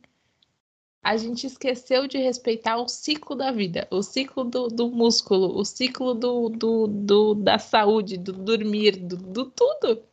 A 1.04 1.18
gente 1.18 1.48
esqueceu 1.48 2.08
de 2.08 2.18
respeitar 2.20 2.78
o 2.78 2.88
ciclo 2.88 3.36
da 3.36 3.52
vida, 3.52 3.88
o 3.92 4.04
ciclo 4.04 4.44
do, 4.44 4.68
do 4.68 4.90
músculo, 4.90 5.58
o 5.60 5.66
ciclo 5.66 6.14
do, 6.14 6.50
do, 6.50 6.88
do, 6.88 7.36
da 7.36 7.58
saúde, 7.58 8.18
do 8.18 8.34
dormir, 8.34 8.98
do, 8.98 9.18
do 9.18 9.46
tudo 9.46 10.04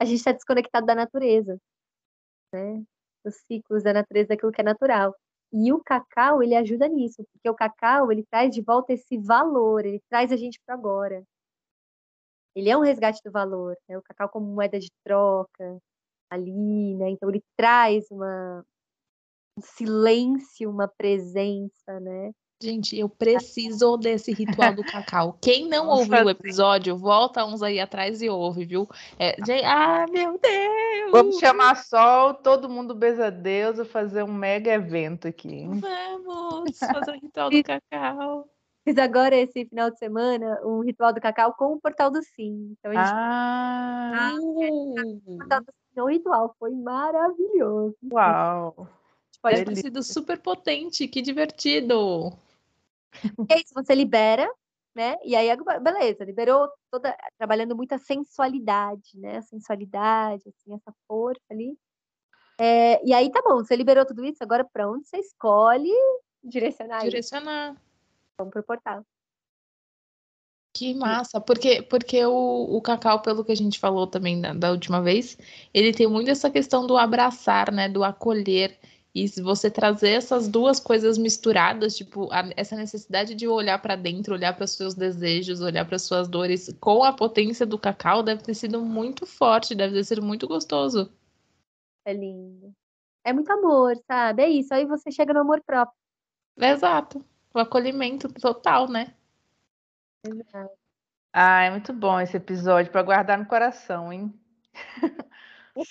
a 0.00 0.04
gente 0.04 0.18
está 0.18 0.32
desconectado 0.32 0.86
da 0.86 0.94
natureza, 0.94 1.58
né? 2.52 2.82
Dos 3.24 3.36
ciclos 3.46 3.82
da 3.82 3.92
natureza, 3.92 4.28
daquilo 4.30 4.52
que 4.52 4.60
é 4.60 4.64
natural. 4.64 5.14
E 5.52 5.72
o 5.72 5.82
cacau, 5.84 6.42
ele 6.42 6.54
ajuda 6.54 6.88
nisso, 6.88 7.24
porque 7.32 7.48
o 7.50 7.54
cacau, 7.54 8.10
ele 8.10 8.24
traz 8.30 8.54
de 8.54 8.62
volta 8.62 8.92
esse 8.92 9.18
valor, 9.18 9.84
ele 9.84 10.00
traz 10.08 10.32
a 10.32 10.36
gente 10.36 10.58
para 10.64 10.74
agora. 10.74 11.22
Ele 12.54 12.68
é 12.70 12.76
um 12.76 12.80
resgate 12.80 13.20
do 13.24 13.30
valor, 13.30 13.76
né? 13.88 13.98
O 13.98 14.02
cacau 14.02 14.28
como 14.28 14.46
moeda 14.46 14.78
de 14.78 14.90
troca 15.04 15.78
ali, 16.30 16.94
né? 16.96 17.10
Então 17.10 17.28
ele 17.28 17.42
traz 17.56 18.10
uma 18.10 18.64
um 19.58 19.62
silêncio, 19.62 20.70
uma 20.70 20.88
presença, 20.88 22.00
né? 22.00 22.32
Gente, 22.62 22.96
eu 22.96 23.08
preciso 23.08 23.96
desse 23.96 24.32
ritual 24.32 24.72
do 24.72 24.84
cacau. 24.84 25.36
Quem 25.40 25.68
não 25.68 25.88
ouviu 25.88 26.26
o 26.26 26.30
episódio, 26.30 26.96
volta 26.96 27.44
uns 27.44 27.60
aí 27.60 27.80
atrás 27.80 28.22
e 28.22 28.30
ouve, 28.30 28.64
viu? 28.64 28.88
É, 29.18 29.34
gente, 29.44 29.64
ah, 29.64 30.06
meu 30.08 30.38
Deus! 30.38 31.10
Vamos 31.10 31.38
chamar 31.40 31.74
Sol, 31.74 32.34
todo 32.34 32.68
mundo 32.68 32.94
beza 32.94 33.32
Deus 33.32 33.80
e 33.80 33.84
fazer 33.84 34.22
um 34.22 34.32
mega 34.32 34.70
evento 34.70 35.26
aqui. 35.26 35.66
Vamos 36.24 36.78
fazer 36.78 37.10
o 37.10 37.14
ritual 37.20 37.50
do 37.50 37.62
cacau. 37.64 38.48
Fiz 38.84 38.96
agora 38.96 39.34
esse 39.34 39.64
final 39.64 39.90
de 39.90 39.98
semana 39.98 40.60
um 40.64 40.82
ritual 40.82 41.12
do 41.12 41.20
cacau 41.20 41.54
com 41.54 41.72
o 41.72 41.80
Portal 41.80 42.12
do 42.12 42.22
Sim. 42.22 42.76
Então, 42.78 42.92
a 42.92 42.94
gente... 42.94 43.12
Ah! 43.12 44.34
O 44.36 45.36
Portal 45.36 45.60
do 45.62 45.72
Sim, 45.94 46.00
o 46.00 46.06
ritual 46.06 46.54
foi 46.60 46.70
maravilhoso. 46.70 47.96
Uau! 48.12 48.86
Pode 49.42 49.64
ter 49.64 49.76
sido 49.76 50.00
super 50.04 50.38
potente, 50.38 51.08
que 51.08 51.20
divertido! 51.20 52.32
É 53.48 53.56
isso, 53.56 53.74
você 53.74 53.94
libera, 53.94 54.50
né? 54.94 55.16
E 55.24 55.34
aí, 55.34 55.48
beleza, 55.80 56.24
liberou 56.24 56.68
toda, 56.90 57.16
trabalhando 57.38 57.76
muita 57.76 57.98
sensualidade, 57.98 59.18
né? 59.18 59.38
A 59.38 59.42
sensualidade, 59.42 60.42
assim, 60.48 60.74
essa 60.74 60.92
força 61.06 61.42
ali. 61.50 61.76
É, 62.58 63.04
e 63.04 63.12
aí, 63.12 63.30
tá 63.30 63.42
bom, 63.42 63.56
você 63.56 63.74
liberou 63.74 64.04
tudo 64.04 64.24
isso, 64.24 64.42
agora 64.42 64.64
para 64.64 64.88
onde 64.88 65.08
você 65.08 65.18
escolhe 65.18 65.90
direcionar 66.44 67.02
Direcionar. 67.02 67.72
Isso? 67.72 67.80
Vamos 68.38 68.52
pro 68.52 68.62
portal. 68.62 69.04
Que 70.74 70.94
massa, 70.94 71.38
porque, 71.38 71.82
porque 71.82 72.24
o, 72.24 72.76
o 72.76 72.80
cacau, 72.80 73.20
pelo 73.20 73.44
que 73.44 73.52
a 73.52 73.56
gente 73.56 73.78
falou 73.78 74.06
também 74.06 74.40
da, 74.40 74.54
da 74.54 74.70
última 74.70 75.02
vez, 75.02 75.36
ele 75.72 75.92
tem 75.92 76.06
muito 76.06 76.30
essa 76.30 76.50
questão 76.50 76.86
do 76.86 76.96
abraçar, 76.96 77.70
né? 77.70 77.88
Do 77.90 78.02
acolher. 78.02 78.78
E 79.14 79.28
se 79.28 79.42
você 79.42 79.70
trazer 79.70 80.10
essas 80.10 80.48
duas 80.48 80.80
coisas 80.80 81.18
misturadas, 81.18 81.94
tipo, 81.94 82.32
a, 82.32 82.48
essa 82.56 82.74
necessidade 82.74 83.34
de 83.34 83.46
olhar 83.46 83.80
para 83.80 83.94
dentro, 83.94 84.34
olhar 84.34 84.54
para 84.54 84.64
os 84.64 84.70
seus 84.70 84.94
desejos, 84.94 85.60
olhar 85.60 85.84
para 85.86 85.98
suas 85.98 86.28
dores, 86.28 86.74
com 86.80 87.04
a 87.04 87.12
potência 87.12 87.66
do 87.66 87.78
cacau, 87.78 88.22
deve 88.22 88.42
ter 88.42 88.54
sido 88.54 88.80
muito 88.80 89.26
forte, 89.26 89.74
deve 89.74 89.94
ter 89.94 90.04
sido 90.04 90.22
muito 90.22 90.48
gostoso. 90.48 91.12
É 92.06 92.14
lindo. 92.14 92.74
É 93.22 93.32
muito 93.34 93.52
amor, 93.52 93.96
sabe? 94.06 94.42
É 94.42 94.48
isso. 94.48 94.72
Aí 94.72 94.86
você 94.86 95.10
chega 95.10 95.34
no 95.34 95.40
amor 95.40 95.62
próprio. 95.62 95.96
Exato. 96.56 97.24
O 97.54 97.58
acolhimento 97.58 98.32
total, 98.32 98.88
né? 98.88 99.14
Exato. 100.26 100.72
Ah, 101.34 101.64
é 101.64 101.70
muito 101.70 101.92
bom 101.92 102.18
esse 102.18 102.36
episódio 102.36 102.90
para 102.90 103.02
guardar 103.02 103.38
no 103.38 103.46
coração, 103.46 104.12
hein? 104.12 104.32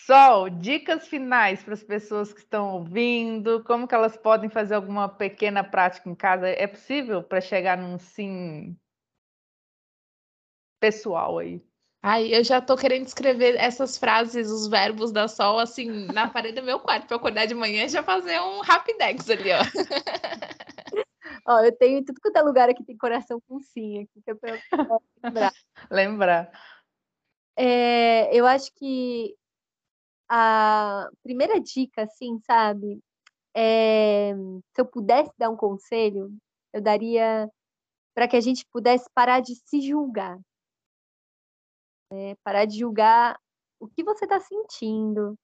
Sol, 0.05 0.49
dicas 0.49 1.07
finais 1.07 1.63
para 1.63 1.73
as 1.73 1.84
pessoas 1.84 2.32
que 2.32 2.39
estão 2.39 2.75
ouvindo, 2.75 3.63
como 3.63 3.88
que 3.88 3.95
elas 3.95 4.15
podem 4.15 4.49
fazer 4.49 4.75
alguma 4.75 5.09
pequena 5.09 5.63
prática 5.63 6.07
em 6.07 6.13
casa? 6.13 6.47
É 6.47 6.67
possível 6.67 7.23
para 7.23 7.41
chegar 7.41 7.77
num 7.77 7.97
sim 7.97 8.77
pessoal 10.79 11.39
aí? 11.39 11.63
Ai, 12.03 12.34
eu 12.34 12.43
já 12.43 12.59
tô 12.59 12.75
querendo 12.75 13.05
escrever 13.05 13.55
essas 13.55 13.97
frases, 13.97 14.49
os 14.49 14.67
verbos 14.67 15.11
da 15.11 15.27
Sol, 15.27 15.59
assim, 15.59 15.86
na 16.11 16.27
parede 16.27 16.59
do 16.59 16.65
meu 16.65 16.79
quarto, 16.79 17.07
para 17.07 17.17
acordar 17.17 17.45
de 17.45 17.53
manhã 17.53 17.86
e 17.86 17.89
já 17.89 18.01
fazer 18.01 18.39
um 18.39 18.61
rapidex 18.61 19.29
ali, 19.29 19.51
ó. 19.51 19.61
ó, 21.45 21.59
eu 21.59 21.71
tenho 21.77 22.03
tudo 22.03 22.19
quanto 22.19 22.38
é 22.38 22.41
lugar 22.41 22.69
aqui, 22.69 22.84
tem 22.84 22.97
coração 22.97 23.39
com 23.47 23.59
sim 23.59 23.99
aqui, 23.99 24.21
que 24.23 24.32
é 24.32 24.36
pra 24.36 24.57
lembrar. 25.23 25.53
lembrar. 25.91 26.51
É, 27.55 28.36
eu 28.36 28.47
acho 28.47 28.73
que 28.73 29.36
a 30.34 31.09
primeira 31.23 31.59
dica, 31.59 32.03
assim, 32.03 32.39
sabe? 32.45 33.01
É, 33.55 34.34
se 34.73 34.82
eu 34.82 34.86
pudesse 34.86 35.32
dar 35.38 35.49
um 35.49 35.57
conselho, 35.57 36.34
eu 36.73 36.82
daria 36.82 37.49
para 38.15 38.27
que 38.29 38.38
a 38.38 38.41
gente 38.41 38.65
pudesse 38.71 39.09
parar 39.13 39.41
de 39.41 39.55
se 39.55 39.82
julgar. 39.82 40.39
Né? 42.13 42.36
Parar 42.43 42.65
de 42.65 42.79
julgar 42.79 43.38
o 43.79 43.88
que 43.89 44.03
você 44.03 44.25
está 44.25 44.39
sentindo, 44.39 45.36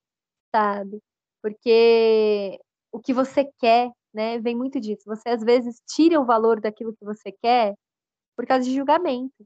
sabe? 0.55 1.01
Porque 1.41 2.59
o 2.91 2.99
que 2.99 3.13
você 3.13 3.45
quer, 3.59 3.91
né, 4.13 4.39
vem 4.39 4.55
muito 4.55 4.79
disso. 4.79 5.03
Você 5.07 5.29
às 5.29 5.43
vezes 5.43 5.81
tira 5.87 6.19
o 6.19 6.25
valor 6.25 6.61
daquilo 6.61 6.95
que 6.95 7.05
você 7.05 7.31
quer 7.43 7.75
por 8.37 8.47
causa 8.47 8.65
de 8.65 8.75
julgamento. 8.75 9.45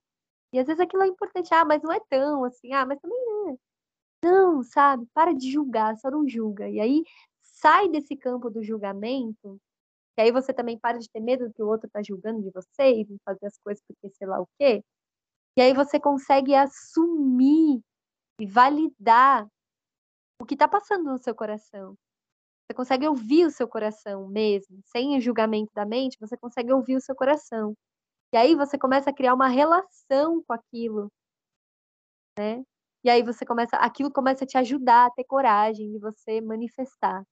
E 0.53 0.59
às 0.59 0.67
vezes 0.67 0.81
aquilo 0.81 1.03
é 1.03 1.07
importante, 1.07 1.53
ah, 1.53 1.65
mas 1.65 1.81
não 1.83 1.91
é 1.93 1.99
tão 2.09 2.43
assim, 2.45 2.73
ah, 2.73 2.85
mas 2.85 2.99
também 2.99 3.19
é. 3.53 3.70
Não, 4.23 4.63
sabe? 4.63 5.07
Para 5.13 5.33
de 5.33 5.51
julgar, 5.51 5.97
só 5.97 6.11
não 6.11 6.27
julga. 6.27 6.69
E 6.69 6.79
aí 6.79 7.03
sai 7.41 7.89
desse 7.89 8.15
campo 8.15 8.49
do 8.49 8.63
julgamento, 8.63 9.59
que 10.15 10.21
aí 10.21 10.31
você 10.31 10.53
também 10.53 10.77
para 10.79 10.99
de 10.99 11.09
ter 11.09 11.19
medo 11.21 11.47
do 11.47 11.53
que 11.53 11.63
o 11.63 11.67
outro 11.67 11.87
está 11.87 12.01
julgando 12.03 12.41
de 12.41 12.51
você 12.51 13.01
e 13.01 13.05
de 13.05 13.17
fazer 13.25 13.47
as 13.47 13.57
coisas 13.63 13.83
porque 13.87 14.09
sei 14.15 14.27
lá 14.27 14.39
o 14.41 14.47
quê. 14.59 14.83
E 15.57 15.61
aí 15.61 15.73
você 15.73 15.99
consegue 15.99 16.55
assumir 16.55 17.81
e 18.39 18.45
validar 18.45 19.47
o 20.41 20.45
que 20.45 20.55
está 20.55 20.67
passando 20.67 21.05
no 21.11 21.17
seu 21.17 21.35
coração. 21.35 21.95
Você 22.67 22.75
consegue 22.75 23.07
ouvir 23.07 23.45
o 23.45 23.51
seu 23.51 23.67
coração 23.67 24.27
mesmo, 24.27 24.79
sem 24.85 25.17
o 25.17 25.21
julgamento 25.21 25.71
da 25.75 25.85
mente, 25.85 26.17
você 26.19 26.37
consegue 26.37 26.73
ouvir 26.73 26.95
o 26.95 27.01
seu 27.01 27.15
coração. 27.15 27.75
E 28.33 28.37
aí 28.37 28.55
você 28.55 28.77
começa 28.77 29.09
a 29.11 29.13
criar 29.13 29.33
uma 29.33 29.47
relação 29.47 30.41
com 30.43 30.53
aquilo, 30.53 31.11
né? 32.37 32.63
E 33.03 33.09
aí 33.09 33.23
você 33.23 33.45
começa, 33.45 33.75
aquilo 33.77 34.11
começa 34.11 34.43
a 34.43 34.47
te 34.47 34.57
ajudar 34.57 35.07
a 35.07 35.11
ter 35.11 35.23
coragem 35.23 35.91
de 35.91 35.99
você 35.99 36.39
manifestar. 36.39 37.25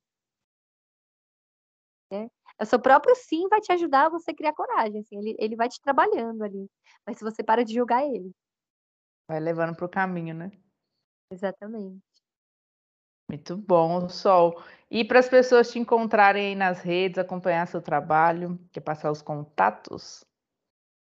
Né? 2.12 2.30
O 2.60 2.66
seu 2.66 2.80
próprio 2.80 3.16
sim 3.16 3.48
vai 3.48 3.62
te 3.62 3.72
ajudar 3.72 4.08
a 4.08 4.10
você 4.10 4.34
criar 4.34 4.54
coragem, 4.54 5.00
assim, 5.02 5.18
ele, 5.18 5.36
ele 5.40 5.56
vai 5.56 5.70
te 5.70 5.80
trabalhando 5.80 6.44
ali. 6.44 6.70
Mas 7.06 7.18
se 7.18 7.24
você 7.24 7.44
para 7.44 7.64
de 7.64 7.74
julgar 7.74 8.04
ele. 8.04 8.32
Vai 9.28 9.40
levando 9.40 9.76
para 9.76 9.86
o 9.86 9.90
caminho, 9.90 10.34
né? 10.34 10.52
Exatamente. 11.32 12.02
Muito 13.30 13.56
bom, 13.56 14.10
Sol. 14.10 14.60
E 14.90 15.06
para 15.06 15.20
as 15.20 15.30
pessoas 15.30 15.72
te 15.72 15.78
encontrarem 15.78 16.48
aí 16.48 16.56
nas 16.56 16.82
redes, 16.82 17.20
acompanhar 17.20 17.68
seu 17.68 17.80
trabalho, 17.80 18.60
quer 18.72 18.82
passar 18.82 19.12
os 19.12 19.22
contatos? 19.22 20.26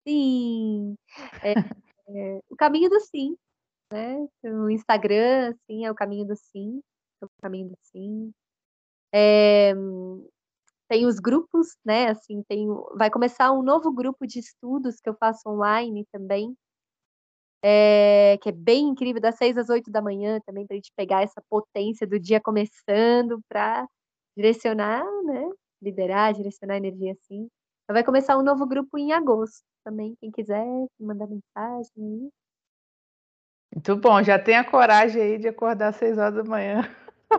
Sim. 0.06 0.96
É, 1.44 1.52
é, 1.52 2.40
o 2.50 2.56
caminho 2.56 2.90
do 2.90 2.98
sim, 2.98 3.36
né? 3.92 4.26
O 4.44 4.70
Instagram, 4.70 5.50
assim, 5.50 5.84
é 5.84 5.90
o 5.90 5.94
caminho 5.94 6.26
do 6.26 6.36
sim. 6.36 6.80
É 7.22 7.24
o 7.24 7.28
caminho 7.42 7.68
do 7.68 7.76
sim. 7.82 8.32
É, 9.12 9.74
tem 10.88 11.06
os 11.06 11.18
grupos, 11.18 11.76
né? 11.84 12.08
Assim, 12.08 12.42
tem, 12.48 12.66
vai 12.96 13.10
começar 13.10 13.52
um 13.52 13.62
novo 13.62 13.92
grupo 13.92 14.26
de 14.26 14.38
estudos 14.40 14.96
que 15.00 15.08
eu 15.08 15.14
faço 15.14 15.48
online 15.48 16.04
também, 16.12 16.54
é, 17.62 18.38
que 18.42 18.48
é 18.50 18.52
bem 18.52 18.88
incrível, 18.88 19.20
das 19.20 19.36
seis 19.36 19.56
às 19.58 19.68
oito 19.68 19.90
da 19.90 20.00
manhã 20.02 20.40
também, 20.46 20.66
para 20.66 20.74
a 20.74 20.78
gente 20.78 20.92
pegar 20.96 21.22
essa 21.22 21.42
potência 21.50 22.06
do 22.06 22.18
dia 22.18 22.40
começando 22.40 23.40
para 23.48 23.86
direcionar, 24.36 25.04
né? 25.24 25.50
Liderar, 25.82 26.34
direcionar 26.34 26.74
a 26.74 26.78
energia 26.78 27.12
assim. 27.12 27.48
Então, 27.84 27.94
vai 27.94 28.04
começar 28.04 28.38
um 28.38 28.42
novo 28.42 28.66
grupo 28.66 28.98
em 28.98 29.12
agosto 29.12 29.62
também, 29.84 30.14
quem 30.20 30.30
quiser 30.30 30.64
mandar 31.00 31.26
mensagem. 31.26 32.30
Muito 33.74 33.96
bom, 33.96 34.22
já 34.22 34.38
tem 34.38 34.56
a 34.56 34.64
coragem 34.64 35.20
aí 35.20 35.38
de 35.38 35.48
acordar 35.48 35.88
às 35.88 35.96
seis 35.96 36.16
horas 36.18 36.34
da 36.34 36.44
manhã. 36.44 36.82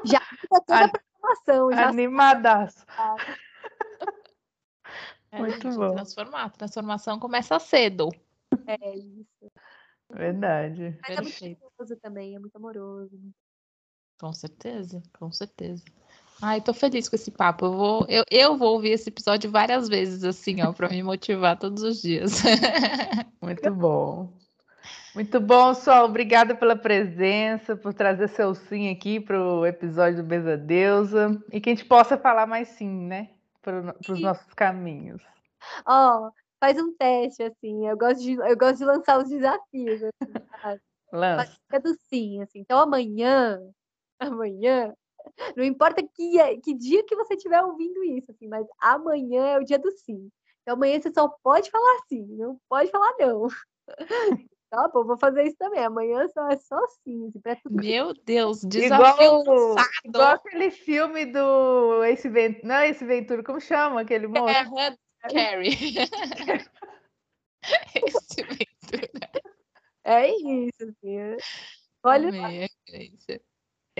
Já 0.05 0.21
toda 0.49 0.86
a 0.86 0.89
programação. 0.89 1.71
Já 1.71 1.89
Animadaço. 1.89 2.86
É, 5.32 5.38
Muito 5.38 5.69
bom. 5.69 5.93
Transformar. 5.93 6.45
A 6.45 6.49
transformação 6.49 7.19
começa 7.19 7.59
cedo. 7.59 8.09
É 8.65 8.97
isso. 8.97 9.51
Verdade. 10.09 10.97
Mas 11.07 11.17
é 11.17 11.21
muito 11.21 11.67
amoroso 11.67 11.95
também, 12.01 12.36
é 12.36 12.39
muito 12.39 12.55
amoroso. 12.55 13.19
Com 14.19 14.34
certeza, 14.34 15.03
com 15.17 15.32
certeza. 15.32 15.84
Ai, 16.41 16.61
tô 16.61 16.73
feliz 16.73 17.07
com 17.07 17.15
esse 17.15 17.32
papo. 17.32 17.65
Eu 17.65 17.73
vou, 17.73 18.05
eu, 18.09 18.23
eu 18.32 18.57
vou 18.57 18.73
ouvir 18.73 18.91
esse 18.91 19.09
episódio 19.09 19.51
várias 19.51 19.88
vezes, 19.88 20.23
assim, 20.23 20.61
ó, 20.61 20.73
para 20.73 20.89
me 20.89 21.03
motivar 21.03 21.59
todos 21.59 21.84
os 21.84 22.01
dias. 22.01 22.41
Muito 23.41 23.73
bom. 23.75 24.34
Muito 25.16 25.39
bom, 25.39 25.74
Sol. 25.74 26.05
Obrigada 26.05 26.55
pela 26.55 26.76
presença, 26.76 27.76
por 27.76 27.93
trazer 27.93 28.28
seu 28.30 28.53
sim 28.53 28.89
aqui 28.89 29.20
para 29.20 29.41
o 29.41 29.66
episódio 29.66 30.18
do 30.18 30.24
Beza 30.24 30.55
Deusa. 30.55 31.41
E 31.51 31.60
que 31.60 31.70
a 31.70 31.76
gente 31.76 31.86
possa 31.86 32.18
falar 32.18 32.45
mais 32.45 32.68
sim, 32.70 33.07
né? 33.07 33.30
Para 33.62 33.95
os 34.07 34.22
nossos 34.22 34.53
caminhos. 34.53 35.22
Ó, 35.86 36.28
oh, 36.28 36.32
faz 36.60 36.78
um 36.78 36.93
teste, 36.95 37.43
assim. 37.43 37.88
Eu 37.88 37.97
gosto 37.97 38.22
de, 38.22 38.34
eu 38.34 38.57
gosto 38.57 38.78
de 38.78 38.86
lançar 38.86 39.18
os 39.18 39.30
desafios. 39.30 40.01
Assim, 40.64 40.80
Lança. 41.12 41.57
É 41.72 41.80
do 41.80 41.93
sim, 42.10 42.41
assim. 42.41 42.60
Então 42.60 42.80
amanhã, 42.80 43.60
amanhã, 44.20 44.93
não 45.55 45.64
importa 45.64 46.01
que, 46.03 46.57
que 46.60 46.74
dia 46.76 47.03
que 47.03 47.16
você 47.16 47.34
estiver 47.36 47.64
ouvindo 47.64 48.03
isso, 48.03 48.32
assim, 48.32 48.47
mas 48.47 48.66
amanhã 48.80 49.47
é 49.47 49.60
o 49.60 49.64
dia 49.64 49.80
do 49.80 49.91
sim. 49.91 50.30
Então 50.62 50.76
amanhã 50.76 50.99
você 50.99 51.12
só 51.12 51.28
pode 51.43 51.70
falar 51.72 51.99
sim, 52.07 52.26
não 52.38 52.60
pode 52.70 52.91
falar 52.91 53.14
não. 53.20 53.47
Tá, 54.70 54.88
pô, 54.89 55.03
vou 55.03 55.17
fazer 55.17 55.43
isso 55.43 55.57
também. 55.57 55.84
Amanhã 55.84 56.28
só 56.28 56.47
é 56.47 56.57
só 56.57 56.78
sim. 57.03 57.32
Assim, 57.45 57.59
tudo. 57.63 57.82
Meu 57.82 58.13
Deus, 58.13 58.61
desafio 58.63 59.41
igual, 59.41 59.76
igual 60.05 60.34
aquele 60.34 60.70
filme 60.70 61.26
do 61.26 62.03
Ace 62.03 62.30
Ventura, 62.30 62.67
não 62.67 62.76
é 62.76 62.89
Ace 62.89 63.03
Ventura, 63.03 63.43
como 63.43 63.59
chama 63.59 64.01
aquele 64.01 64.28
moço? 64.28 64.49
É, 64.49 64.63
Carrie. 65.34 65.95
Ace 67.95 68.43
Ventura. 68.43 69.30
É 70.03 70.30
isso, 70.30 70.84
assim. 70.84 71.17
É. 71.17 71.38
Olha. 72.03 72.32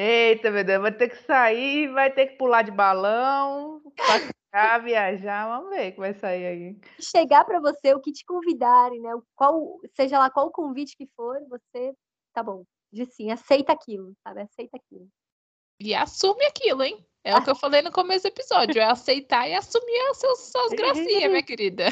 Eita, 0.02 0.50
meu 0.50 0.64
Deus, 0.64 0.82
vai 0.82 0.94
ter 0.94 1.10
que 1.10 1.18
sair, 1.24 1.90
vai 1.90 2.10
ter 2.10 2.28
que 2.28 2.38
pular 2.38 2.62
de 2.62 2.72
balão, 2.72 3.82
passear, 3.98 4.80
viajar, 4.82 5.50
vamos 5.50 5.72
ver 5.72 5.90
o 5.90 5.92
que 5.92 6.00
vai 6.00 6.14
sair 6.14 6.46
aí. 6.46 6.80
Chegar 7.02 7.44
para 7.44 7.60
você 7.60 7.94
o 7.94 8.00
que 8.00 8.14
te 8.14 8.24
convidarem, 8.24 9.02
né? 9.02 9.12
Qual, 9.36 9.78
seja 9.94 10.18
lá 10.18 10.30
qual 10.30 10.48
o 10.48 10.52
convite 10.52 10.96
que 10.96 11.06
for, 11.18 11.38
você 11.50 11.94
tá 12.34 12.42
bom. 12.42 12.64
Diz 12.94 13.14
sim, 13.14 13.30
aceita 13.30 13.74
aquilo, 13.74 14.14
sabe? 14.24 14.40
Aceita 14.40 14.78
aquilo. 14.78 15.06
E 15.82 15.94
assume 15.94 16.46
aquilo, 16.46 16.82
hein? 16.82 17.06
É 17.22 17.36
o 17.36 17.44
que 17.44 17.50
eu 17.50 17.56
falei 17.60 17.82
no 17.82 17.92
começo 17.92 18.24
do 18.24 18.30
episódio, 18.30 18.82
é 18.82 18.86
aceitar 18.86 19.50
e 19.50 19.54
assumir 19.54 20.00
as 20.12 20.18
suas, 20.18 20.40
suas 20.50 20.70
gracinhas, 20.70 21.30
minha 21.30 21.44
querida. 21.44 21.88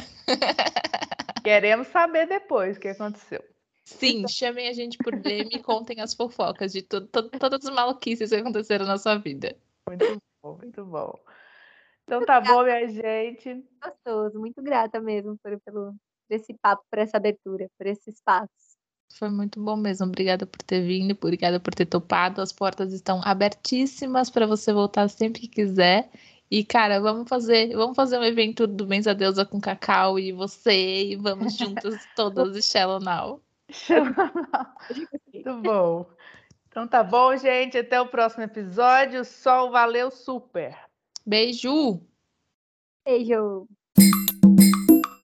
Queremos 1.44 1.88
saber 1.88 2.26
depois 2.26 2.78
o 2.78 2.80
que 2.80 2.88
aconteceu. 2.88 3.44
Sim, 3.88 4.28
chamem 4.28 4.68
a 4.68 4.74
gente 4.74 4.98
por 4.98 5.16
DM 5.16 5.50
e 5.50 5.64
contem 5.64 6.02
as 6.02 6.14
fofocas 6.14 6.74
de 6.74 6.82
tudo, 6.82 7.08
todas 7.08 7.66
as 7.66 7.74
maluquices 7.74 8.30
que 8.30 8.36
aconteceram 8.36 8.86
na 8.86 8.98
sua 8.98 9.18
vida. 9.18 9.56
Muito 9.88 10.22
bom, 10.44 10.58
muito 10.58 10.86
bom. 10.86 11.18
Então 12.04 12.26
tá 12.26 12.42
bom, 12.42 12.64
minha 12.64 12.86
gente. 12.90 13.64
Gostoso, 13.82 14.38
muito 14.40 14.62
grata 14.62 15.00
mesmo 15.00 15.38
por, 15.42 15.58
pelo, 15.62 15.94
por 16.28 16.36
esse 16.36 16.54
papo, 16.62 16.84
por 16.92 17.00
essa 17.00 17.16
abertura, 17.16 17.70
por 17.78 17.88
esse 17.88 18.10
espaço. 18.10 18.52
Foi 19.14 19.30
muito 19.30 19.64
bom 19.64 19.78
mesmo. 19.78 20.06
Obrigada 20.06 20.46
por 20.46 20.62
ter 20.64 20.82
vindo, 20.82 21.12
obrigada 21.14 21.58
por 21.58 21.74
ter 21.74 21.86
topado. 21.86 22.42
As 22.42 22.52
portas 22.52 22.92
estão 22.92 23.22
abertíssimas 23.24 24.30
para 24.30 24.46
você 24.46 24.74
voltar 24.74 25.08
sempre 25.08 25.40
que 25.40 25.48
quiser. 25.48 26.12
E, 26.52 26.66
cara, 26.66 27.00
vamos 27.00 27.30
fazer, 27.30 27.74
vamos 27.74 27.96
fazer 27.96 28.18
um 28.20 28.24
evento 28.24 28.68
do 28.68 28.86
Benza 28.86 29.16
Deusa 29.16 29.46
com 29.46 29.62
Cacau 29.62 30.20
e 30.20 30.34
você, 30.34 31.12
e 31.12 31.16
vamos 31.16 31.56
juntas 31.58 32.06
todas 32.18 32.58
e 32.58 32.62
Shallow 32.62 33.00
Now. 33.00 33.47
Muito 35.34 35.62
bom. 35.62 36.06
Então 36.68 36.88
tá 36.88 37.04
bom, 37.04 37.36
gente. 37.36 37.78
Até 37.78 38.00
o 38.00 38.08
próximo 38.08 38.44
episódio. 38.44 39.26
Sol, 39.26 39.72
valeu 39.72 40.12
super. 40.12 40.78
Beijo. 41.26 42.02
Beijo. 43.06 43.68